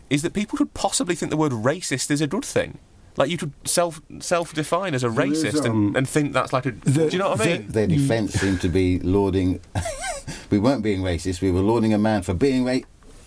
is 0.10 0.24
that 0.24 0.34
people 0.34 0.58
could 0.58 0.74
possibly 0.74 1.16
think 1.16 1.30
the 1.30 1.38
word 1.38 1.54
racist 1.54 2.12
is 2.12 2.20
a 2.20 2.28
good 2.28 2.44
thing. 2.44 2.80
Like 3.16 3.30
you 3.30 3.38
could 3.38 3.54
self 3.64 4.02
self 4.20 4.54
define 4.54 4.94
as 4.94 5.06
a 5.06 5.08
racist 5.08 5.66
um, 5.66 5.88
and, 5.88 5.98
and, 5.98 6.10
think 6.10 6.34
that's 6.34 6.52
like 6.52 6.66
a. 6.66 6.72
The, 6.72 7.10
do 7.10 7.14
you 7.14 7.18
know 7.18 7.30
what 7.30 7.40
I 7.40 7.46
mean? 7.46 7.68
Their 7.70 7.88
defence 7.88 8.34
seemed 8.34 8.60
to 8.60 8.68
be 8.68 9.00
lauding. 9.00 9.62
we 10.50 10.60
weren't 10.60 10.84
being 10.84 11.02
racist. 11.02 11.42
We 11.42 11.50
were 11.50 11.62
lauding 11.62 11.94
a 11.94 11.98
man 11.98 12.24
for 12.24 12.34
being 12.34 12.66
ra- 12.66 12.80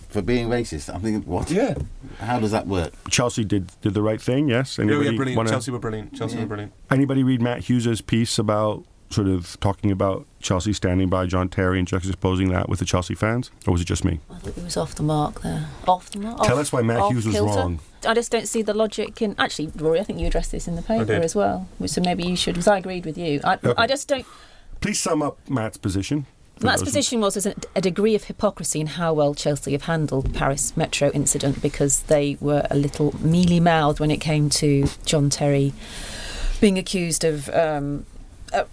for 0.09 0.21
being 0.21 0.47
racist. 0.47 0.93
I'm 0.93 1.01
thinking, 1.01 1.27
what? 1.27 1.49
Yeah. 1.49 1.73
How 2.19 2.39
does 2.39 2.51
that 2.51 2.67
work? 2.67 2.93
Chelsea 3.09 3.43
did 3.43 3.71
did 3.81 3.95
the 3.95 4.03
right 4.03 4.21
thing. 4.21 4.47
Yes. 4.47 4.77
Anybody 4.77 5.07
oh, 5.07 5.11
yeah, 5.11 5.17
brilliant. 5.17 5.37
Wanna, 5.37 5.49
Chelsea 5.49 5.71
were 5.71 5.79
brilliant. 5.79 6.15
Chelsea 6.15 6.35
yeah. 6.35 6.41
were 6.41 6.47
brilliant. 6.47 6.73
Anybody 6.91 7.23
read 7.23 7.41
Matt 7.41 7.61
Hughes's 7.61 8.01
piece 8.01 8.37
about 8.37 8.85
sort 9.13 9.27
of 9.27 9.59
talking 9.59 9.91
about 9.91 10.25
Chelsea 10.41 10.73
standing 10.73 11.09
by 11.09 11.25
John 11.25 11.49
Terry 11.49 11.79
and 11.79 11.87
juxtaposing 11.87 12.49
that 12.49 12.67
with 12.67 12.79
the 12.79 12.85
Chelsea 12.85 13.15
fans, 13.15 13.51
or 13.65 13.71
was 13.71 13.81
it 13.81 13.85
just 13.85 14.03
me? 14.03 14.19
I 14.29 14.39
think 14.39 14.57
it 14.57 14.63
was 14.63 14.77
off 14.77 14.95
the 14.95 15.03
mark 15.03 15.41
there. 15.41 15.69
Off 15.87 16.09
the 16.09 16.19
mark. 16.19 16.41
Tell 16.43 16.55
off, 16.55 16.61
us 16.61 16.73
why 16.73 16.81
Matt 16.81 17.11
Hughes 17.11 17.25
was 17.25 17.35
kilter. 17.35 17.59
wrong. 17.59 17.79
I 18.05 18.13
just 18.13 18.31
don't 18.31 18.47
see 18.47 18.61
the 18.61 18.73
logic 18.73 19.21
in. 19.21 19.35
Actually, 19.37 19.71
Rory, 19.75 19.99
I 19.99 20.03
think 20.03 20.19
you 20.19 20.27
addressed 20.27 20.51
this 20.51 20.67
in 20.67 20.75
the 20.75 20.81
paper 20.81 21.13
as 21.13 21.35
well. 21.35 21.67
So 21.85 22.01
maybe 22.01 22.23
you 22.23 22.35
should, 22.35 22.55
because 22.55 22.67
I 22.67 22.77
agreed 22.77 23.05
with 23.05 23.17
you. 23.17 23.39
I, 23.43 23.53
okay. 23.55 23.73
I 23.77 23.87
just 23.87 24.07
don't. 24.07 24.25
Please 24.81 24.99
sum 24.99 25.21
up 25.21 25.37
Matt's 25.49 25.77
position. 25.77 26.25
Matt's 26.61 26.83
position 26.83 27.19
was 27.19 27.33
there's 27.33 27.55
a 27.75 27.81
degree 27.81 28.15
of 28.15 28.25
hypocrisy 28.25 28.79
in 28.79 28.87
how 28.87 29.13
well 29.13 29.33
Chelsea 29.33 29.71
have 29.73 29.83
handled 29.83 30.27
the 30.27 30.29
Paris 30.37 30.77
Metro 30.77 31.09
incident 31.11 31.61
because 31.61 32.03
they 32.03 32.37
were 32.39 32.65
a 32.69 32.75
little 32.75 33.15
mealy 33.19 33.59
mouthed 33.59 33.99
when 33.99 34.11
it 34.11 34.21
came 34.21 34.49
to 34.51 34.87
John 35.05 35.29
Terry 35.29 35.73
being 36.61 36.77
accused 36.77 37.23
of 37.23 37.49
um, 37.49 38.05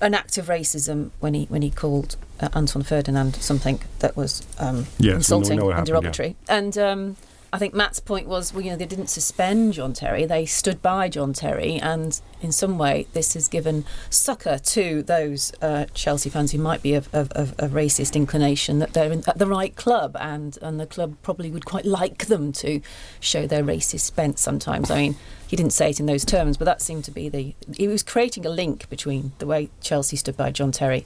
an 0.00 0.14
act 0.14 0.38
of 0.38 0.46
racism 0.46 1.10
when 1.20 1.34
he 1.34 1.44
when 1.46 1.62
he 1.62 1.70
called 1.70 2.16
uh, 2.40 2.48
Anton 2.54 2.82
Ferdinand 2.82 3.36
something 3.36 3.80
that 4.00 4.16
was 4.16 4.46
um, 4.58 4.86
yes, 4.98 5.16
insulting 5.16 5.60
and 5.60 5.86
derogatory. 5.86 6.36
Yeah. 6.48 6.56
And 6.56 6.78
um, 6.78 7.16
I 7.52 7.58
think 7.58 7.74
Matt's 7.74 7.98
point 7.98 8.28
was, 8.28 8.54
well, 8.54 8.62
you 8.62 8.70
know, 8.70 8.76
they 8.76 8.86
didn't 8.86 9.08
suspend 9.08 9.72
John 9.72 9.92
Terry; 9.92 10.24
they 10.24 10.46
stood 10.46 10.80
by 10.80 11.08
John 11.08 11.32
Terry, 11.32 11.76
and 11.76 12.20
in 12.40 12.52
some 12.52 12.78
way, 12.78 13.06
this 13.12 13.34
has 13.34 13.48
given 13.48 13.84
succour 14.08 14.58
to 14.58 15.02
those 15.02 15.52
uh, 15.60 15.86
Chelsea 15.92 16.30
fans 16.30 16.52
who 16.52 16.58
might 16.58 16.82
be 16.82 16.94
of, 16.94 17.12
of, 17.12 17.32
of, 17.32 17.52
a 17.58 17.68
racist 17.68 18.14
inclination 18.14 18.78
that 18.78 18.92
they're 18.92 19.10
in, 19.10 19.24
at 19.26 19.38
the 19.38 19.46
right 19.46 19.74
club, 19.74 20.16
and 20.20 20.58
and 20.62 20.78
the 20.78 20.86
club 20.86 21.16
probably 21.22 21.50
would 21.50 21.64
quite 21.64 21.84
like 21.84 22.26
them 22.26 22.52
to 22.52 22.80
show 23.18 23.46
their 23.46 23.64
racist 23.64 24.14
bent 24.14 24.38
sometimes. 24.38 24.90
I 24.90 24.96
mean, 24.96 25.16
he 25.50 25.56
didn't 25.56 25.72
say 25.72 25.90
it 25.90 25.98
in 25.98 26.06
those 26.06 26.24
terms, 26.24 26.56
but 26.56 26.64
that 26.66 26.80
seemed 26.80 27.02
to 27.06 27.10
be 27.10 27.28
the. 27.28 27.56
He 27.76 27.88
was 27.88 28.04
creating 28.04 28.46
a 28.46 28.48
link 28.48 28.88
between 28.88 29.32
the 29.40 29.46
way 29.48 29.68
Chelsea 29.80 30.14
stood 30.14 30.36
by 30.36 30.52
John 30.52 30.70
Terry 30.70 31.04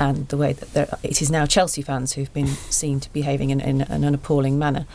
and 0.00 0.26
the 0.30 0.36
way 0.36 0.52
that 0.52 0.98
it 1.04 1.22
is 1.22 1.30
now 1.30 1.46
Chelsea 1.46 1.80
fans 1.80 2.14
who've 2.14 2.32
been 2.32 2.48
seen 2.48 2.98
to 2.98 3.12
behaving 3.12 3.50
in, 3.50 3.60
in, 3.60 3.82
in 3.82 4.02
an 4.02 4.12
appalling 4.12 4.58
manner 4.58 4.86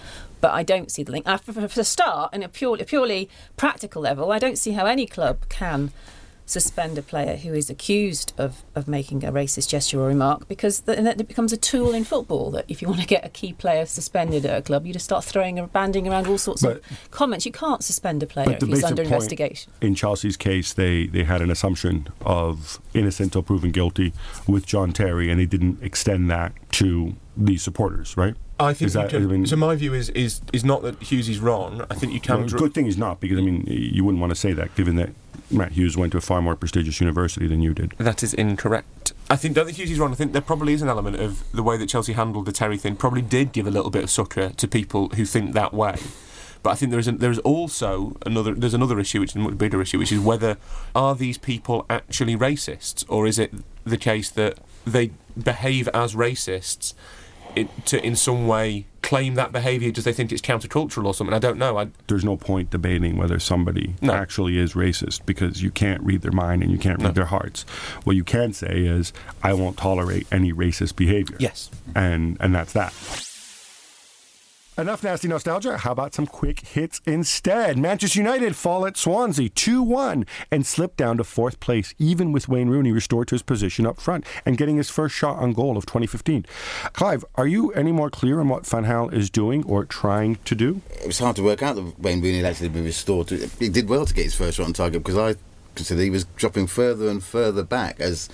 but 0.42 0.52
I 0.52 0.64
don't 0.64 0.90
see 0.92 1.04
the 1.04 1.12
link. 1.12 1.26
For, 1.26 1.54
for, 1.54 1.68
for 1.68 1.82
a 1.82 1.84
start, 1.84 2.34
in 2.34 2.44
a 2.44 2.48
purely, 2.48 2.82
a 2.82 2.86
purely 2.86 3.30
practical 3.58 4.02
level, 4.02 4.32
I 4.32 4.40
don't 4.40 4.58
see 4.58 4.72
how 4.72 4.86
any 4.86 5.06
club 5.06 5.50
can 5.50 5.92
suspend 6.50 6.98
a 6.98 7.02
player 7.02 7.38
who 7.38 7.54
is 7.54 7.70
accused 7.70 8.34
of, 8.38 8.64
of 8.76 8.88
making 8.88 9.24
a 9.24 9.32
racist 9.32 9.70
gesture 9.70 10.02
or 10.02 10.08
remark 10.08 10.48
because 10.48 10.82
then 10.82 11.08
it 11.08 11.28
becomes 11.28 11.54
a 11.54 11.58
tool 11.58 11.94
in 11.94 12.04
football 12.04 12.52
that 12.52 12.66
if 12.68 12.82
you 12.82 12.88
want 12.88 13.00
to 13.00 13.08
get 13.08 13.26
a 13.26 13.30
key 13.30 13.54
player 13.54 13.86
suspended 13.86 14.46
at 14.46 14.58
a 14.58 14.62
club, 14.62 14.86
you 14.86 14.94
just 14.94 15.06
start 15.06 15.24
throwing 15.24 15.58
and 15.58 15.72
banding 15.72 16.08
around 16.08 16.28
all 16.28 16.38
sorts 16.38 16.62
but, 16.62 16.78
of 16.78 17.12
comments. 17.12 17.46
You 17.46 17.52
can't 17.52 17.84
suspend 17.84 18.22
a 18.24 18.28
player 18.28 18.52
if 18.52 18.68
he's 18.68 18.84
under 18.84 19.04
investigation. 19.04 19.72
In 19.82 19.96
Chelsea's 19.96 20.38
case, 20.38 20.74
they, 20.74 21.08
they 21.08 21.24
had 21.24 21.42
an 21.42 21.52
assumption 21.52 22.08
of 22.26 22.82
innocent 22.94 23.30
until 23.30 23.44
proven 23.44 23.72
guilty 23.72 24.12
with 24.48 24.66
John 24.66 24.92
Terry, 24.92 25.30
and 25.30 25.40
they 25.40 25.46
didn't 25.46 25.84
extend 25.84 26.32
that 26.32 26.54
to 26.74 27.16
the 27.38 27.58
supporters, 27.58 28.18
right? 28.18 28.36
I 28.60 28.74
think 28.74 28.92
that, 28.92 29.10
can, 29.10 29.24
I 29.24 29.26
mean, 29.26 29.46
so. 29.46 29.56
My 29.56 29.76
view 29.76 29.94
is 29.94 30.10
is 30.10 30.42
is 30.52 30.66
not 30.66 30.82
that 30.82 31.02
Hughes 31.02 31.30
is 31.30 31.40
wrong. 31.40 31.86
I 31.90 31.96
think 31.96 32.14
you 32.14 32.20
can. 32.20 32.42
No, 32.42 32.48
good 32.48 32.74
thing 32.74 32.86
he's 32.86 32.98
not 32.98 33.20
because 33.20 33.38
I 33.38 33.42
mean 33.42 33.64
you 33.68 34.04
wouldn't 34.04 34.20
want 34.20 34.32
to 34.32 34.36
say 34.36 34.54
that 34.54 34.76
given 34.76 34.96
that 34.98 35.12
Matt 35.52 35.74
Hughes 35.74 35.96
went 35.96 36.12
to 36.12 36.18
a 36.18 36.22
far 36.22 36.42
more 36.42 36.56
prestigious 36.56 37.00
university 37.00 37.48
than 37.48 37.62
you 37.62 37.74
did. 37.74 37.94
That 37.98 38.22
is 38.22 38.34
incorrect. 38.34 39.14
I 39.30 39.36
think 39.36 39.56
don't 39.56 39.66
think 39.66 39.78
Hughes 39.78 39.92
is 39.92 40.00
wrong. 40.00 40.12
I 40.12 40.16
think 40.16 40.34
there 40.34 40.42
probably 40.42 40.74
is 40.74 40.82
an 40.82 40.90
element 40.90 41.18
of 41.18 41.44
the 41.52 41.64
way 41.64 41.78
that 41.78 41.88
Chelsea 41.88 42.14
handled 42.14 42.46
the 42.46 42.52
Terry 42.52 42.78
thing. 42.78 42.96
Probably 42.96 43.22
did 43.22 43.52
give 43.52 43.66
a 43.66 43.72
little 43.72 43.92
bit 43.92 44.04
of 44.04 44.10
succour 44.10 44.50
to 44.50 44.68
people 44.68 45.10
who 45.10 45.26
think 45.26 45.54
that 45.54 45.74
way. 45.74 45.96
But 46.62 46.72
I 46.72 46.76
think 46.76 46.92
there 46.92 47.00
is 47.00 47.06
there 47.06 47.32
is 47.32 47.40
also 47.40 48.18
another 48.26 48.54
there's 48.54 48.74
another 48.74 49.00
issue 49.00 49.22
which 49.22 49.32
is 49.32 49.36
a 49.38 49.40
much 49.40 49.58
bigger 49.58 49.82
issue, 49.82 50.00
which 50.00 50.12
is 50.12 50.20
whether 50.20 50.58
are 50.94 51.16
these 51.16 51.38
people 51.38 51.86
actually 51.90 52.36
racists 52.36 53.06
or 53.08 53.26
is 53.26 53.40
it 53.40 53.54
the 53.86 53.98
case 53.98 54.30
that 54.32 54.58
they 54.86 55.12
behave 55.42 55.88
as 55.90 56.16
racists 56.16 56.94
it, 57.56 57.86
to 57.88 58.04
in 58.06 58.16
some 58.16 58.48
way 58.48 58.86
claim 59.02 59.36
that 59.36 59.52
behaviour 59.52 59.90
because 59.90 60.04
they 60.04 60.14
think 60.14 60.32
it's 60.32 60.42
countercultural 60.42 61.06
or 61.06 61.14
something. 61.14 61.34
I 61.34 61.40
don't 61.40 61.58
know. 61.58 61.78
I, 61.78 61.90
There's 62.08 62.24
no 62.24 62.38
point 62.38 62.70
debating 62.70 63.18
whether 63.18 63.40
somebody 63.40 63.96
no. 64.02 64.14
actually 64.14 64.58
is 64.58 64.74
racist 64.74 65.26
because 65.26 65.64
you 65.64 65.72
can't 65.72 66.02
read 66.04 66.22
their 66.22 66.32
mind 66.32 66.62
and 66.62 66.72
you 66.72 66.78
can't 66.78 67.00
read 67.00 67.10
no. 67.10 67.14
their 67.14 67.26
hearts. 67.26 67.64
What 68.04 68.16
you 68.16 68.24
can 68.24 68.54
say 68.54 68.86
is, 68.86 69.14
I 69.42 69.54
won't 69.54 69.78
tolerate 69.78 70.28
any 70.32 70.54
racist 70.54 70.96
behaviour. 70.96 71.38
Yes. 71.40 71.70
And 71.96 72.38
and 72.40 72.54
that's 72.54 72.74
that. 72.74 72.94
Enough 74.80 75.04
nasty 75.04 75.28
nostalgia. 75.28 75.78
How 75.80 75.92
about 75.92 76.14
some 76.14 76.26
quick 76.26 76.62
hits 76.62 77.02
instead? 77.06 77.78
Manchester 77.78 78.18
United 78.18 78.56
fall 78.56 78.86
at 78.86 78.96
Swansea 78.96 79.50
2 79.50 79.84
1 79.84 80.26
and 80.52 80.66
slip 80.66 80.96
down 80.96 81.18
to 81.18 81.26
fourth 81.26 81.60
place, 81.60 81.94
even 82.00 82.32
with 82.32 82.48
Wayne 82.48 82.70
Rooney 82.70 82.94
restored 82.94 83.28
to 83.28 83.36
his 83.36 83.42
position 83.42 83.86
up 83.86 84.00
front 84.00 84.26
and 84.46 84.58
getting 84.58 84.78
his 84.78 84.90
first 84.90 85.14
shot 85.14 85.38
on 85.38 85.52
goal 85.52 85.76
of 85.76 85.86
2015. 85.86 86.46
Clive, 86.94 87.26
are 87.36 87.46
you 87.46 87.74
any 87.74 87.92
more 87.92 88.10
clear 88.10 88.40
on 88.40 88.48
what 88.48 88.66
Van 88.66 88.86
is 89.14 89.30
doing 89.30 89.66
or 89.66 89.84
trying 89.84 90.38
to 90.46 90.56
do? 90.56 90.80
It 91.02 91.08
was 91.08 91.20
hard 91.20 91.36
to 91.36 91.44
work 91.44 91.62
out 91.62 91.76
that 91.76 92.00
Wayne 92.00 92.22
Rooney 92.22 92.38
had 92.38 92.46
actually 92.46 92.70
been 92.70 92.86
restored. 92.86 93.28
To, 93.28 93.50
he 93.60 93.68
did 93.68 93.90
well 93.90 94.06
to 94.06 94.14
get 94.14 94.24
his 94.24 94.36
first 94.36 94.56
shot 94.56 94.66
on 94.68 94.72
target 94.72 95.04
because 95.04 95.18
I 95.18 95.38
consider 95.76 96.02
he 96.02 96.10
was 96.10 96.24
dropping 96.38 96.68
further 96.68 97.10
and 97.10 97.22
further 97.22 97.64
back 97.64 98.00
as 98.00 98.30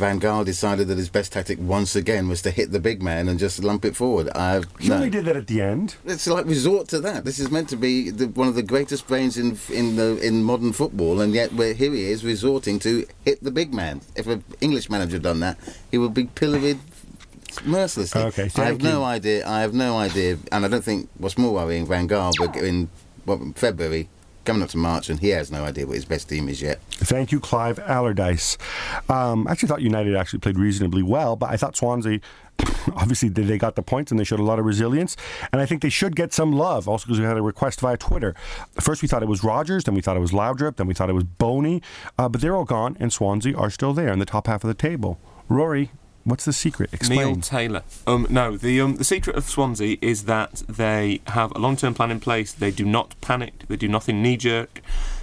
Van 0.00 0.18
Gaal 0.18 0.46
decided 0.46 0.88
that 0.88 0.96
his 0.96 1.10
best 1.10 1.34
tactic 1.34 1.58
once 1.60 1.94
again 1.94 2.26
was 2.26 2.40
to 2.40 2.50
hit 2.50 2.72
the 2.72 2.80
big 2.80 3.02
man 3.02 3.28
and 3.28 3.38
just 3.38 3.62
lump 3.62 3.84
it 3.84 3.94
forward. 3.94 4.30
I've, 4.30 4.64
he 4.80 4.88
no. 4.88 4.94
only 4.94 5.10
did 5.10 5.26
that 5.26 5.36
at 5.36 5.46
the 5.46 5.60
end. 5.60 5.96
It's 6.06 6.26
like 6.26 6.46
resort 6.46 6.88
to 6.88 7.00
that. 7.00 7.26
This 7.26 7.38
is 7.38 7.50
meant 7.50 7.68
to 7.68 7.76
be 7.76 8.08
the, 8.08 8.28
one 8.28 8.48
of 8.48 8.54
the 8.54 8.62
greatest 8.62 9.06
brains 9.06 9.36
in 9.36 9.58
in 9.70 9.96
the 9.96 10.18
in 10.26 10.42
modern 10.42 10.72
football, 10.72 11.20
and 11.20 11.34
yet 11.34 11.52
where 11.52 11.74
here 11.74 11.92
he 11.92 12.10
is 12.10 12.24
resorting 12.24 12.78
to 12.78 13.06
hit 13.26 13.44
the 13.44 13.50
big 13.50 13.74
man. 13.74 14.00
If 14.16 14.26
an 14.26 14.42
English 14.62 14.88
manager 14.88 15.16
had 15.16 15.22
done 15.22 15.40
that, 15.40 15.58
he 15.90 15.98
would 15.98 16.14
be 16.14 16.24
pilloried 16.24 16.78
mercilessly. 17.62 18.22
Okay, 18.22 18.48
I 18.56 18.64
have 18.64 18.80
you. 18.80 18.88
no 18.88 19.04
idea. 19.04 19.46
I 19.46 19.60
have 19.60 19.74
no 19.74 19.98
idea, 19.98 20.38
and 20.50 20.64
I 20.64 20.68
don't 20.68 20.84
think 20.84 21.10
what's 21.18 21.36
more 21.36 21.52
worrying, 21.52 21.86
Van 21.86 22.08
Gaal, 22.08 22.32
in 22.56 22.88
what, 23.26 23.38
February 23.58 24.08
coming 24.44 24.62
up 24.62 24.68
to 24.70 24.78
March, 24.78 25.08
and 25.08 25.20
he 25.20 25.28
has 25.28 25.50
no 25.50 25.64
idea 25.64 25.86
what 25.86 25.96
his 25.96 26.04
best 26.04 26.28
team 26.28 26.48
is 26.48 26.62
yet. 26.62 26.80
Thank 26.90 27.32
you, 27.32 27.40
Clive 27.40 27.78
Allardyce. 27.78 28.58
Um, 29.08 29.46
I 29.46 29.52
actually 29.52 29.68
thought 29.68 29.82
United 29.82 30.14
actually 30.16 30.40
played 30.40 30.58
reasonably 30.58 31.02
well, 31.02 31.36
but 31.36 31.50
I 31.50 31.56
thought 31.56 31.76
Swansea. 31.76 32.20
Obviously, 32.94 33.28
they 33.30 33.56
got 33.56 33.74
the 33.74 33.82
points 33.82 34.10
and 34.10 34.20
they 34.20 34.24
showed 34.24 34.40
a 34.40 34.44
lot 34.44 34.58
of 34.58 34.64
resilience. 34.66 35.16
And 35.52 35.62
I 35.62 35.66
think 35.66 35.80
they 35.80 35.88
should 35.88 36.14
get 36.14 36.32
some 36.32 36.52
love 36.52 36.88
also 36.88 37.06
because 37.06 37.18
we 37.18 37.24
had 37.24 37.38
a 37.38 37.42
request 37.42 37.80
via 37.80 37.96
Twitter. 37.96 38.34
First, 38.80 39.00
we 39.00 39.08
thought 39.08 39.22
it 39.22 39.28
was 39.28 39.42
Rodgers, 39.42 39.84
then 39.84 39.94
we 39.94 40.02
thought 40.02 40.16
it 40.16 40.20
was 40.20 40.32
Laudrup, 40.32 40.76
then 40.76 40.86
we 40.86 40.92
thought 40.92 41.08
it 41.08 41.14
was 41.14 41.24
Bony. 41.24 41.82
Uh, 42.18 42.28
but 42.28 42.40
they're 42.40 42.54
all 42.54 42.64
gone, 42.64 42.96
and 43.00 43.12
Swansea 43.12 43.56
are 43.56 43.70
still 43.70 43.94
there 43.94 44.12
in 44.12 44.18
the 44.18 44.26
top 44.26 44.46
half 44.46 44.62
of 44.62 44.68
the 44.68 44.74
table. 44.74 45.18
Rory, 45.48 45.90
What's 46.24 46.44
the 46.44 46.52
secret? 46.52 46.92
Explain. 46.92 47.18
Neil 47.18 47.36
Taylor. 47.36 47.82
Um, 48.06 48.26
no, 48.28 48.56
the 48.56 48.80
um, 48.80 48.96
the 48.96 49.04
secret 49.04 49.36
of 49.36 49.44
Swansea 49.48 49.96
is 50.02 50.24
that 50.24 50.62
they 50.68 51.20
have 51.28 51.50
a 51.52 51.58
long 51.58 51.76
term 51.76 51.94
plan 51.94 52.10
in 52.10 52.20
place. 52.20 52.52
They 52.52 52.70
do 52.70 52.84
not 52.84 53.14
panic. 53.20 53.66
They 53.68 53.76
do 53.76 53.88
nothing 53.88 54.22
knee 54.22 54.36
jerk. 54.36 54.82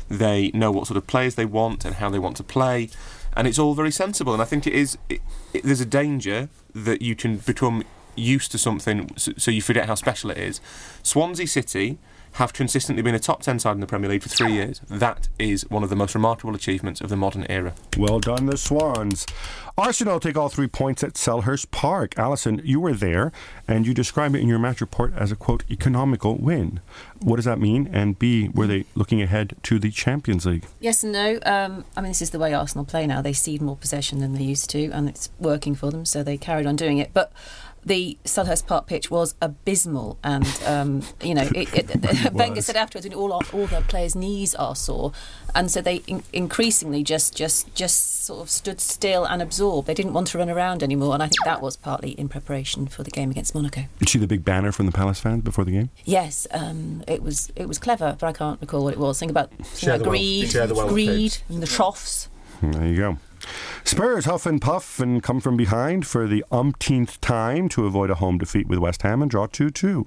They 0.10 0.50
know 0.54 0.72
what 0.72 0.88
sort 0.88 0.98
of 0.98 1.06
players 1.06 1.36
they 1.36 1.46
want 1.46 1.86
and 1.86 1.96
how 1.96 2.10
they 2.10 2.20
want 2.20 2.38
to 2.38 2.44
play, 2.44 2.90
and 3.36 3.48
it's 3.48 3.60
all 3.60 3.76
very 3.76 3.92
sensible. 3.92 4.34
And 4.34 4.42
I 4.42 4.46
think 4.46 4.66
it 4.66 4.74
is. 4.74 4.98
It, 5.10 5.22
it, 5.54 5.64
there's 5.64 5.82
a 5.82 5.86
danger 5.86 6.50
that 6.74 7.02
you 7.02 7.16
can 7.16 7.38
become 7.38 7.84
used 8.16 8.52
to 8.52 8.58
something, 8.58 9.12
so, 9.16 9.34
so 9.38 9.52
you 9.52 9.62
forget 9.62 9.86
how 9.86 9.96
special 9.96 10.32
it 10.32 10.38
is. 10.38 10.60
Swansea 11.04 11.48
City 11.48 12.00
have 12.34 12.54
consistently 12.54 13.02
been 13.02 13.16
a 13.16 13.20
top 13.20 13.42
10 13.42 13.60
side 13.60 13.74
in 13.74 13.80
the 13.80 13.88
Premier 13.88 14.10
League 14.10 14.24
for 14.24 14.30
three 14.30 14.54
years. 14.54 14.82
That 14.90 15.28
is 15.40 15.70
one 15.70 15.84
of 15.84 15.90
the 15.90 15.96
most 15.96 16.14
remarkable 16.14 16.56
achievements 16.56 17.02
of 17.02 17.10
the 17.10 17.18
modern 17.18 17.46
era. 17.50 17.74
Well 17.98 18.20
done, 18.20 18.46
the 18.46 18.58
Swans. 18.58 19.26
Arsenal 19.80 20.20
take 20.20 20.36
all 20.36 20.50
three 20.50 20.68
points 20.68 21.04
at 21.04 21.14
Selhurst 21.14 21.70
Park. 21.70 22.16
Alyson, 22.18 22.62
you 22.64 22.80
were 22.80 22.94
there, 22.94 23.32
and 23.68 23.86
you 23.86 23.94
describe 23.94 24.34
it 24.34 24.42
in 24.42 24.48
your 24.48 24.58
match 24.58 24.82
report 24.82 25.14
as 25.16 25.32
a 25.32 25.36
quote 25.36 25.64
economical 25.70 26.36
win. 26.36 26.80
What 27.22 27.36
does 27.36 27.46
that 27.46 27.60
mean? 27.60 27.88
And 27.94 28.18
B, 28.18 28.50
were 28.50 28.66
they 28.66 28.86
looking 28.96 29.22
ahead 29.22 29.56
to 29.64 29.78
the 29.78 29.92
Champions 29.92 30.48
League? 30.48 30.66
Yes 30.80 31.04
and 31.04 31.14
no. 31.14 31.40
Um, 31.46 31.86
I 31.96 32.02
mean, 32.02 32.10
this 32.10 32.24
is 32.24 32.32
the 32.32 32.40
way 32.40 32.56
Arsenal 32.56 32.86
play 32.86 33.06
now. 33.06 33.22
They 33.22 33.34
cede 33.34 33.62
more 33.62 33.76
possession 33.76 34.20
than 34.20 34.34
they 34.34 34.44
used 34.44 34.70
to, 34.72 34.90
and 34.90 35.08
it's 35.08 35.30
working 35.40 35.76
for 35.76 35.92
them, 35.92 36.06
so 36.06 36.24
they 36.24 36.38
carried 36.38 36.66
on 36.66 36.76
doing 36.76 36.98
it. 36.98 37.12
But 37.14 37.32
the 37.86 38.18
Selhurst 38.26 38.68
Park 38.68 38.88
pitch 38.88 39.10
was 39.10 39.36
abysmal, 39.42 40.18
and 40.24 40.46
um, 40.66 41.04
you 41.22 41.34
know, 41.34 41.48
it, 41.56 41.74
it, 41.74 42.34
Wenger 42.34 42.62
said 42.62 42.76
afterwards, 42.76 43.08
all 43.16 43.34
our, 43.34 43.42
all 43.54 43.68
the 43.68 43.82
players' 43.88 44.16
knees 44.16 44.54
are 44.56 44.76
sore, 44.76 45.14
and 45.56 45.72
so 45.72 45.82
they 45.82 45.98
in- 46.08 46.24
increasingly 46.34 47.04
just 47.04 47.36
just 47.36 47.74
just 47.76 48.26
sort 48.26 48.42
of 48.42 48.50
stood 48.50 48.82
still 48.82 49.26
and 49.26 49.42
absorbed. 49.42 49.88
They 49.88 49.94
didn't 49.94 50.14
want 50.14 50.28
to 50.28 50.38
run 50.38 50.50
around 50.50 50.84
anymore, 50.84 51.14
and 51.14 51.24
I 51.24 51.28
think 51.28 51.44
that 51.46 51.62
was 51.62 51.78
partly 51.78 52.12
in 52.12 52.30
preparation 52.30 52.88
for 52.88 53.04
the 53.04 53.12
game 53.12 53.32
against 53.32 53.56
Monaco. 53.56 53.82
Did 54.00 54.02
you 54.02 54.08
see 54.08 54.20
the 54.20 54.28
big 54.28 54.44
banner 54.44 54.72
from 54.72 54.86
the 54.86 54.92
Palace 54.92 55.20
fans 55.20 55.44
before 55.44 55.66
the 55.66 55.72
game? 55.72 55.90
Yes, 56.06 56.48
um, 56.52 57.04
it 57.08 57.24
was 57.24 57.52
it 57.56 57.68
was 57.68 57.78
clever, 57.78 58.18
but 58.20 58.28
I 58.28 58.34
can't 58.34 58.60
recall 58.60 58.84
what 58.84 58.94
it 58.94 59.00
was. 59.00 59.20
Think 59.20 59.32
about, 59.32 59.52
think 59.52 59.96
about 59.96 60.10
greed, 60.10 60.54
wealth 60.54 60.90
greed, 60.90 61.38
and 61.50 61.62
the 61.62 61.68
troughs. 61.68 62.30
There 62.62 62.88
you 62.88 62.98
go. 62.98 63.18
Spurs 63.84 64.26
huff 64.26 64.46
and 64.46 64.62
puff 64.62 65.00
and 65.00 65.24
come 65.24 65.40
from 65.40 65.56
behind 65.56 66.06
for 66.06 66.28
the 66.28 66.44
umpteenth 66.52 67.22
time 67.22 67.70
to 67.70 67.86
avoid 67.86 68.10
a 68.10 68.16
home 68.16 68.38
defeat 68.38 68.68
with 68.68 68.80
West 68.80 69.02
Ham 69.04 69.22
and 69.22 69.32
draw 69.32 69.48
2 69.48 69.70
2. 69.70 70.06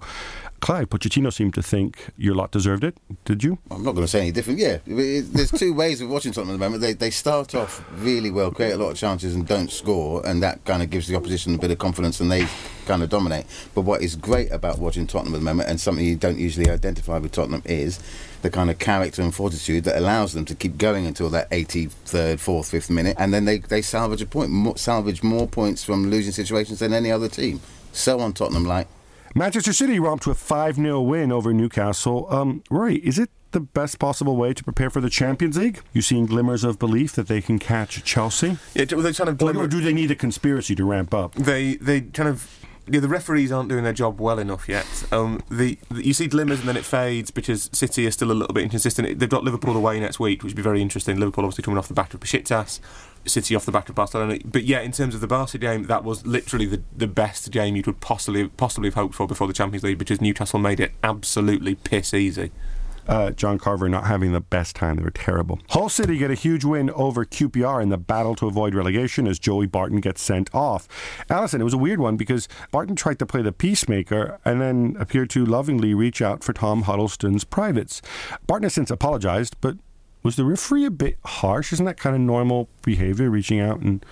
Clive, 0.61 0.91
Pochettino 0.91 1.33
seemed 1.33 1.55
to 1.55 1.63
think 1.63 2.11
your 2.19 2.35
lot 2.35 2.51
deserved 2.51 2.85
it. 2.85 2.97
Did 3.25 3.43
you? 3.43 3.59
I'm 3.71 3.83
not 3.83 3.93
going 3.93 4.05
to 4.05 4.09
say 4.09 4.21
any 4.21 4.31
different. 4.31 4.59
Yeah, 4.59 4.79
there's 4.87 5.51
two 5.51 5.73
ways 5.73 6.03
of 6.03 6.11
watching 6.11 6.33
Tottenham 6.33 6.55
at 6.55 6.59
the 6.59 6.65
moment. 6.65 6.83
They, 6.83 6.93
they 6.93 7.11
start 7.11 7.55
off 7.55 7.83
really 7.95 8.31
well, 8.31 8.51
create 8.51 8.73
a 8.73 8.77
lot 8.77 8.91
of 8.91 8.97
chances, 8.97 9.35
and 9.35 9.47
don't 9.47 9.71
score, 9.71 10.25
and 10.27 10.43
that 10.43 10.63
kind 10.67 10.83
of 10.83 10.91
gives 10.91 11.07
the 11.07 11.17
opposition 11.17 11.55
a 11.55 11.59
bit 11.59 11.71
of 11.71 11.79
confidence, 11.79 12.21
and 12.21 12.31
they 12.31 12.47
kind 12.87 13.03
of 13.03 13.09
dominate. 13.09 13.47
But 13.75 13.83
what 13.83 14.03
is 14.03 14.17
great 14.17 14.51
about 14.53 14.79
watching 14.79 15.07
Tottenham 15.07 15.35
at 15.35 15.39
the 15.39 15.45
moment, 15.45 15.71
and 15.71 15.81
something 15.81 16.05
you 16.05 16.17
don't 16.17 16.39
usually 16.39 16.69
identify 16.69 17.17
with 17.19 17.33
Tottenham, 17.33 17.63
is 17.65 17.99
the 18.43 18.51
kind 18.51 18.71
of 18.71 18.79
character 18.79 19.23
and 19.23 19.35
fortitude 19.35 19.85
that 19.85 19.97
allows 19.97 20.35
them 20.35 20.45
to 20.45 20.55
keep 20.55 20.77
going 20.77 21.07
until 21.07 21.31
that 21.31 21.51
83rd, 21.51 22.37
4th, 22.37 22.71
5th 22.71 22.91
minute, 22.91 23.17
and 23.19 23.33
then 23.33 23.47
they, 23.47 23.59
they 23.59 23.81
salvage 23.81 24.21
a 24.21 24.27
point, 24.27 24.79
salvage 24.79 25.23
more 25.23 25.47
points 25.47 25.83
from 25.83 26.11
losing 26.11 26.33
situations 26.33 26.81
than 26.81 26.93
any 26.93 27.11
other 27.11 27.29
team. 27.29 27.61
So 27.93 28.21
on 28.21 28.35
Tottenham, 28.35 28.67
like. 28.67 28.87
Manchester 29.35 29.73
City 29.73 29.99
romped 30.01 30.25
to 30.25 30.31
a 30.31 30.35
5 30.35 30.77
0 30.77 31.01
win 31.03 31.31
over 31.33 31.53
Newcastle. 31.53 32.27
Um, 32.31 32.63
Rory, 32.71 32.97
is 32.97 33.19
it 33.19 33.31
the 33.53 33.61
best 33.61 33.99
possible 33.99 34.37
way 34.37 34.53
to 34.53 34.63
prepare 34.65 34.91
for 34.91 35.01
the 35.01 35.11
Champions 35.11 35.57
League? 35.57 35.81
You 35.93 36.03
seeing 36.03 36.27
glimmers 36.27 36.65
of 36.65 36.79
belief 36.79 37.13
that 37.15 37.29
they 37.29 37.41
can 37.41 37.59
catch 37.59 38.03
Chelsea? 38.05 38.59
Yeah, 38.75 38.85
they 38.87 39.13
kind 39.13 39.31
of 39.31 39.43
Or, 39.43 39.57
or 39.65 39.67
do 39.67 39.81
they 39.81 39.93
need 39.93 40.11
a 40.11 40.15
conspiracy 40.17 40.75
to 40.75 40.85
ramp 40.85 41.15
up? 41.15 41.35
they 41.35 41.77
they 41.77 42.01
kind 42.03 42.29
of 42.29 42.57
yeah, 42.93 42.99
the 42.99 43.09
referees 43.09 43.53
aren't 43.53 43.69
doing 43.69 43.85
their 43.85 43.93
job 43.93 44.19
well 44.21 44.41
enough 44.41 44.69
yet. 44.69 44.87
Um, 45.13 45.41
the, 45.49 45.79
the 45.91 46.05
you 46.05 46.13
see 46.13 46.27
glimmers 46.27 46.59
and 46.59 46.69
then 46.69 46.77
it 46.77 46.85
fades 46.85 47.31
because 47.31 47.71
City 47.73 48.05
are 48.07 48.11
still 48.11 48.33
a 48.33 48.35
little 48.35 48.53
bit 48.53 48.65
inconsistent. 48.65 49.17
They've 49.21 49.29
got 49.29 49.45
Liverpool 49.45 49.77
away 49.77 50.01
next 50.01 50.19
week, 50.19 50.43
which 50.43 50.53
would 50.53 50.57
be 50.57 50.63
very 50.63 50.83
interesting. 50.83 51.17
Liverpool 51.21 51.45
obviously 51.45 51.63
coming 51.63 51.79
off 51.79 51.87
the 51.87 51.95
back 51.95 52.15
of 52.15 52.21
Besiktas, 52.21 52.81
City 53.27 53.55
off 53.55 53.65
the 53.67 53.73
back 53.73 53.89
of 53.89 53.95
Barcelona. 53.95 54.39
But 54.45 54.65
yeah, 54.65 54.81
in 54.81 54.93
terms 54.93 55.15
of 55.15 55.21
the 55.21 55.27
Barca 55.27 55.59
game, 55.59 55.85
that 55.85 56.05
was 56.05 56.27
literally 56.27 56.67
the, 56.67 56.83
the 56.97 57.07
best 57.07 57.51
game 57.51 57.77
you 57.77 57.83
could 57.83 58.01
possibly 58.01 58.49
possibly 58.49 58.89
have 58.89 58.95
hoped 58.95 59.15
for 59.15 59.27
before 59.27 59.47
the 59.47 59.53
Champions 59.53 59.83
League 59.85 59.99
because 59.99 60.21
Newcastle 60.21 60.59
made 60.59 60.81
it 60.81 60.93
absolutely 61.03 61.75
piss 61.75 62.15
easy. 62.15 62.51
uh, 63.09 63.31
John 63.31 63.59
Carver 63.59 63.89
not 63.89 64.07
having 64.07 64.33
the 64.33 64.41
best 64.41 64.77
time. 64.77 64.97
They 64.97 65.03
were 65.03 65.11
terrible. 65.11 65.59
Hull 65.71 65.89
City 65.89 66.17
get 66.17 66.31
a 66.31 66.35
huge 66.35 66.65
win 66.65 66.91
over 66.91 67.25
QPR 67.25 67.83
in 67.83 67.89
the 67.89 67.99
battle 67.99 68.37
to 68.37 68.47
avoid 68.47 68.75
relegation 68.75 69.27
as 69.27 69.39
Joey 69.39 69.67
Barton 69.67 70.01
gets 70.01 70.23
sent 70.23 70.49
off. 70.55 70.87
Alyson, 71.29 71.61
it 71.61 71.65
was 71.65 71.75
a 71.75 71.79
weird 71.79 71.99
one 71.99 72.17
because 72.17 72.47
Barton 72.71 72.95
tried 72.95 73.19
to 73.19 73.27
play 73.27 73.43
the 73.43 73.53
peacemaker 73.53 74.39
and 74.45 74.61
then 74.61 74.97
appeared 75.01 75.31
to 75.31 75.45
lovingly 75.45 75.93
reach 75.93 76.23
out 76.23 76.45
for 76.45 76.53
Tom 76.53 76.83
Huddlestone's 76.83 77.43
privates. 77.45 78.01
Barton 78.47 78.65
has 78.65 78.75
since 78.75 78.91
apologized, 78.91 79.57
but 79.61 79.77
was 80.23 80.37
the 80.37 80.45
referee 80.45 80.85
a 80.85 80.91
bit 80.91 81.19
harsh? 81.25 81.73
Isn't 81.73 81.87
that 81.87 81.99
kind 81.99 82.15
of 82.15 82.23
normal 82.23 82.69
behavior, 82.83 83.31
reaching 83.31 83.61
out 83.61 83.81
and 83.81 84.05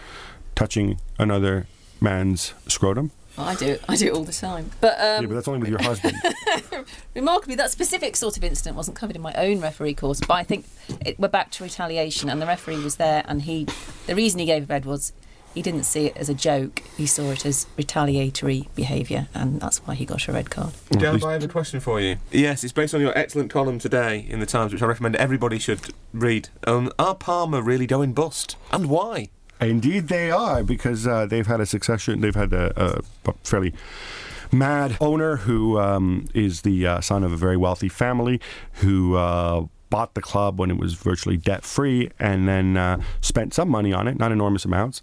touching 0.54 1.00
another 1.18 1.66
man's 2.00 2.54
scrotum? 2.66 3.10
Well, 3.36 3.46
I 3.46 3.54
do 3.54 3.66
it. 3.66 3.84
I 3.88 3.94
do 3.94 4.06
it 4.08 4.12
all 4.14 4.24
the 4.24 4.32
time. 4.32 4.70
But 4.80 4.94
um, 4.98 5.22
yeah, 5.22 5.28
but 5.28 5.34
that's 5.34 5.46
only 5.46 5.60
with 5.60 5.70
your 5.70 5.82
husband. 5.82 6.16
Remarkably, 7.14 7.54
that 7.54 7.70
specific 7.70 8.16
sort 8.16 8.36
of 8.36 8.42
incident 8.42 8.74
wasn't 8.74 8.96
covered 8.96 9.14
in 9.14 9.22
my 9.22 9.32
own 9.34 9.60
referee 9.60 9.94
course, 9.94 10.20
but 10.20 10.34
I 10.34 10.42
think 10.42 10.66
it, 11.06 11.20
we're 11.20 11.28
back 11.28 11.52
to 11.52 11.62
retaliation, 11.62 12.28
and 12.28 12.42
the 12.42 12.46
referee 12.46 12.82
was 12.82 12.96
there, 12.96 13.22
and 13.28 13.42
he, 13.42 13.66
the 14.06 14.16
reason 14.16 14.40
he 14.40 14.46
gave 14.46 14.68
red 14.68 14.84
was 14.84 15.12
he 15.58 15.62
didn't 15.62 15.82
see 15.82 16.06
it 16.06 16.16
as 16.16 16.28
a 16.28 16.34
joke, 16.34 16.84
he 16.96 17.04
saw 17.04 17.32
it 17.32 17.44
as 17.44 17.66
retaliatory 17.76 18.68
behaviour, 18.76 19.26
and 19.34 19.60
that's 19.60 19.78
why 19.78 19.96
he 19.96 20.04
got 20.04 20.28
a 20.28 20.32
red 20.32 20.50
card. 20.50 20.72
Dan, 20.90 21.20
I 21.24 21.32
have 21.32 21.42
a 21.42 21.48
question 21.48 21.80
for 21.80 22.00
you. 22.00 22.18
Yes, 22.30 22.62
it's 22.62 22.72
based 22.72 22.94
on 22.94 23.00
your 23.00 23.16
excellent 23.18 23.50
column 23.50 23.80
today 23.80 24.24
in 24.28 24.38
the 24.38 24.46
Times, 24.46 24.72
which 24.72 24.82
I 24.82 24.86
recommend 24.86 25.16
everybody 25.16 25.58
should 25.58 25.80
read. 26.14 26.48
Um, 26.64 26.92
are 26.96 27.16
Parma 27.16 27.60
really 27.60 27.88
going 27.88 28.12
bust, 28.12 28.56
and 28.70 28.88
why? 28.88 29.30
Indeed, 29.60 30.06
they 30.06 30.30
are 30.30 30.62
because 30.62 31.08
uh, 31.08 31.26
they've 31.26 31.48
had 31.48 31.60
a 31.60 31.66
succession. 31.66 32.20
They've 32.20 32.32
had 32.36 32.52
a, 32.52 33.02
a 33.26 33.32
fairly 33.42 33.74
mad 34.52 34.96
owner 35.00 35.38
who 35.38 35.80
um, 35.80 36.28
is 36.34 36.62
the 36.62 36.86
uh, 36.86 37.00
son 37.00 37.24
of 37.24 37.32
a 37.32 37.36
very 37.36 37.56
wealthy 37.56 37.88
family 37.88 38.40
who. 38.74 39.16
Uh, 39.16 39.66
Bought 39.90 40.12
the 40.12 40.20
club 40.20 40.60
when 40.60 40.70
it 40.70 40.76
was 40.76 40.92
virtually 40.92 41.38
debt 41.38 41.64
free 41.64 42.10
and 42.18 42.46
then 42.46 42.76
uh, 42.76 43.00
spent 43.22 43.54
some 43.54 43.70
money 43.70 43.90
on 43.90 44.06
it, 44.06 44.18
not 44.18 44.32
enormous 44.32 44.66
amounts. 44.66 45.00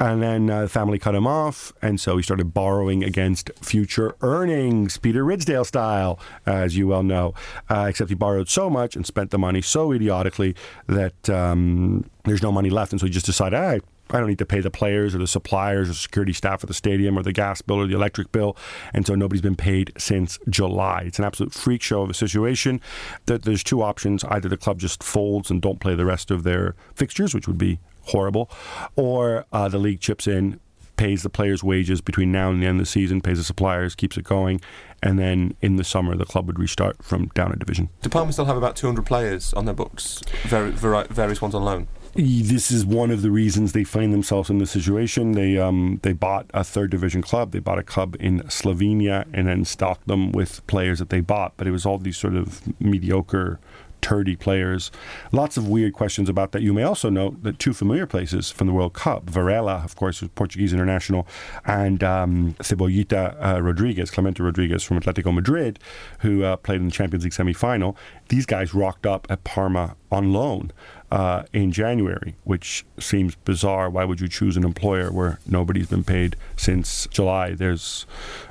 And 0.00 0.22
then 0.22 0.48
uh, 0.48 0.62
the 0.62 0.68
family 0.68 0.98
cut 0.98 1.14
him 1.14 1.26
off, 1.26 1.74
and 1.82 2.00
so 2.00 2.16
he 2.16 2.22
started 2.22 2.54
borrowing 2.54 3.04
against 3.04 3.50
future 3.60 4.16
earnings, 4.22 4.96
Peter 4.96 5.22
Ridsdale 5.22 5.66
style, 5.66 6.18
as 6.46 6.74
you 6.74 6.88
well 6.88 7.02
know. 7.02 7.34
Uh, 7.68 7.86
except 7.90 8.08
he 8.08 8.14
borrowed 8.14 8.48
so 8.48 8.70
much 8.70 8.96
and 8.96 9.06
spent 9.06 9.30
the 9.30 9.38
money 9.38 9.60
so 9.60 9.92
idiotically 9.92 10.56
that 10.86 11.28
um, 11.28 12.08
there's 12.24 12.42
no 12.42 12.50
money 12.50 12.70
left, 12.70 12.92
and 12.92 13.00
so 13.00 13.06
he 13.06 13.12
just 13.12 13.26
decided, 13.26 13.58
"Ah, 13.58 13.76
I 14.14 14.18
don't 14.18 14.28
need 14.28 14.38
to 14.38 14.46
pay 14.46 14.60
the 14.60 14.70
players 14.70 15.14
or 15.14 15.18
the 15.18 15.26
suppliers 15.26 15.88
or 15.88 15.94
security 15.94 16.32
staff 16.32 16.64
at 16.64 16.68
the 16.68 16.74
stadium 16.74 17.18
or 17.18 17.22
the 17.22 17.32
gas 17.32 17.62
bill 17.62 17.76
or 17.76 17.86
the 17.86 17.94
electric 17.94 18.32
bill. 18.32 18.56
And 18.92 19.06
so 19.06 19.14
nobody's 19.14 19.42
been 19.42 19.56
paid 19.56 19.92
since 19.98 20.38
July. 20.48 21.02
It's 21.06 21.18
an 21.18 21.24
absolute 21.24 21.52
freak 21.52 21.82
show 21.82 22.02
of 22.02 22.10
a 22.10 22.14
situation. 22.14 22.80
That 23.26 23.42
There's 23.42 23.62
two 23.62 23.82
options. 23.82 24.24
Either 24.24 24.48
the 24.48 24.56
club 24.56 24.78
just 24.78 25.02
folds 25.02 25.50
and 25.50 25.62
don't 25.62 25.80
play 25.80 25.94
the 25.94 26.04
rest 26.04 26.30
of 26.30 26.42
their 26.42 26.74
fixtures, 26.94 27.34
which 27.34 27.46
would 27.46 27.58
be 27.58 27.78
horrible, 28.10 28.50
or 28.96 29.46
uh, 29.52 29.68
the 29.68 29.78
league 29.78 30.00
chips 30.00 30.26
in, 30.26 30.60
pays 30.96 31.22
the 31.22 31.30
players' 31.30 31.64
wages 31.64 32.02
between 32.02 32.30
now 32.30 32.50
and 32.50 32.62
the 32.62 32.66
end 32.66 32.78
of 32.78 32.86
the 32.86 32.90
season, 32.90 33.20
pays 33.22 33.38
the 33.38 33.44
suppliers, 33.44 33.94
keeps 33.94 34.18
it 34.18 34.24
going, 34.24 34.60
and 35.02 35.18
then 35.18 35.56
in 35.62 35.76
the 35.76 35.84
summer 35.84 36.14
the 36.14 36.26
club 36.26 36.46
would 36.46 36.58
restart 36.58 37.02
from 37.02 37.26
down 37.28 37.50
a 37.52 37.56
division. 37.56 37.88
Do 38.02 38.10
Parma 38.10 38.32
still 38.32 38.44
have 38.44 38.58
about 38.58 38.76
200 38.76 39.06
players 39.06 39.54
on 39.54 39.64
their 39.64 39.74
books, 39.74 40.22
vari- 40.42 40.72
vari- 40.72 41.06
various 41.08 41.40
ones 41.40 41.54
on 41.54 41.64
loan? 41.64 41.88
This 42.14 42.72
is 42.72 42.84
one 42.84 43.12
of 43.12 43.22
the 43.22 43.30
reasons 43.30 43.72
they 43.72 43.84
find 43.84 44.12
themselves 44.12 44.50
in 44.50 44.58
this 44.58 44.72
situation. 44.72 45.32
They 45.32 45.56
um, 45.58 46.00
they 46.02 46.12
bought 46.12 46.50
a 46.52 46.64
third 46.64 46.90
division 46.90 47.22
club. 47.22 47.52
They 47.52 47.60
bought 47.60 47.78
a 47.78 47.84
club 47.84 48.16
in 48.18 48.40
Slovenia 48.40 49.26
and 49.32 49.46
then 49.46 49.64
stocked 49.64 50.08
them 50.08 50.32
with 50.32 50.66
players 50.66 50.98
that 50.98 51.10
they 51.10 51.20
bought. 51.20 51.52
But 51.56 51.68
it 51.68 51.70
was 51.70 51.86
all 51.86 51.98
these 51.98 52.16
sort 52.16 52.34
of 52.34 52.62
mediocre, 52.80 53.60
turdy 54.00 54.38
players. 54.38 54.90
Lots 55.32 55.56
of 55.56 55.68
weird 55.68 55.92
questions 55.92 56.28
about 56.28 56.52
that. 56.52 56.62
You 56.62 56.72
may 56.72 56.82
also 56.82 57.10
note 57.10 57.42
that 57.42 57.58
two 57.58 57.72
familiar 57.72 58.06
places 58.06 58.50
from 58.50 58.66
the 58.66 58.72
World 58.72 58.94
Cup, 58.94 59.28
Varela, 59.28 59.82
of 59.84 59.96
course, 59.96 60.20
was 60.20 60.30
Portuguese 60.34 60.72
international, 60.72 61.26
and 61.64 62.02
um, 62.02 62.54
Cebollita 62.60 63.36
uh, 63.40 63.62
Rodriguez, 63.62 64.10
Clemente 64.10 64.42
Rodriguez 64.42 64.82
from 64.82 65.00
Atletico 65.00 65.34
Madrid, 65.34 65.78
who 66.20 66.42
uh, 66.42 66.56
played 66.56 66.80
in 66.80 66.86
the 66.86 66.92
Champions 66.92 67.24
League 67.24 67.32
semi-final. 67.32 67.96
These 68.28 68.46
guys 68.46 68.74
rocked 68.74 69.06
up 69.06 69.26
at 69.30 69.44
Parma 69.44 69.96
on 70.10 70.32
loan 70.32 70.72
uh, 71.10 71.44
in 71.52 71.72
January, 71.72 72.36
which 72.44 72.84
seems 72.98 73.34
bizarre. 73.34 73.90
Why 73.90 74.04
would 74.04 74.20
you 74.20 74.28
choose 74.28 74.56
an 74.56 74.64
employer 74.64 75.10
where 75.10 75.40
nobody's 75.46 75.88
been 75.88 76.04
paid 76.04 76.36
since 76.56 77.06
July? 77.10 77.54
There's 77.54 78.06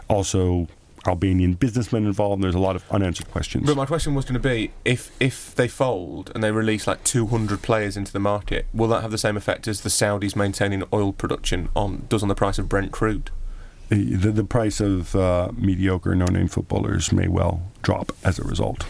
also 0.07 0.67
Albanian 1.09 1.53
businessmen 1.53 2.05
involved, 2.05 2.35
and 2.35 2.43
there's 2.43 2.55
a 2.55 2.59
lot 2.59 2.75
of 2.75 2.83
unanswered 2.89 3.29
questions. 3.31 3.65
But 3.65 3.75
my 3.75 3.85
question 3.85 4.15
was 4.15 4.25
going 4.25 4.41
to 4.41 4.47
be 4.47 4.71
if 4.85 5.11
if 5.19 5.53
they 5.55 5.67
fold 5.67 6.31
and 6.33 6.43
they 6.43 6.51
release 6.51 6.87
like 6.87 7.03
200 7.03 7.61
players 7.61 7.97
into 7.97 8.13
the 8.13 8.19
market, 8.19 8.67
will 8.73 8.87
that 8.89 9.01
have 9.01 9.11
the 9.11 9.17
same 9.17 9.35
effect 9.35 9.67
as 9.67 9.81
the 9.81 9.89
Saudis 9.89 10.35
maintaining 10.35 10.83
oil 10.93 11.11
production 11.11 11.69
on 11.75 12.05
does 12.09 12.23
on 12.23 12.29
the 12.29 12.35
price 12.35 12.57
of 12.57 12.69
Brent 12.69 12.91
crude? 12.91 13.31
the, 13.89 14.15
the, 14.15 14.31
the 14.31 14.43
price 14.43 14.79
of 14.79 15.15
uh, 15.15 15.51
mediocre 15.55 16.15
no-name 16.15 16.47
footballers 16.47 17.11
may 17.11 17.27
well 17.27 17.71
drop 17.81 18.11
as 18.23 18.39
a 18.39 18.43
result. 18.43 18.85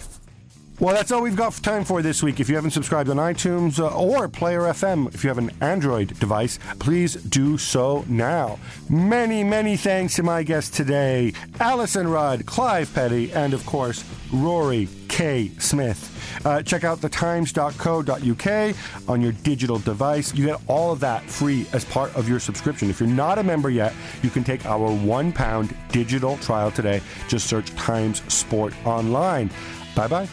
Well, 0.80 0.96
that's 0.96 1.12
all 1.12 1.22
we've 1.22 1.36
got 1.36 1.52
time 1.56 1.84
for 1.84 2.02
this 2.02 2.24
week. 2.24 2.40
If 2.40 2.48
you 2.48 2.56
haven't 2.56 2.72
subscribed 2.72 3.10
on 3.10 3.18
iTunes 3.18 3.80
uh, 3.80 3.94
or 3.94 4.30
Player 4.30 4.62
FM, 4.62 5.14
if 5.14 5.26
you 5.26 5.28
have 5.28 5.38
an 5.38 5.52
Android 5.60 6.18
device, 6.20 6.58
please 6.80 7.16
do 7.16 7.58
so 7.58 8.06
now. 8.08 8.58
Many, 8.90 9.44
many 9.44 9.76
thanks 9.76 10.16
to 10.16 10.24
my 10.24 10.42
guests 10.42 10.76
today 10.76 11.34
Alyson 11.60 12.10
Rudd, 12.10 12.46
Clive 12.46 12.94
Petty, 12.94 13.30
and 13.34 13.54
of 13.54 13.66
course, 13.66 14.06
Rory 14.32 14.88
K. 15.10 15.50
Smith. 15.60 16.16
Uh, 16.46 16.62
check 16.62 16.86
out 16.86 17.00
thetimes.co.uk 17.00 19.10
on 19.10 19.22
your 19.22 19.34
digital 19.34 19.80
device. 19.80 20.34
You 20.34 20.46
get 20.46 20.62
all 20.68 20.94
of 20.94 21.02
that 21.02 21.24
free 21.24 21.68
as 21.74 21.84
part 21.84 22.16
of 22.16 22.30
your 22.30 22.40
subscription. 22.40 22.90
If 22.90 23.02
you're 23.02 23.10
not 23.10 23.38
a 23.38 23.44
member 23.44 23.70
yet, 23.70 23.94
you 24.24 24.30
can 24.30 24.46
take 24.46 24.66
our 24.66 24.90
one 24.90 25.34
pound 25.34 25.76
digital 25.92 26.38
trial 26.38 26.72
today. 26.72 27.02
Just 27.28 27.48
search 27.48 27.76
Times 27.76 28.22
Sport 28.34 28.74
online. 28.86 29.50
Bye 29.94 30.08
bye. 30.08 30.30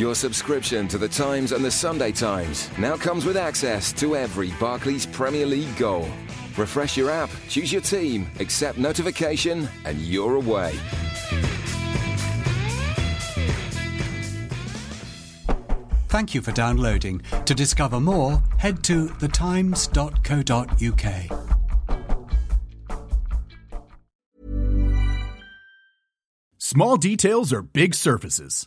Your 0.00 0.14
subscription 0.14 0.88
to 0.88 0.96
the 0.96 1.08
Times 1.10 1.52
and 1.52 1.62
the 1.62 1.70
Sunday 1.70 2.10
Times 2.10 2.70
now 2.78 2.96
comes 2.96 3.26
with 3.26 3.36
access 3.36 3.92
to 4.00 4.16
every 4.16 4.50
Barclays 4.58 5.04
Premier 5.04 5.44
League 5.44 5.76
goal. 5.76 6.08
Refresh 6.56 6.96
your 6.96 7.10
app, 7.10 7.28
choose 7.50 7.70
your 7.70 7.82
team, 7.82 8.26
accept 8.40 8.78
notification, 8.78 9.68
and 9.84 9.98
you're 10.00 10.36
away. 10.36 10.72
Thank 16.08 16.34
you 16.34 16.40
for 16.40 16.52
downloading. 16.52 17.20
To 17.44 17.54
discover 17.54 18.00
more, 18.00 18.42
head 18.56 18.82
to 18.84 19.08
thetimes.co.uk. 19.08 19.76
Small 26.56 26.96
details 26.96 27.52
are 27.52 27.60
big 27.60 27.94
surfaces. 27.94 28.66